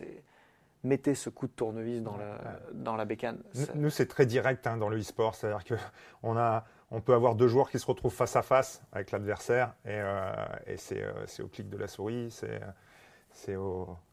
mettez 0.83 1.15
ce 1.15 1.29
coup 1.29 1.47
de 1.47 1.53
tournevis 1.53 2.01
dans, 2.03 2.17
la, 2.17 2.39
dans 2.73 2.97
la 2.97 3.05
bécane. 3.05 3.43
Nous- 3.75 3.91
c'est 3.91 4.07
très 4.07 4.25
direct 4.25 4.67
hein, 4.67 4.79
dans 4.79 4.89
le 4.89 4.99
e-sport, 4.99 5.35
c'est-à-dire 5.35 5.63
que 5.65 5.75
on 6.23 6.39
a, 6.39 6.65
on 6.93 7.01
peut 7.01 7.15
avoir 7.15 7.35
deux 7.35 7.49
joueurs 7.49 7.71
qui 7.71 7.79
se 7.79 7.87
retrouvent 7.87 8.15
face 8.15 8.37
à 8.37 8.43
face 8.43 8.83
avec 8.93 9.11
l'adversaire 9.11 9.75
et, 9.85 9.89
euh, 9.93 10.33
et 10.67 10.77
c'est, 10.77 11.03
euh, 11.03 11.27
c'est 11.27 11.43
au 11.43 11.49
clic 11.49 11.69
de 11.69 11.79
la 11.79 11.89
souris, 11.89 12.31
c'est, 12.31 12.61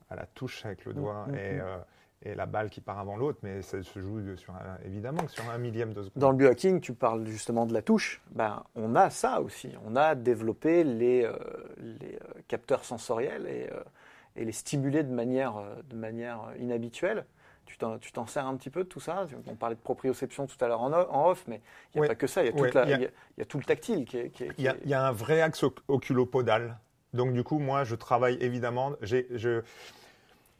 à 0.10 0.15
la 0.15 0.26
touche 0.26 0.65
avec 0.65 0.86
le 0.86 0.94
doigt 0.94 1.28
mm, 1.28 1.36
et, 1.36 1.54
mm. 1.54 1.62
euh, 1.62 1.78
et 2.24 2.36
la 2.36 2.46
balle 2.46 2.70
qui 2.70 2.82
part 2.82 3.00
avant 3.00 3.15
l'autre, 3.15 3.39
mais 3.44 3.62
ça 3.62 3.82
se 3.84 4.00
joue 4.00 4.36
sur 4.38 4.54
un- 4.54 4.78
évidemment 4.86 5.24
que 5.24 5.32
sur 5.32 5.50
un 5.50 5.58
millième 5.58 5.94
de 5.94 6.04
seconde. 6.04 6.20
Dans 6.22 6.32
le 6.32 6.38
biohacking, 6.38 6.82
tu 6.82 6.94
parles 6.94 7.26
justement 7.28 7.65
de 7.65 7.74
la 7.74 7.82
touche. 7.82 8.22
Ben, 8.32 8.63
on 8.76 8.96
a 8.96 9.10
ça 9.10 9.42
aussi. 9.42 9.72
On 9.86 9.96
a 9.96 10.15
développé 10.15 10.84
les, 10.84 11.30
les 11.78 12.20
capteurs 12.50 12.84
sensoriels 12.84 13.48
et, 13.48 13.70
et 14.36 14.44
les 14.44 14.52
stimuler 14.52 15.04
de 15.04 15.13
manière, 15.13 15.63
de 15.89 15.96
manière 15.96 16.52
inhabituelle. 16.60 17.26
Tu 17.69 18.12
t'en, 18.12 18.25
sers 18.27 18.45
un 18.47 18.55
petit 18.58 18.69
peu 18.71 18.84
de 18.84 18.89
tout 18.89 18.99
ça 18.99 19.25
On 19.47 19.55
parlait 19.55 19.75
de 19.75 19.79
proprioception 19.82 20.47
tout 20.47 20.58
à 20.63 20.67
l'heure 20.67 20.82
en, 20.82 21.29
off, 21.29 21.43
mais 21.47 21.62
il 21.93 21.97
n'y 21.97 21.99
a 21.99 22.01
Ouais. 22.01 22.08
pas 22.08 22.15
que 22.15 22.27
ça. 22.27 22.41
Il 22.41 22.47
y, 22.47 22.49
a 22.49 22.51
toute 22.51 22.62
Ouais, 22.62 22.71
la- 22.73 22.84
il 22.86 22.89
y 22.89 22.93
a- 22.93 22.97
il 22.97 23.01
y 23.01 23.05
a- 23.05 23.10
il 23.38 23.39
y 23.39 23.41
a 23.43 23.45
tout 23.45 23.58
le 23.60 23.63
tactile 23.63 24.05
qui 24.05 24.17
est. 24.17 24.32
Il 24.58 24.63
y, 24.63 24.67
a, 24.67 24.73
est- 24.75 24.79
il 24.84 24.89
y 24.89 24.93
a 24.93 25.05
un 25.05 25.12
vrai 25.12 25.41
axe 25.41 25.63
oc- 25.63 25.79
oculopodal. 25.88 26.77
Donc, 27.13 27.34
du 27.34 27.43
coup, 27.43 27.60
moi, 27.60 27.84
je 27.84 27.95
travaille 27.95 28.38
évidemment. 28.41 28.93
je- 29.01 29.62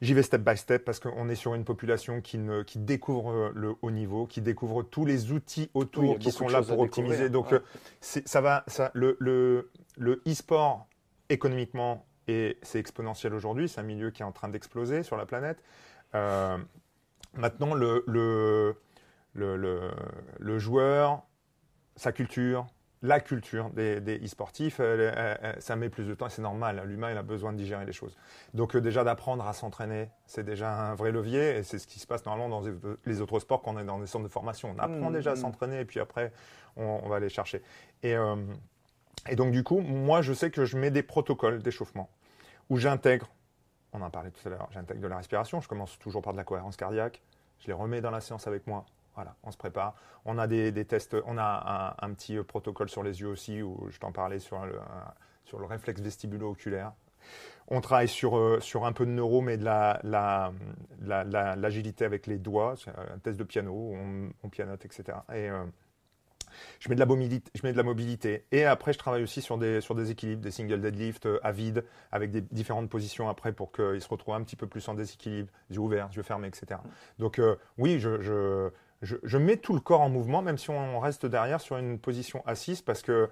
J'y 0.02 0.14
vais 0.14 0.22
step 0.22 0.40
by 0.40 0.56
step 0.56 0.82
parce 0.86 0.98
qu'on 0.98 1.28
est 1.28 1.34
sur 1.34 1.54
une 1.54 1.66
population 1.66 2.22
qui, 2.22 2.38
ne, 2.38 2.62
qui 2.62 2.78
découvre 2.78 3.30
euh, 3.32 3.52
le 3.54 3.74
haut 3.82 3.90
niveau, 3.90 4.24
qui 4.26 4.40
découvre 4.40 4.82
tous 4.82 5.04
les 5.04 5.30
outils 5.30 5.70
autour 5.74 6.12
Oui, 6.14 6.18
qui 6.18 6.30
sont 6.32 6.48
là 6.48 6.62
pour 6.62 6.78
optimiser. 6.78 7.28
Donc, 7.28 7.50
ouais. 7.52 7.58
euh, 7.58 8.20
ça 8.24 8.40
va, 8.40 8.64
ça, 8.66 8.90
le, 8.94 9.18
le, 9.20 9.70
le 9.98 10.22
e-sport 10.26 10.86
économiquement, 11.28 12.06
et 12.28 12.56
c'est 12.62 12.78
exponentiel 12.78 13.34
aujourd'hui. 13.34 13.68
C'est 13.68 13.80
un 13.80 13.84
milieu 13.84 14.10
qui 14.10 14.22
est 14.22 14.24
en 14.24 14.32
train 14.32 14.48
d'exploser 14.48 15.02
sur 15.02 15.18
la 15.18 15.26
planète. 15.26 15.58
Euh, 16.14 16.56
maintenant, 17.34 17.74
le, 17.74 18.04
le, 18.06 18.76
le, 19.34 20.58
joueur, 20.58 21.22
sa 21.96 22.12
culture, 22.12 22.66
la 23.02 23.20
culture 23.20 23.70
des, 23.70 24.00
des 24.00 24.18
e-sportifs, 24.18 24.80
ça 25.58 25.76
met 25.76 25.88
plus 25.88 26.04
de 26.04 26.14
temps 26.14 26.26
et 26.26 26.30
c'est 26.30 26.42
normal. 26.42 26.82
L'humain, 26.86 27.10
il 27.10 27.16
a 27.16 27.22
besoin 27.22 27.52
de 27.52 27.58
digérer 27.58 27.86
les 27.86 27.92
choses. 27.92 28.16
Donc, 28.54 28.76
euh, 28.76 28.80
déjà 28.80 29.04
d'apprendre 29.04 29.46
à 29.46 29.52
s'entraîner, 29.52 30.10
c'est 30.26 30.44
déjà 30.44 30.72
un 30.90 30.94
vrai 30.94 31.12
levier 31.12 31.56
et 31.58 31.62
c'est 31.62 31.78
ce 31.78 31.86
qui 31.86 31.98
se 31.98 32.06
passe 32.06 32.24
normalement 32.26 32.60
dans 32.60 32.68
les 33.06 33.20
autres 33.20 33.38
sports 33.40 33.62
quand 33.62 33.74
on 33.74 33.78
est 33.78 33.84
dans 33.84 33.98
des 33.98 34.06
centres 34.06 34.24
de 34.24 34.30
formation. 34.30 34.74
On 34.76 34.78
apprend 34.78 35.10
Mmh, 35.10 35.14
déjà 35.14 35.30
à 35.30 35.34
mmh. 35.34 35.38
s'entraîner 35.38 35.80
et 35.80 35.84
puis 35.84 36.00
après, 36.00 36.32
on, 36.76 37.00
on 37.02 37.08
va 37.08 37.16
aller 37.16 37.28
chercher. 37.30 37.62
Et, 38.02 38.14
euh, 38.14 38.36
et 39.28 39.36
donc, 39.36 39.52
du 39.52 39.62
coup, 39.64 39.80
moi, 39.80 40.20
je 40.22 40.32
sais 40.32 40.50
que 40.50 40.64
je 40.64 40.76
mets 40.76 40.90
des 40.90 41.02
protocoles 41.02 41.62
d'échauffement 41.62 42.10
où 42.68 42.76
j'intègre, 42.76 43.28
on 43.92 44.02
en 44.02 44.10
parlait 44.10 44.30
tout 44.30 44.46
à 44.46 44.50
l'heure, 44.50 44.68
j'intègre 44.72 45.00
de 45.00 45.06
la 45.08 45.16
respiration. 45.18 45.60
Je 45.60 45.68
commence 45.68 45.98
toujours 45.98 46.22
par 46.22 46.32
de 46.32 46.38
la 46.38 46.44
cohérence 46.44 46.76
cardiaque. 46.76 47.22
Je 47.58 47.66
les 47.66 47.72
remets 47.72 48.00
dans 48.00 48.10
la 48.10 48.20
séance 48.20 48.46
avec 48.46 48.66
moi. 48.66 48.84
Voilà, 49.14 49.34
on 49.42 49.50
se 49.50 49.56
prépare. 49.58 49.94
On 50.24 50.38
a 50.38 50.46
des, 50.46 50.72
tests, 50.84 51.16
on 51.26 51.36
a 51.36 51.96
un, 52.00 52.12
petit 52.14 52.38
euh, 52.38 52.44
protocole 52.44 52.88
sur 52.88 53.02
les 53.02 53.20
yeux 53.20 53.28
aussi, 53.28 53.60
où 53.62 53.88
je 53.90 53.98
t'en 53.98 54.12
parlais 54.12 54.38
sur 54.38 54.64
le, 54.64 54.78
le 55.58 55.64
réflexe 55.66 56.00
vestibulo-oculaire. 56.00 56.92
On 57.68 57.80
travaille 57.80 58.08
sur, 58.08 58.38
euh, 58.38 58.60
sur 58.60 58.86
un 58.86 58.92
peu 58.92 59.04
de 59.04 59.10
neuro, 59.10 59.40
mais 59.42 59.56
de 59.58 59.64
la- 59.64 60.00
la- 60.04 60.52
la- 61.02 61.56
l'agilité 61.56 62.04
avec 62.04 62.26
les 62.26 62.38
doigts. 62.38 62.74
Un 63.12 63.18
test 63.18 63.38
de 63.38 63.44
piano, 63.44 63.92
on, 63.94 64.30
on 64.42 64.48
pianote, 64.48 64.84
etc. 64.84 65.18
Et 65.34 65.50
euh, 65.50 65.64
je 66.78 66.88
mets, 66.88 66.94
de 66.94 67.00
la 67.00 67.06
mobilité, 67.06 67.50
je 67.54 67.66
mets 67.66 67.72
de 67.72 67.76
la 67.76 67.82
mobilité. 67.82 68.44
Et 68.52 68.64
après, 68.64 68.92
je 68.92 68.98
travaille 68.98 69.22
aussi 69.22 69.42
sur 69.42 69.58
des, 69.58 69.80
sur 69.80 69.94
des 69.94 70.10
équilibres, 70.10 70.42
des 70.42 70.50
single 70.50 70.80
deadlift 70.80 71.26
euh, 71.26 71.38
à 71.42 71.52
vide, 71.52 71.84
avec 72.12 72.30
des 72.30 72.40
différentes 72.40 72.88
positions 72.88 73.28
après 73.28 73.52
pour 73.52 73.72
qu'ils 73.72 74.00
se 74.00 74.08
retrouvent 74.08 74.34
un 74.34 74.42
petit 74.42 74.56
peu 74.56 74.66
plus 74.66 74.86
en 74.88 74.94
déséquilibre, 74.94 75.50
yeux 75.70 75.78
ouverts, 75.78 76.08
yeux 76.14 76.22
fermés, 76.22 76.48
etc. 76.48 76.80
Donc 77.18 77.38
euh, 77.38 77.56
oui, 77.78 77.98
je, 78.00 78.20
je, 78.20 78.70
je, 79.02 79.38
mets 79.38 79.56
tout 79.56 79.74
le 79.74 79.80
corps 79.80 80.00
en 80.00 80.10
mouvement, 80.10 80.42
même 80.42 80.58
si 80.58 80.70
on 80.70 81.00
reste 81.00 81.26
derrière 81.26 81.60
sur 81.60 81.76
une 81.76 81.98
position 81.98 82.42
assise, 82.46 82.82
parce 82.82 83.02
que, 83.02 83.28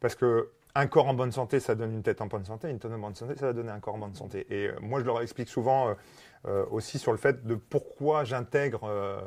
parce 0.00 0.14
que 0.14 0.48
un 0.74 0.86
corps 0.86 1.08
en 1.08 1.14
bonne 1.14 1.32
santé, 1.32 1.60
ça 1.60 1.74
donne 1.74 1.92
une 1.92 2.02
tête 2.02 2.20
en 2.20 2.26
bonne 2.26 2.44
santé, 2.44 2.70
une 2.70 2.78
tête 2.78 2.92
en 2.92 2.98
bonne 2.98 3.14
santé, 3.14 3.36
ça 3.36 3.46
va 3.46 3.52
donner 3.52 3.70
un 3.70 3.80
corps 3.80 3.94
en 3.94 3.98
bonne 3.98 4.14
santé. 4.14 4.46
Et 4.50 4.68
euh, 4.68 4.78
moi, 4.80 5.00
je 5.00 5.04
leur 5.04 5.20
explique 5.20 5.48
souvent 5.48 5.88
euh, 5.88 5.94
euh, 6.46 6.64
aussi 6.70 6.98
sur 6.98 7.12
le 7.12 7.18
fait 7.18 7.46
de 7.46 7.54
pourquoi 7.54 8.24
j'intègre, 8.24 8.84
euh, 8.84 9.20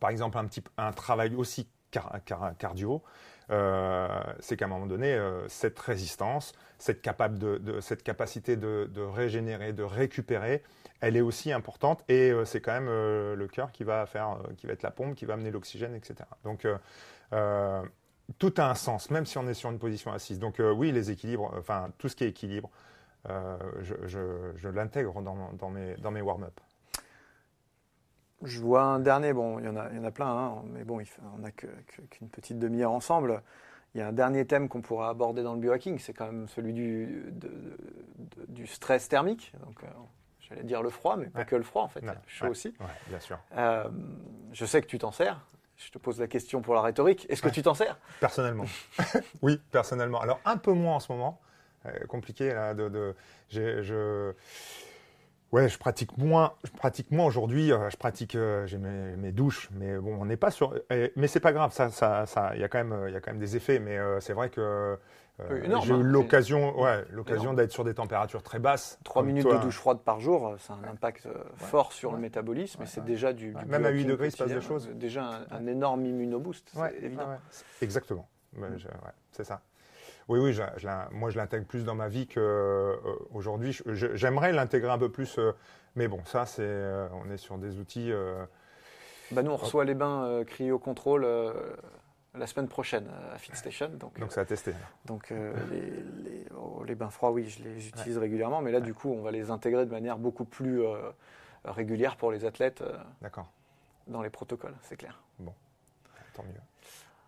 par 0.00 0.10
exemple, 0.10 0.38
un, 0.38 0.46
petit, 0.46 0.62
un 0.78 0.92
travail 0.92 1.34
aussi 1.34 1.68
car- 1.90 2.18
car- 2.24 2.56
cardio. 2.58 3.02
Euh, 3.50 4.08
c'est 4.38 4.56
qu'à 4.56 4.66
un 4.66 4.68
moment 4.68 4.86
donné, 4.86 5.12
euh, 5.12 5.46
cette 5.48 5.78
résistance, 5.78 6.52
cette, 6.78 7.02
capable 7.02 7.38
de, 7.38 7.80
cette 7.80 8.02
capacité 8.02 8.56
de, 8.56 8.88
régénérer, 9.00 9.72
de 9.72 9.82
récupérer, 9.82 10.62
elle 11.00 11.16
est 11.16 11.20
aussi 11.20 11.50
importante 11.52 12.04
et 12.08 12.30
euh, 12.30 12.44
c'est 12.44 12.60
quand 12.60 12.72
même 12.72 12.86
le 12.86 13.48
cœur 13.48 13.72
qui 13.72 13.82
va 13.84 14.06
faire, 14.06 14.38
qui 14.56 14.66
va 14.66 14.72
être 14.74 14.82
la 14.82 14.92
pompe, 14.92 15.16
qui 15.16 15.24
va 15.24 15.34
amener 15.34 15.50
l'oxygène, 15.50 15.94
etc. 15.94 16.14
Donc 16.44 16.66
tout 18.38 18.54
a 18.58 18.70
un 18.70 18.74
sens, 18.76 19.10
même 19.10 19.26
si 19.26 19.38
on 19.38 19.48
est 19.48 19.54
sur 19.54 19.70
une 19.70 19.78
position 19.80 20.12
assise. 20.12 20.38
Donc 20.38 20.60
oui, 20.60 20.92
les 20.92 21.10
équilibres, 21.10 21.52
enfin 21.58 21.90
tout 21.98 22.08
ce 22.08 22.14
qui 22.14 22.24
est 22.24 22.28
équilibre, 22.28 22.70
je 23.26 24.68
l'intègre 24.68 25.22
dans, 25.22 25.52
dans 25.54 25.70
mes, 25.70 25.96
dans 25.96 26.12
mes 26.12 26.20
warm-up. 26.20 26.60
Je 28.42 28.60
vois 28.60 28.82
un 28.82 29.00
dernier, 29.00 29.32
bon, 29.32 29.58
il 29.58 29.66
y 29.66 29.68
en 29.68 29.76
a, 29.76 29.88
il 29.90 29.96
y 29.96 30.00
en 30.00 30.04
a 30.04 30.10
plein, 30.10 30.26
hein, 30.26 30.62
mais 30.72 30.84
bon, 30.84 31.00
il 31.00 31.06
on 31.34 31.38
n'a 31.38 31.50
qu'une 31.50 32.28
petite 32.28 32.58
demi-heure 32.58 32.92
ensemble. 32.92 33.42
Il 33.94 33.98
y 33.98 34.00
a 34.02 34.08
un 34.08 34.12
dernier 34.12 34.46
thème 34.46 34.68
qu'on 34.68 34.80
pourra 34.82 35.08
aborder 35.10 35.42
dans 35.42 35.54
le 35.54 35.60
biohacking, 35.60 35.98
c'est 35.98 36.12
quand 36.12 36.26
même 36.26 36.48
celui 36.48 36.72
du, 36.72 37.24
de- 37.32 37.48
de- 37.48 38.46
du 38.48 38.66
stress 38.66 39.08
thermique. 39.08 39.52
Donc, 39.66 39.82
euh, 39.82 39.86
j'allais 40.40 40.62
dire 40.62 40.82
le 40.82 40.90
froid, 40.90 41.16
mais 41.16 41.26
pas 41.26 41.44
que 41.44 41.56
le 41.56 41.64
froid 41.64 41.82
en 41.82 41.88
fait, 41.88 42.00
le 42.00 42.12
chaud 42.26 42.44
ouais. 42.44 42.50
aussi. 42.50 42.68
Ouais, 42.80 42.86
bien 43.08 43.20
sûr. 43.20 43.38
Euh, 43.56 43.88
je 44.52 44.64
sais 44.64 44.80
que 44.80 44.86
tu 44.86 44.98
t'en 44.98 45.12
sers. 45.12 45.40
Je 45.76 45.90
te 45.90 45.98
pose 45.98 46.20
la 46.20 46.26
question 46.26 46.60
pour 46.60 46.74
la 46.74 46.82
rhétorique. 46.82 47.26
Est-ce 47.30 47.42
que 47.42 47.48
tu 47.48 47.62
t'en 47.62 47.74
sers? 47.74 47.98
Personnellement. 48.20 48.66
oui, 49.42 49.60
personnellement. 49.70 50.20
Alors, 50.20 50.40
un 50.44 50.56
peu 50.56 50.72
moins 50.72 50.96
en 50.96 51.00
ce 51.00 51.10
moment. 51.10 51.40
Euh, 51.86 51.90
compliqué, 52.06 52.52
là, 52.52 52.74
de... 52.74 53.14
je... 53.48 54.34
Ouais, 55.52 55.68
je 55.68 55.78
pratique 55.78 56.16
moins. 56.16 56.52
Je 56.64 56.70
pratique 56.70 57.10
moins 57.10 57.26
aujourd'hui. 57.26 57.72
euh, 57.72 57.90
Je 57.90 57.96
pratique, 57.96 58.36
euh, 58.36 58.66
j'ai 58.66 58.78
mes, 58.78 59.16
mes 59.16 59.32
douches, 59.32 59.68
mais 59.72 59.96
bon, 59.98 60.16
on 60.20 60.24
n'est 60.24 60.36
pas 60.36 60.50
sur. 60.52 60.76
et- 60.90 61.12
mais 61.16 61.26
c'est 61.26 61.40
pas 61.40 61.52
grave. 61.52 61.72
Ça, 61.72 61.90
ça, 61.90 62.24
ça, 62.26 62.52
il 62.54 62.60
y 62.60 62.64
a 62.64 62.68
quand 62.68 62.78
même, 62.78 62.92
euh, 62.92 63.10
il 63.10 63.12
y 63.12 63.16
a 63.16 63.20
quand 63.20 63.32
même 63.32 63.40
des 63.40 63.56
effets. 63.56 63.80
Mais 63.80 63.98
euh, 63.98 64.20
c'est 64.20 64.32
vrai 64.32 64.48
que 64.50 64.60
euh, 64.60 64.96
j'ai 65.82 65.92
hein. 65.92 65.98
eu 65.98 66.02
l'occasion, 66.02 66.78
ouais, 66.80 67.04
l'occasion 67.10 67.52
d'être 67.54 67.72
sur 67.72 67.82
des 67.82 67.94
températures 67.94 68.42
très 68.44 68.58
basses. 68.60 68.98
Trois 69.02 69.22
minutes 69.24 69.42
toi. 69.42 69.56
de 69.58 69.62
douche 69.62 69.76
froide 69.78 69.98
par 70.04 70.20
jour, 70.20 70.54
c'est 70.58 70.72
un 70.72 70.84
impact 70.88 71.26
fort 71.56 71.92
sur 71.92 72.10
le 72.10 72.16
Ouais. 72.16 72.22
métabolisme, 72.22 72.82
et 72.82 72.86
c'est 72.86 73.00
ouais. 73.00 73.06
déjà 73.06 73.32
du, 73.32 73.52
Ouais. 73.54 73.62
du 73.64 73.70
Même 73.70 73.86
à 73.86 73.90
biohacking 73.90 74.06
8 74.06 74.10
degrés, 74.12 74.26
il 74.28 74.30
se 74.32 74.36
passe 74.36 74.52
des 74.52 74.60
choses. 74.60 74.88
Déjà 74.94 75.24
un, 75.24 75.46
un 75.56 75.66
énorme 75.66 76.04
immunoboost, 76.06 76.70
Ouais, 76.76 76.94
c'est 77.00 77.06
évident. 77.06 77.26
Exactement. 77.82 78.28
Ouais, 78.56 78.68
c'est 79.32 79.44
ça. 79.44 79.62
Oui, 80.30 80.38
oui, 80.38 80.52
je- 80.52 80.62
je 80.76 80.86
l'in- 80.86 81.08
moi 81.10 81.28
je 81.30 81.36
l'intègre 81.38 81.66
plus 81.66 81.84
dans 81.84 81.96
ma 81.96 82.06
vie 82.06 82.28
qu'aujourd'hui. 82.28 83.76
J'aimerais 83.86 84.52
l'intégrer 84.52 84.88
un 84.92 84.96
peu 84.98 85.08
plus, 85.10 85.36
euh, 85.40 85.50
mais 85.96 86.06
bon, 86.06 86.24
ça, 86.24 86.46
c'est, 86.46 86.62
euh, 86.62 87.08
on 87.14 87.28
est 87.32 87.36
sur 87.36 87.58
des 87.58 87.80
outils. 87.80 88.12
euh, 88.12 88.44
Bah, 89.32 89.42
nous, 89.42 89.50
on 89.50 89.56
reçoit 89.56 89.84
les 89.84 89.94
bains 89.94 90.22
euh, 90.26 90.44
cryo 90.44 90.78
contrôle 90.78 91.24
euh, 91.24 91.52
la 92.36 92.46
semaine 92.46 92.68
prochaine 92.68 93.08
euh, 93.10 93.34
à 93.34 93.38
FitStation. 93.38 93.88
Donc, 93.88 94.20
donc 94.20 94.22
euh, 94.22 94.26
c'est 94.30 94.38
à 94.40 94.44
tester. 94.44 94.72
donc 95.04 95.32
euh, 95.32 95.52
les, 95.72 96.30
les- 96.30 96.46
oh, 96.56 96.84
les 96.84 96.94
bains 96.94 97.10
froids, 97.10 97.32
oui, 97.32 97.48
je 97.48 97.64
les 97.64 97.88
utilise 97.88 98.16
régulièrement, 98.16 98.62
mais 98.62 98.70
là, 98.70 98.78
du 98.78 98.94
coup, 98.94 99.10
on 99.10 99.22
va 99.22 99.32
les 99.32 99.50
intégrer 99.50 99.84
de 99.84 99.90
manière 99.90 100.16
beaucoup 100.16 100.44
plus 100.44 100.80
euh, 100.80 101.10
régulière 101.64 102.14
pour 102.16 102.30
les 102.30 102.44
athlètes 102.44 102.82
euh, 102.82 102.96
D'accord, 103.20 103.50
dans 104.06 104.22
les 104.22 104.30
protocoles, 104.30 104.76
c'est 104.82 104.96
clair. 104.96 105.20
tant 106.34 106.44
mieux. 106.44 106.60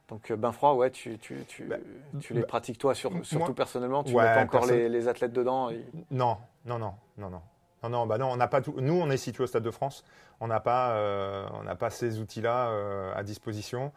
Donc, 0.08 0.30
euh, 0.30 0.36
bains 0.36 0.52
froids, 0.52 0.74
ouais, 0.74 0.90
tu, 0.90 1.18
tu, 1.18 1.44
tu, 1.48 1.64
Bah, 1.64 1.76
tu 2.20 2.34
les 2.34 2.40
bah, 2.40 2.46
pratiques 2.46 2.78
toi, 2.78 2.94
sur- 2.94 3.10
moi- 3.10 3.24
surtout 3.24 3.54
personnellement, 3.54 4.04
tu 4.04 4.14
Ouais, 4.14 4.24
mets 4.24 4.34
pas 4.34 4.42
encore 4.42 4.66
les, 4.66 4.88
les 4.88 5.08
athlètes 5.08 5.32
dedans. 5.32 5.70
et- 5.70 5.84
Non, 6.10 6.36
non, 6.66 6.78
non, 6.78 6.94
non, 7.18 7.30
non. 7.30 7.40
Non, 7.84 7.88
non, 7.88 8.06
bah 8.06 8.16
non, 8.18 8.28
on 8.30 8.36
n'a 8.36 8.46
pas 8.46 8.60
tout. 8.60 8.74
Nous, 8.78 8.92
on 8.94 9.10
est 9.10 9.16
situé 9.16 9.42
au 9.42 9.46
Stade 9.48 9.64
de 9.64 9.70
France. 9.72 10.04
On 10.40 10.46
n'a 10.46 10.60
pas, 10.60 10.92
euh, 10.92 11.46
on 11.54 11.64
n'a 11.64 11.74
pas 11.74 11.90
ces 11.90 12.20
outils-là 12.20 12.68
euh, 12.68 13.12
à 13.16 13.24
disposition. 13.24 13.90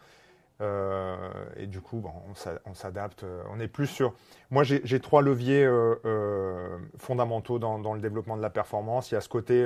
Euh, 0.61 1.15
et 1.57 1.67
du 1.67 1.81
coup, 1.81 1.97
bon, 1.97 2.11
on 2.31 2.35
s'a- 2.35 2.59
on 2.65 2.73
s'adapte. 2.73 3.23
euh, 3.23 3.43
On 3.51 3.59
est 3.59 3.67
plus 3.67 3.87
sur. 3.87 4.13
Moi, 4.51 4.63
j'ai 4.63 4.99
trois 5.01 5.21
leviers 5.21 5.65
euh, 5.65 6.77
fondamentaux 6.97 7.59
dans, 7.59 7.77
dans 7.79 7.93
le 7.93 7.99
développement 7.99 8.37
de 8.37 8.41
la 8.41 8.49
performance. 8.49 9.11
Il 9.11 9.15
y 9.15 9.17
a 9.17 9.21
ce 9.21 9.29
côté, 9.29 9.65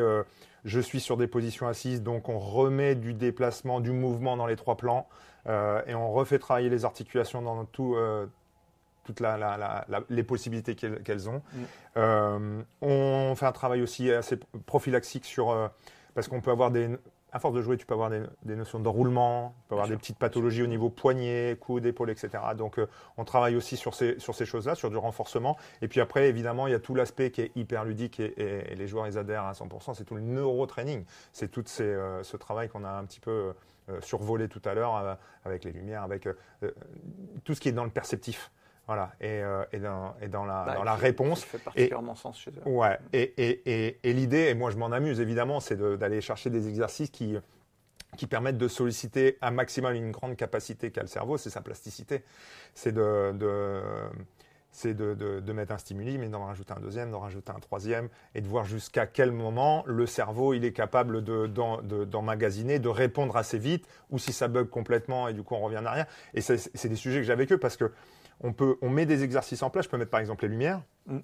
je 0.65 0.79
suis 0.79 0.99
sur 0.99 1.15
des 1.17 1.27
positions 1.27 1.67
assises, 1.67 2.01
donc 2.01 2.27
on 2.29 2.39
remet 2.39 2.95
du 2.95 3.13
déplacement, 3.13 3.79
du 3.81 3.91
mouvement 3.91 4.35
dans 4.35 4.47
les 4.47 4.55
trois 4.55 4.77
plans, 4.77 5.07
et 5.47 5.93
on 5.93 6.11
refait 6.11 6.39
travailler 6.39 6.69
les 6.69 6.85
articulations 6.85 7.41
dans 7.41 7.65
tout, 7.65 7.95
toutes 9.03 9.19
la- 9.19 9.37
la- 9.37 9.57
la- 9.57 9.85
la- 9.89 10.03
les 10.09 10.23
possibilités 10.23 10.75
qu'elles 10.75 11.29
ont. 11.29 11.41
Mm. 11.53 11.57
Euh, 11.97 12.61
on 12.81 13.33
fait 13.35 13.45
un 13.45 13.51
travail 13.51 13.81
aussi 13.81 14.11
assez 14.11 14.37
prophylaxique 14.65 15.25
sur 15.25 15.51
euh, 15.51 15.67
parce 16.15 16.27
qu'on 16.27 16.41
peut 16.41 16.51
avoir 16.51 16.69
des 16.71 16.89
à 17.31 17.39
force 17.39 17.53
de 17.53 17.61
jouer, 17.61 17.77
tu 17.77 17.85
peux 17.85 17.93
avoir 17.93 18.09
des, 18.09 18.21
des 18.43 18.55
notions 18.55 18.79
de 18.79 18.87
roulement, 18.87 19.53
tu 19.63 19.67
peux 19.69 19.75
avoir 19.75 19.87
Bien 19.87 19.95
des 19.95 19.97
sûr. 19.97 20.01
petites 20.01 20.17
pathologies 20.17 20.63
au 20.63 20.67
niveau 20.67 20.89
poignet, 20.89 21.57
coude, 21.59 21.85
épaule, 21.85 22.09
etc. 22.09 22.29
Donc, 22.57 22.79
euh, 22.79 22.87
on 23.17 23.23
travaille 23.25 23.55
aussi 23.55 23.77
sur 23.77 23.93
ces, 23.93 24.17
sur 24.19 24.33
ces 24.35 24.45
choses-là, 24.45 24.75
sur 24.75 24.89
du 24.89 24.97
renforcement. 24.97 25.57
Et 25.81 25.87
puis 25.87 26.01
après, 26.01 26.27
évidemment, 26.29 26.67
il 26.67 26.71
y 26.71 26.75
a 26.75 26.79
tout 26.79 26.95
l'aspect 26.95 27.31
qui 27.31 27.41
est 27.41 27.51
hyper 27.55 27.85
ludique 27.85 28.19
et, 28.19 28.33
et- 28.37 28.71
et 28.73 28.75
les 28.75 28.87
joueurs, 28.87 29.07
ils 29.07 29.17
adhèrent 29.17 29.43
à 29.45 29.53
100%. 29.53 29.93
C'est 29.93 30.05
tout 30.05 30.15
le 30.15 30.21
neurotraining. 30.21 31.05
C'est 31.33 31.49
tout 31.49 31.63
ces, 31.65 31.83
euh, 31.83 32.23
ce 32.23 32.37
travail 32.37 32.69
qu'on 32.69 32.83
a 32.83 32.89
un 32.91 33.05
petit 33.05 33.19
peu 33.19 33.53
euh, 33.89 34.01
survolé 34.01 34.47
tout 34.47 34.61
à 34.65 34.73
l'heure 34.73 35.17
avec 35.45 35.63
les 35.63 35.71
lumières, 35.71 36.03
avec 36.03 36.27
tout 37.43 37.53
ce 37.55 37.59
qui 37.59 37.69
est 37.69 37.71
dans 37.73 37.83
le 37.85 37.89
perceptif. 37.89 38.51
Voilà. 38.89 39.11
Et, 39.21 39.43
euh, 39.43 39.63
et 39.71 39.77
dans, 39.77 40.15
et 40.19 40.27
dans 40.29 40.45
la, 40.45 40.63
bah, 40.65 40.73
dans 40.73 40.83
la 40.83 40.95
qui- 40.95 41.01
réponse. 41.01 41.41
qui 41.43 41.45
fait 41.49 41.59
particulièrement 41.59 42.15
sens 42.15 42.39
chez 42.39 42.49
eux. 42.49 42.67
Ouais, 42.67 42.97
et, 43.13 43.21
et, 43.37 43.61
et, 43.87 43.99
et 44.03 44.13
l'idée, 44.13 44.47
et 44.49 44.55
moi 44.55 44.71
je 44.71 44.77
m'en 44.77 44.87
amuse 44.91 45.19
évidemment, 45.19 45.59
c'est 45.59 45.75
de- 45.75 45.95
d'aller 45.95 46.21
chercher 46.21 46.49
des 46.49 46.67
exercices 46.67 47.11
qui, 47.11 47.37
qui 48.17 48.25
permettent 48.25 48.57
de 48.57 48.67
solliciter 48.67 49.37
un 49.43 49.51
maximum 49.51 49.93
une 49.93 50.09
grande 50.09 50.35
capacité 50.35 50.89
qu'a 50.89 51.01
le 51.01 51.07
cerveau, 51.07 51.37
c'est 51.37 51.51
sa 51.51 51.61
plasticité. 51.61 52.23
C'est 52.73 52.91
de, 52.91 53.31
de, 53.33 53.79
c'est 54.71 54.95
de, 54.95 55.13
de- 55.13 55.39
de 55.39 55.53
mettre 55.53 55.71
un 55.73 55.77
stimuli, 55.77 56.17
mais 56.17 56.27
d'en 56.27 56.45
rajouter 56.45 56.73
un 56.75 56.79
deuxième, 56.79 57.11
d'en 57.11 57.19
rajouter 57.19 57.51
un 57.51 57.59
troisième, 57.59 58.09
et 58.33 58.41
de 58.41 58.47
voir 58.47 58.65
jusqu'à 58.65 59.05
quel 59.05 59.31
moment 59.31 59.83
le 59.85 60.07
cerveau 60.07 60.55
il 60.55 60.65
est 60.65 60.73
capable 60.73 61.23
de- 61.23 61.45
d'en- 61.45 61.81
de- 61.83 62.05
d'emmagasiner, 62.05 62.79
de, 62.79 62.89
répondre 62.89 63.37
assez 63.37 63.59
vite, 63.59 63.87
ou 64.09 64.17
si 64.17 64.33
ça 64.33 64.47
bug 64.47 64.67
complètement 64.69 65.27
et 65.27 65.33
du 65.33 65.43
coup 65.43 65.53
on 65.53 65.59
revient 65.61 65.77
en 65.77 65.85
arrière. 65.85 66.07
Et 66.33 66.41
c'est 66.41 66.57
c'est 66.57 66.89
des 66.89 66.95
sujets 66.95 67.17
que 67.19 67.23
j'ai 67.23 67.33
avec 67.33 67.51
eux 67.51 67.57
parce 67.59 67.77
que 67.77 67.91
on, 68.41 68.53
peut, 68.53 68.77
on 68.81 68.89
met 68.89 69.05
des 69.05 69.23
exercices 69.23 69.63
en 69.63 69.69
place. 69.69 69.85
Je 69.85 69.89
peux 69.89 69.97
mettre 69.97 70.11
par 70.11 70.19
exemple 70.19 70.43
les 70.43 70.49
lumières. 70.49 70.81
Mm. 71.07 71.19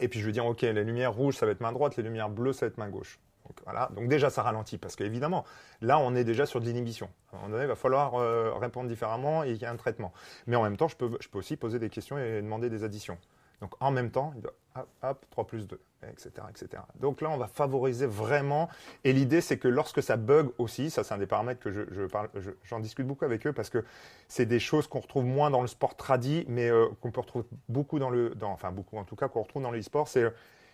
Et 0.00 0.08
puis 0.08 0.20
je 0.20 0.26
vais 0.26 0.32
dire, 0.32 0.46
OK, 0.46 0.62
les 0.62 0.84
lumières 0.84 1.12
rouges, 1.12 1.36
ça 1.36 1.46
va 1.46 1.52
être 1.52 1.60
main 1.60 1.72
droite, 1.72 1.96
les 1.96 2.02
lumières 2.02 2.30
bleues, 2.30 2.52
ça 2.52 2.66
va 2.66 2.70
être 2.70 2.78
main 2.78 2.88
gauche. 2.88 3.18
Donc, 3.46 3.56
voilà. 3.64 3.90
Donc 3.94 4.08
déjà, 4.08 4.30
ça 4.30 4.42
ralentit 4.42 4.78
parce 4.78 4.96
qu'évidemment, 4.96 5.44
là, 5.80 5.98
on 5.98 6.14
est 6.14 6.24
déjà 6.24 6.46
sur 6.46 6.60
de 6.60 6.66
l'inhibition. 6.66 7.08
À 7.32 7.36
un 7.36 7.38
moment 7.40 7.52
donné, 7.52 7.64
il 7.64 7.68
va 7.68 7.74
falloir 7.74 8.14
euh, 8.14 8.54
répondre 8.54 8.88
différemment 8.88 9.44
et 9.44 9.50
il 9.50 9.56
y 9.56 9.64
a 9.64 9.70
un 9.70 9.76
traitement. 9.76 10.12
Mais 10.46 10.56
en 10.56 10.62
même 10.62 10.76
temps, 10.76 10.88
je 10.88 10.96
peux, 10.96 11.10
je 11.20 11.28
peux 11.28 11.38
aussi 11.38 11.56
poser 11.56 11.78
des 11.78 11.90
questions 11.90 12.18
et 12.18 12.40
demander 12.40 12.70
des 12.70 12.84
additions. 12.84 13.18
Donc 13.60 13.74
en 13.80 13.90
même 13.90 14.10
temps, 14.10 14.32
il 14.36 14.42
doit, 14.42 14.54
hop, 14.76 14.88
hop, 15.02 15.26
3 15.30 15.46
plus 15.46 15.66
2, 15.66 15.80
etc., 16.10 16.30
etc. 16.50 16.82
Donc 17.00 17.20
là, 17.20 17.30
on 17.30 17.36
va 17.36 17.46
favoriser 17.46 18.06
vraiment. 18.06 18.68
Et 19.04 19.12
l'idée, 19.12 19.40
c'est 19.40 19.58
que 19.58 19.68
lorsque 19.68 20.02
ça 20.02 20.16
bug 20.16 20.50
aussi, 20.58 20.90
ça 20.90 21.04
c'est 21.04 21.14
un 21.14 21.18
des 21.18 21.26
paramètres 21.26 21.60
que 21.60 21.70
je, 21.70 22.06
parle, 22.06 22.28
je- 22.36 22.50
j'en 22.64 22.80
discute 22.80 23.06
beaucoup 23.06 23.24
avec 23.24 23.46
eux 23.46 23.52
parce 23.52 23.70
que 23.70 23.84
c'est 24.28 24.46
des 24.46 24.58
choses 24.60 24.86
qu'on 24.86 25.00
retrouve 25.00 25.24
moins 25.24 25.50
dans 25.50 25.60
le 25.60 25.66
sport 25.66 25.96
tradi, 25.96 26.44
mais 26.48 26.68
euh, 26.70 26.86
qu'on 27.00 27.10
peut 27.10 27.20
retrouver 27.20 27.44
beaucoup 27.68 27.98
dans 27.98 28.10
le, 28.10 28.34
enfin 28.42 28.72
beaucoup 28.72 28.96
en 28.98 29.04
tout 29.04 29.16
cas, 29.16 29.28
qu'on 29.28 29.42
retrouve 29.42 29.62
dans 29.62 29.70
l'e-sport. 29.70 30.08
C'est 30.08 30.22
euh, 30.24 30.30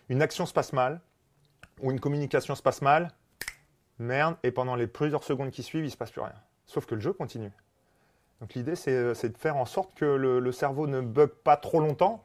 une 0.09 0.21
action 0.21 0.45
se 0.45 0.53
passe 0.53 0.73
mal 0.73 1.01
ou 1.81 1.91
une 1.91 1.99
communication 1.99 2.55
se 2.55 2.61
passe 2.61 2.81
mal, 2.81 3.11
merde, 3.99 4.35
et 4.43 4.51
pendant 4.51 4.75
les 4.75 4.87
plusieurs 4.87 5.23
secondes 5.23 5.51
qui 5.51 5.63
suivent, 5.63 5.85
il 5.85 5.91
se 5.91 5.97
passe 5.97 6.11
plus 6.11 6.21
rien. 6.21 6.33
Sauf 6.65 6.85
que 6.85 6.95
le 6.95 7.01
jeu 7.01 7.13
continue. 7.13 7.51
Donc 8.41 8.53
l'idée, 8.53 8.75
c'est 8.75 8.93
euh, 8.93 9.13
de 9.13 9.37
faire 9.37 9.57
en 9.57 9.65
sorte 9.65 9.93
que 9.95 10.05
le 10.05 10.51
cerveau 10.51 10.87
ne 10.87 11.01
bug 11.01 11.29
pas 11.29 11.57
trop 11.57 11.79
longtemps. 11.81 12.23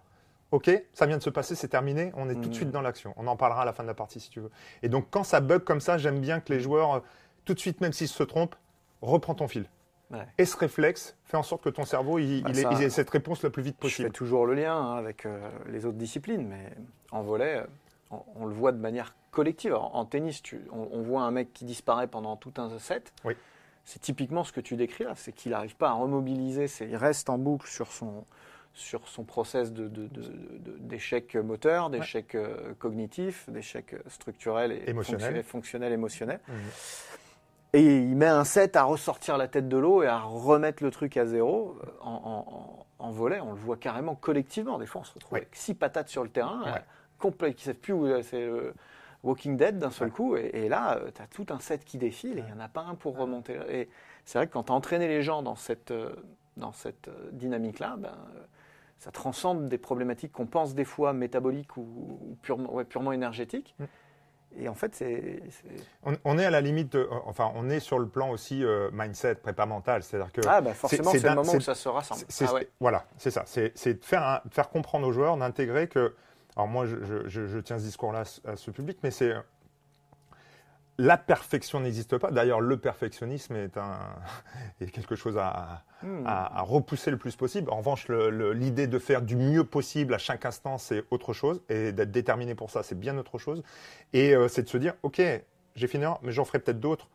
Ok, 0.54 0.70
ça 0.92 1.06
vient 1.06 1.16
de 1.18 1.22
se 1.22 1.30
passer, 1.30 1.56
c'est 1.56 1.66
terminé, 1.66 2.12
on 2.14 2.28
est 2.30 2.34
tout 2.34 2.42
de 2.42 2.46
Mhm. 2.46 2.52
suite 2.54 2.70
dans 2.70 2.80
l'action. 2.80 3.12
On 3.16 3.26
en 3.26 3.34
parlera 3.34 3.62
à 3.62 3.64
la 3.64 3.72
fin 3.72 3.82
de 3.82 3.88
la 3.88 3.94
partie 3.94 4.20
si 4.20 4.30
tu 4.30 4.38
veux. 4.38 4.52
Et 4.84 4.88
donc 4.88 5.06
quand 5.10 5.24
ça 5.24 5.40
bug 5.40 5.64
comme 5.64 5.80
ça, 5.80 5.98
j'aime 5.98 6.20
bien 6.20 6.38
que 6.38 6.52
les 6.52 6.60
joueurs, 6.60 6.94
euh, 6.94 7.00
tout 7.44 7.54
de 7.54 7.58
suite, 7.58 7.80
même 7.80 7.92
s'ils 7.92 8.06
se 8.06 8.22
trompent, 8.22 8.54
reprends 9.02 9.34
ton 9.34 9.48
fil. 9.48 9.66
Ouais. 10.12 10.24
Et 10.38 10.44
ce 10.44 10.56
réflexe, 10.56 11.16
fais 11.24 11.36
en 11.36 11.42
sorte 11.42 11.64
que 11.64 11.70
ton 11.70 11.84
cerveau, 11.84 12.20
il, 12.20 12.44
Bah, 12.44 12.50
il 12.52 12.58
ait, 12.60 12.66
il 12.70 12.82
ait 12.84 12.90
cette 12.90 13.10
réponse 13.10 13.42
le 13.42 13.50
plus 13.50 13.64
vite 13.64 13.74
Je 13.82 13.88
fais 13.88 14.02
possible. 14.04 14.12
toujours 14.12 14.46
le 14.46 14.54
lien 14.54 14.76
hein, 14.76 14.94
avec 14.96 15.26
euh, 15.26 15.50
les 15.70 15.86
autres 15.86 15.98
disciplines, 15.98 16.46
mais 16.46 16.70
en 17.10 17.22
volet, 17.22 17.64
on, 18.12 18.22
on 18.36 18.46
le 18.46 18.54
voit 18.54 18.70
de 18.70 18.78
manière 18.78 19.16
collective. 19.32 19.72
Alors, 19.72 19.96
en 19.96 20.04
tennis, 20.04 20.40
tu- 20.40 20.60
on, 20.70 20.88
on 20.92 21.02
voit 21.02 21.22
un 21.22 21.32
mec 21.32 21.52
qui 21.52 21.64
disparaît 21.64 22.06
pendant 22.06 22.36
tout 22.36 22.52
un 22.58 22.78
set. 22.78 23.12
Oui. 23.24 23.34
C'est 23.84 23.98
typiquement 24.00 24.44
ce 24.44 24.52
que 24.52 24.60
tu 24.60 24.76
décris 24.76 25.02
là, 25.02 25.14
c'est 25.16 25.32
qu'il 25.32 25.50
n'arrive 25.50 25.74
pas 25.74 25.88
à 25.88 25.92
remobiliser, 25.94 26.66
il 26.82 26.94
reste 26.96 27.28
en 27.28 27.38
boucle 27.38 27.66
sur 27.68 27.90
son, 27.90 28.24
sur 28.74 29.06
son 29.08 29.22
process 29.24 29.72
d'échec 29.72 31.34
moteur, 31.36 31.90
d'échec 31.90 32.34
euh, 32.34 32.74
cognitif, 32.78 33.48
d'échec 33.48 33.94
structurel 34.08 34.72
et 34.72 34.90
Émotionnel. 34.90 35.42
fonctionnel, 35.44 35.92
émotionnel. 35.92 36.40
Mhm. 36.48 36.54
Et 37.74 37.98
il 37.98 38.16
met 38.16 38.26
un 38.26 38.44
set 38.44 38.76
à 38.76 38.84
ressortir 38.84 39.36
la 39.36 39.48
tête 39.48 39.68
de 39.68 39.76
l'eau 39.76 40.02
et 40.02 40.06
à 40.06 40.20
remettre 40.20 40.82
le 40.82 40.90
truc 40.90 41.16
à 41.16 41.26
zéro. 41.26 41.76
Euh, 41.84 41.90
En, 42.02 42.84
en- 42.98 43.10
volet, 43.10 43.40
on 43.40 43.50
le 43.52 43.58
voit 43.58 43.76
carrément 43.76 44.14
collectivement. 44.14 44.78
Des 44.78 44.86
fois, 44.86 45.02
on 45.02 45.04
se 45.04 45.12
retrouve 45.14 45.34
Ouais. 45.34 45.40
avec 45.40 45.54
six 45.54 45.74
patates 45.74 46.08
sur 46.08 46.22
le 46.24 46.30
terrain, 46.30 46.62
Ouais. 46.64 46.70
euh, 46.78 46.80
complet, 47.18 47.52
qui 47.54 47.68
ne 47.68 47.74
savent 47.74 47.80
plus 47.80 47.92
où 47.92 48.22
c'est 48.22 48.46
le 48.46 48.74
Walking 49.22 49.56
Dead 49.56 49.78
d'un 49.78 49.90
seul 49.90 50.08
Ouais. 50.08 50.14
coup. 50.14 50.36
Et, 50.36 50.50
et 50.54 50.68
là, 50.68 50.98
tu 51.14 51.20
as 51.22 51.26
tout 51.26 51.46
un 51.50 51.58
set 51.60 51.84
qui 51.84 51.98
défile 51.98 52.38
et 52.38 52.40
il 52.40 52.46
n'y 52.46 52.52
en 52.52 52.60
a 52.64 52.68
pas 52.68 52.80
un 52.82 52.94
pour 52.94 53.16
remonter. 53.18 53.58
Et 53.68 53.88
c'est 54.24 54.38
vrai 54.38 54.46
que 54.46 54.52
quand 54.52 54.64
tu 54.64 54.72
as 54.72 54.74
entraîné 54.74 55.06
les 55.06 55.22
gens 55.22 55.42
dans 55.42 55.54
cette, 55.56 55.92
dans 56.56 56.72
cette 56.72 57.10
dynamique-là, 57.32 57.96
ben, 57.98 58.16
ça 59.04 59.10
transcende 59.10 59.68
des 59.68 59.76
problématiques 59.76 60.32
qu'on 60.32 60.46
pense 60.46 60.74
des 60.74 60.86
fois 60.86 61.12
métaboliques 61.12 61.76
ou, 61.76 61.82
ou 61.82 62.38
purement, 62.40 62.72
ouais, 62.72 62.84
purement 62.84 63.12
énergétiques. 63.12 63.74
Mm. 63.78 63.84
Et 64.60 64.68
en 64.68 64.74
fait, 64.74 64.94
c'est. 64.94 65.42
On, 66.04 66.14
on 66.24 66.38
est 66.38 66.44
à 66.46 66.50
la 66.50 66.62
limite, 66.62 66.92
de- 66.92 67.06
enfin, 67.26 67.52
on 67.54 67.68
est 67.68 67.80
sur 67.80 67.98
le 67.98 68.06
plan 68.08 68.30
aussi 68.30 68.64
euh, 68.64 68.88
mindset, 68.94 69.34
prépa 69.34 69.66
mental. 69.66 70.02
C'est-à-dire 70.02 70.32
que 70.32 70.40
Ah, 70.48 70.62
bah 70.62 70.72
forcément, 70.72 71.10
c'est 71.10 71.22
le 71.22 71.34
moment 71.34 71.52
où 71.52 71.60
ça 71.60 71.74
se 71.74 71.88
rassemble. 71.88 72.22
Ah 72.40 72.54
ouais. 72.54 72.68
Voilà, 72.80 73.04
c'est 73.18 73.30
ça. 73.32 73.42
C'est 73.46 73.74
de 74.00 74.04
faire, 74.04 74.22
un- 74.22 74.40
de 74.46 74.54
faire 74.54 74.70
comprendre 74.70 75.06
aux 75.06 75.12
joueurs, 75.12 75.36
d'intégrer 75.36 75.86
que. 75.88 76.14
Alors 76.56 76.68
moi, 76.68 76.86
je, 76.86 77.02
je- 77.04 77.28
je- 77.28 77.46
je 77.46 77.58
tiens 77.58 77.78
ce 77.78 77.84
discours-là 77.84 78.22
à 78.46 78.56
ce 78.56 78.70
public, 78.70 78.98
mais 79.02 79.10
c'est 79.10 79.34
la 80.98 81.16
perfection 81.16 81.80
n'existe 81.80 82.16
pas. 82.18 82.30
D'ailleurs, 82.30 82.60
le 82.60 82.76
perfectionnisme 82.76 83.56
est, 83.56 83.76
un, 83.76 83.98
est 84.80 84.90
quelque 84.90 85.16
chose 85.16 85.36
à, 85.38 85.82
Hmm. 86.02 86.26
à- 86.26 86.58
à 86.58 86.62
repousser 86.62 87.10
le 87.10 87.16
plus 87.16 87.34
possible. 87.34 87.70
En 87.70 87.78
revanche, 87.78 88.08
l'idée 88.08 88.86
de 88.86 88.98
faire 88.98 89.22
du 89.22 89.36
mieux 89.36 89.64
possible 89.64 90.12
à 90.12 90.18
chaque 90.18 90.44
instant, 90.44 90.76
c'est 90.76 91.02
autre 91.10 91.32
chose. 91.32 91.62
Et 91.70 91.92
d'être 91.92 92.10
déterminé 92.10 92.54
pour 92.54 92.70
ça, 92.70 92.82
c'est 92.82 92.98
bien 92.98 93.16
autre 93.16 93.38
chose. 93.38 93.62
Et 94.12 94.34
euh, 94.36 94.46
c'est 94.48 94.62
de 94.64 94.68
se 94.68 94.76
dire, 94.76 94.92
OK, 95.02 95.22
j'ai 95.74 95.86
fini, 95.86 96.04
un, 96.04 96.18
mais 96.22 96.30
j'en 96.32 96.44
ferai 96.44 96.58
peut-être 96.58 96.78
d'autres. 96.80 97.08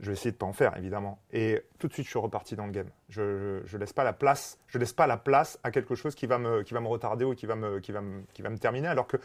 Je 0.00 0.06
vais 0.08 0.12
essayer 0.14 0.32
de 0.32 0.36
pas 0.36 0.46
en 0.46 0.52
faire, 0.52 0.76
évidemment. 0.76 1.20
Et 1.32 1.62
tout 1.78 1.86
de 1.88 1.92
suite, 1.92 2.04
je 2.06 2.10
suis 2.10 2.18
reparti 2.18 2.54
dans 2.56 2.66
le 2.66 2.72
game. 2.72 2.88
Je, 3.08 3.38
je, 3.62 3.66
je 3.66 3.78
laisse 3.78 3.92
pas 3.92 4.04
la 4.04 4.12
place. 4.12 4.58
Je 4.66 4.78
laisse 4.78 4.92
pas 4.92 5.06
la 5.06 5.16
place 5.16 5.58
à 5.62 5.70
quelque 5.70 5.94
chose 5.94 6.14
qui 6.14 6.26
va 6.26 6.38
me, 6.38 6.62
qui 6.64 6.74
va 6.74 6.80
me 6.80 6.88
retarder 6.88 7.24
ou 7.24 7.34
qui 7.34 7.46
va 7.46 7.54
me, 7.56 7.78
qui 7.80 7.92
va 7.92 8.00
me, 8.00 8.22
qui 8.34 8.42
va 8.42 8.50
me 8.50 8.58
terminer. 8.58 8.88
Alors 8.88 9.06
que 9.06 9.16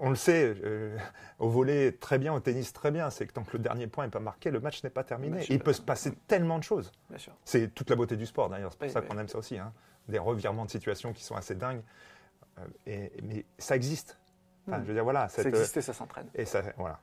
on 0.00 0.10
le 0.10 0.16
sait, 0.16 0.54
euh, 0.64 0.96
au 1.38 1.48
volet 1.48 1.92
très 1.92 2.18
bien, 2.18 2.32
au 2.32 2.40
tennis 2.40 2.72
très 2.72 2.90
bien, 2.90 3.10
c'est 3.10 3.26
que 3.26 3.32
tant 3.32 3.42
que 3.42 3.52
le 3.54 3.58
dernier 3.58 3.86
point 3.86 4.04
n'est 4.04 4.10
pas 4.10 4.20
marqué, 4.20 4.50
le 4.50 4.60
match 4.60 4.82
n'est 4.84 4.90
pas 4.90 5.04
terminé. 5.04 5.38
Match 5.38 5.46
Il 5.50 5.58
peut 5.60 5.72
se 5.72 5.82
passer 5.82 6.12
tellement 6.28 6.58
de 6.58 6.64
choses. 6.64 6.92
C'est 7.44 7.74
toute 7.74 7.90
la 7.90 7.96
beauté 7.96 8.16
du 8.16 8.26
sport 8.26 8.48
d'ailleurs, 8.48 8.70
c'est 8.72 8.78
pour 8.78 8.86
Oui, 8.88 8.92
ça 8.92 9.00
oui. 9.00 9.06
qu'on 9.08 9.18
aime 9.18 9.28
ça 9.28 9.38
aussi. 9.38 9.58
hein. 9.58 9.72
Des 10.08 10.18
revirements 10.18 10.64
de 10.66 10.70
situation 10.70 11.12
qui 11.12 11.24
sont 11.24 11.34
assez 11.34 11.54
dingues. 11.54 11.82
Euh, 12.58 12.62
et, 12.86 13.12
mais 13.22 13.44
ça 13.58 13.74
existe. 13.76 14.18
Enfin, 14.68 14.78
Mm. 14.78 14.82
Je 14.82 14.88
veux 14.88 14.94
dire, 14.94 15.04
voilà. 15.04 15.28
Ça 15.28 15.42
existe 15.42 15.76
et 15.76 15.82
ça 15.82 15.92
s'entraîne. 15.92 16.28
Et 16.34 16.44
ça, 16.46 16.62
voilà. 16.78 16.98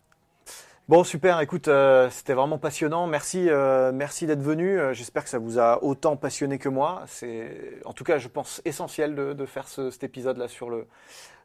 Bon, 0.88 1.04
super. 1.04 1.40
Écoute, 1.42 1.68
euh, 1.68 2.10
c'était 2.10 2.34
vraiment 2.34 2.58
passionnant. 2.58 3.06
Merci, 3.08 3.50
euh, 3.50 3.92
merci 3.92 4.26
d'être 4.26 4.42
venu. 4.42 4.80
Euh, 4.80 4.94
J'espère 4.94 5.24
que 5.24 5.30
ça 5.30 5.38
vous 5.38 5.60
a 5.60 5.84
autant 5.84 6.18
passionné 6.18 6.58
que 6.58 6.70
moi. 6.70 7.04
C'est, 7.08 7.80
en 7.86 7.94
tout 7.94 8.04
cas, 8.04 8.18
je 8.18 8.28
pense 8.28 8.62
essentiel 8.66 9.14
de, 9.16 9.34
de 9.34 9.46
faire 9.46 9.68
ce- 9.68 9.92
cet 9.92 10.04
épisode-là 10.04 10.48
sur 10.48 10.70
le 10.70 10.88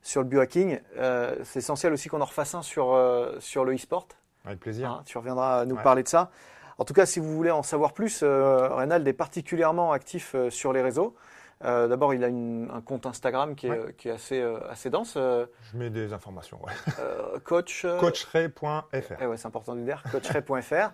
sur 0.07 0.23
le 0.23 0.29
biohacking. 0.29 0.79
Euh, 0.99 1.35
c'est 1.45 1.59
essentiel 1.59 1.93
aussi 1.93 2.09
qu'on 2.09 2.21
en 2.21 2.25
refasse 2.27 2.55
un 2.55 2.63
sur 2.63 2.93
euh, 2.95 3.37
sur 3.41 3.65
le 3.65 3.75
e-sport. 3.75 4.07
Avec 4.45 4.61
plaisir. 4.61 4.91
Hein, 4.91 5.03
tu 5.05 5.19
reviendras 5.19 5.65
nous 5.65 5.75
Ouais. 5.77 5.83
parler 5.83 6.03
de 6.05 6.09
ça. 6.09 6.31
En 6.79 6.85
tout 6.85 6.95
cas, 6.95 7.07
si 7.07 7.19
vous 7.21 7.35
voulez 7.35 7.51
en 7.51 7.63
savoir 7.65 7.93
plus, 7.93 8.21
euh, 8.23 8.69
Reynald 8.69 9.07
est 9.09 9.13
particulièrement 9.13 9.93
actif 9.93 10.35
euh, 10.35 10.51
sur 10.51 10.73
les 10.73 10.83
réseaux. 10.83 11.17
Euh, 11.65 11.89
D'abord, 11.89 12.13
il 12.13 12.23
a 12.23 12.29
une- 12.29 12.71
un 12.73 12.83
compte 12.83 13.07
Instagram 13.07 13.55
qui 13.57 13.67
est, 13.67 13.71
Ouais. 13.71 13.95
qui 13.97 14.09
est 14.09 14.13
assez, 14.13 14.39
euh, 14.41 14.59
assez 14.71 14.91
dense. 14.91 15.15
Euh, 15.17 15.47
Je 15.73 15.79
mets 15.79 15.89
des 15.91 16.13
informations. 16.13 16.61
Ouais. 16.63 16.73
coach. 17.45 17.87
Coachray.fr. 17.99 19.15
eh 19.21 19.27
ouais, 19.27 19.37
c'est 19.39 19.47
important 19.47 19.73
de 19.75 19.79
le 19.81 19.85
dire, 19.87 20.03
coachray.fr. 20.13 20.91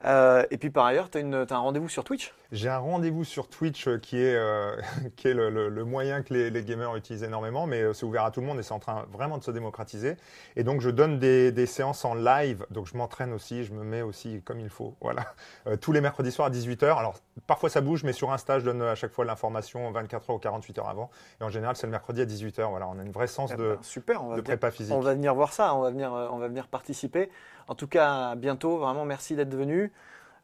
Et 0.50 0.56
puis 0.58 0.70
par 0.70 0.86
ailleurs, 0.86 1.10
tu 1.10 1.18
as, 1.18 1.54
un 1.54 1.58
rendez-vous 1.58 1.88
sur 1.90 2.04
Twitch. 2.04 2.32
J'ai 2.50 2.70
un 2.70 2.78
rendez-vous 2.78 3.24
sur 3.24 3.48
Twitch 3.50 3.86
euh, 3.88 3.98
qui 3.98 4.16
est, 4.16 4.34
euh, 4.34 4.74
qui 5.16 5.28
est 5.28 5.34
le, 5.34 5.50
le- 5.50 5.68
le 5.68 5.84
moyen 5.84 6.22
que 6.22 6.32
les, 6.32 6.48
les 6.48 6.64
gamers 6.64 6.96
utilisent 6.96 7.22
énormément, 7.22 7.66
mais 7.66 7.82
euh, 7.82 7.92
c'est 7.92 8.06
ouvert 8.06 8.24
à 8.24 8.30
tout 8.30 8.40
le 8.40 8.46
monde 8.46 8.58
et 8.58 8.62
c'est 8.62 8.72
en 8.72 8.78
train 8.78 9.04
vraiment 9.12 9.36
de 9.36 9.44
se 9.44 9.50
démocratiser. 9.50 10.16
Et 10.56 10.64
donc 10.64 10.80
je 10.80 10.88
donne 10.88 11.18
des, 11.18 11.52
des 11.52 11.66
séances 11.66 12.06
en 12.06 12.14
live, 12.14 12.64
donc 12.70 12.86
je 12.86 12.96
m'entraîne 12.96 13.34
aussi, 13.34 13.64
je 13.64 13.72
me 13.74 13.84
mets 13.84 14.00
aussi 14.00 14.40
comme 14.46 14.60
il 14.60 14.70
faut. 14.70 14.94
Voilà. 15.02 15.34
Euh, 15.66 15.76
tous 15.76 15.92
les 15.92 16.00
mercredis 16.00 16.32
soirs 16.32 16.48
à 16.48 16.50
18h. 16.50 16.96
Alors 16.96 17.16
parfois 17.46 17.68
ça 17.68 17.82
bouge, 17.82 18.02
mais 18.02 18.14
sur 18.14 18.32
Insta, 18.32 18.58
je 18.60 18.64
donne 18.64 18.80
à 18.80 18.94
chaque 18.94 19.12
fois 19.12 19.26
l'information 19.26 19.92
24h 19.92 20.32
ou 20.32 20.38
48 20.38 20.78
heures 20.78 20.88
avant. 20.88 21.10
Et 21.42 21.44
en 21.44 21.50
général, 21.50 21.76
c'est 21.76 21.86
le 21.86 21.90
mercredi 21.90 22.22
à 22.22 22.24
18h. 22.24 22.70
Voilà, 22.70 22.88
on 22.88 22.98
a 22.98 23.02
une 23.02 23.12
vraie 23.12 23.26
sens 23.26 23.50
Eh 23.52 23.58
de, 23.58 23.74
ben, 23.74 23.78
super, 23.82 24.24
on 24.24 24.28
va, 24.28 24.36
de 24.36 24.40
venir, 24.40 24.44
prépa 24.44 24.70
physique. 24.70 24.94
on 24.94 25.00
va 25.00 25.12
venir 25.12 25.34
voir 25.34 25.52
ça, 25.52 25.74
on 25.74 25.82
va 25.82 25.90
venir, 25.90 26.10
on 26.12 26.38
va 26.38 26.48
venir 26.48 26.66
participer. 26.68 27.28
En 27.68 27.74
tout 27.74 27.88
cas, 27.88 28.30
à 28.30 28.34
bientôt, 28.36 28.78
vraiment 28.78 29.04
merci 29.04 29.36
d'être 29.36 29.54
venu. 29.54 29.92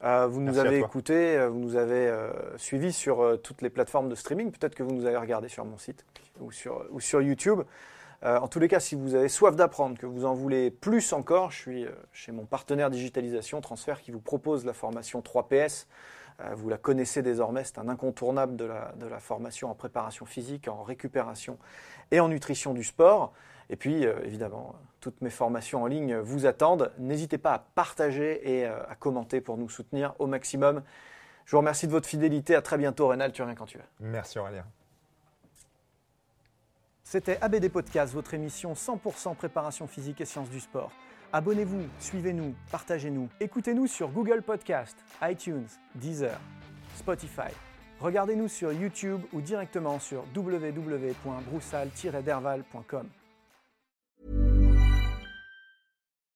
Euh, 0.05 0.27
vous 0.27 0.41
nous 0.41 0.47
Merci 0.53 0.59
à 0.61 0.63
avez 0.65 0.79
toi. 0.81 0.89
écoutés, 0.89 1.37
euh, 1.37 1.49
vous 1.49 1.59
nous 1.59 1.77
avez 1.77 2.09
euh, 2.09 2.31
suivis 2.59 2.93
sur 2.93 3.23
euh, 3.23 3.37
toutes 3.37 3.63
les 3.63 3.71
plateformes 3.71 4.09
de 4.09 4.15
streaming. 4.15 4.51
Peut-être 4.53 4.75
que 4.75 4.83
vous 4.83 4.93
nous 4.93 5.07
avez 5.07 5.17
regardé 5.17 5.49
sur 5.49 5.65
mon 5.65 5.79
site 5.79 6.05
ou 6.41 6.53
sur, 6.53 6.85
ou 6.91 7.01
sur 7.01 7.23
YouTube. 7.23 7.63
Euh, 8.25 8.39
en 8.39 8.49
tous 8.49 8.59
les 8.59 8.69
cas, 8.69 8.81
si 8.81 8.95
vous 8.95 9.15
avez 9.15 9.29
soif 9.29 9.57
d'apprendre, 9.57 9.99
que 9.99 10.07
vous 10.07 10.25
en 10.25 10.35
voulez 10.35 10.71
plus 10.71 11.13
encore, 11.13 11.51
je 11.51 11.59
suis 11.59 11.85
euh, 11.87 11.91
chez 12.13 12.33
mon 12.33 12.45
partenaire 12.45 12.91
digitalisation 12.91 13.61
Transfert 13.61 14.01
qui 14.01 14.11
vous 14.11 14.21
propose 14.21 14.65
la 14.65 14.73
formation 14.73 15.21
3PS. 15.21 15.87
Euh, 16.41 16.55
vous 16.55 16.69
la 16.69 16.79
connaissez 16.79 17.23
désormais, 17.23 17.65
c'est 17.65 17.79
un 17.79 17.89
incontournable 17.89 18.57
de 18.57 18.65
la, 18.65 18.93
de 18.97 19.07
la 19.07 19.21
formation 19.21 19.71
en 19.71 19.75
préparation 19.75 20.27
physique, 20.27 20.69
en 20.69 20.83
récupération 20.83 21.59
et 22.11 22.21
en 22.21 22.29
nutrition 22.29 22.75
du 22.75 22.83
sport. 22.85 23.33
Et 23.71 23.77
puis, 23.77 24.07
euh, 24.07 24.15
évidemment, 24.25 24.75
toutes 25.01 25.21
mes 25.21 25.31
formations 25.31 25.83
en 25.83 25.87
ligne 25.87 26.17
vous 26.17 26.47
attendent. 26.47 26.93
N'hésitez 26.99 27.39
pas 27.39 27.55
à 27.55 27.59
partager 27.59 28.59
et 28.59 28.67
euh, 28.67 28.83
à 28.89 28.95
commenter 28.95 29.41
pour 29.41 29.57
nous 29.57 29.69
soutenir 29.69 30.15
au 30.19 30.27
maximum. 30.27 30.83
Je 31.45 31.53
vous 31.53 31.59
remercie 31.59 31.87
de 31.87 31.93
votre 31.93 32.09
fidélité. 32.09 32.55
À 32.55 32.63
très 32.63 32.79
bientôt, 32.79 33.09
Rénal. 33.09 33.33
Tu 33.33 33.43
reviens 33.43 33.55
quand 33.55 33.67
tu 33.67 33.79
veux. 33.79 33.85
Merci 34.01 34.39
Aurélien. 34.39 34.65
C'était 37.03 37.39
ABD 37.41 37.69
Podcast, 37.69 38.15
votre 38.15 38.35
émission 38.35 38.73
100% 38.73 39.37
préparation 39.37 39.87
physique 39.87 40.23
et 40.23 40.25
sciences 40.25 40.49
du 40.49 40.61
sport. 40.61 40.91
Abonnez-vous, 41.35 41.83
suivez-nous, 41.99 42.55
partagez-nous. 42.71 43.29
Écoutez-nous 43.41 43.87
sur 43.87 44.09
Google 44.09 44.43
Podcast, 44.43 44.97
iTunes, 45.23 45.67
Deezer, 45.97 46.41
Spotify. 46.97 47.53
Regardez-nous 48.01 48.49
sur 48.49 48.73
YouTube 48.73 49.21
ou 49.33 49.41
directement 49.41 49.99
sur 49.99 50.25
www.broussal-derval.com. 50.35 53.09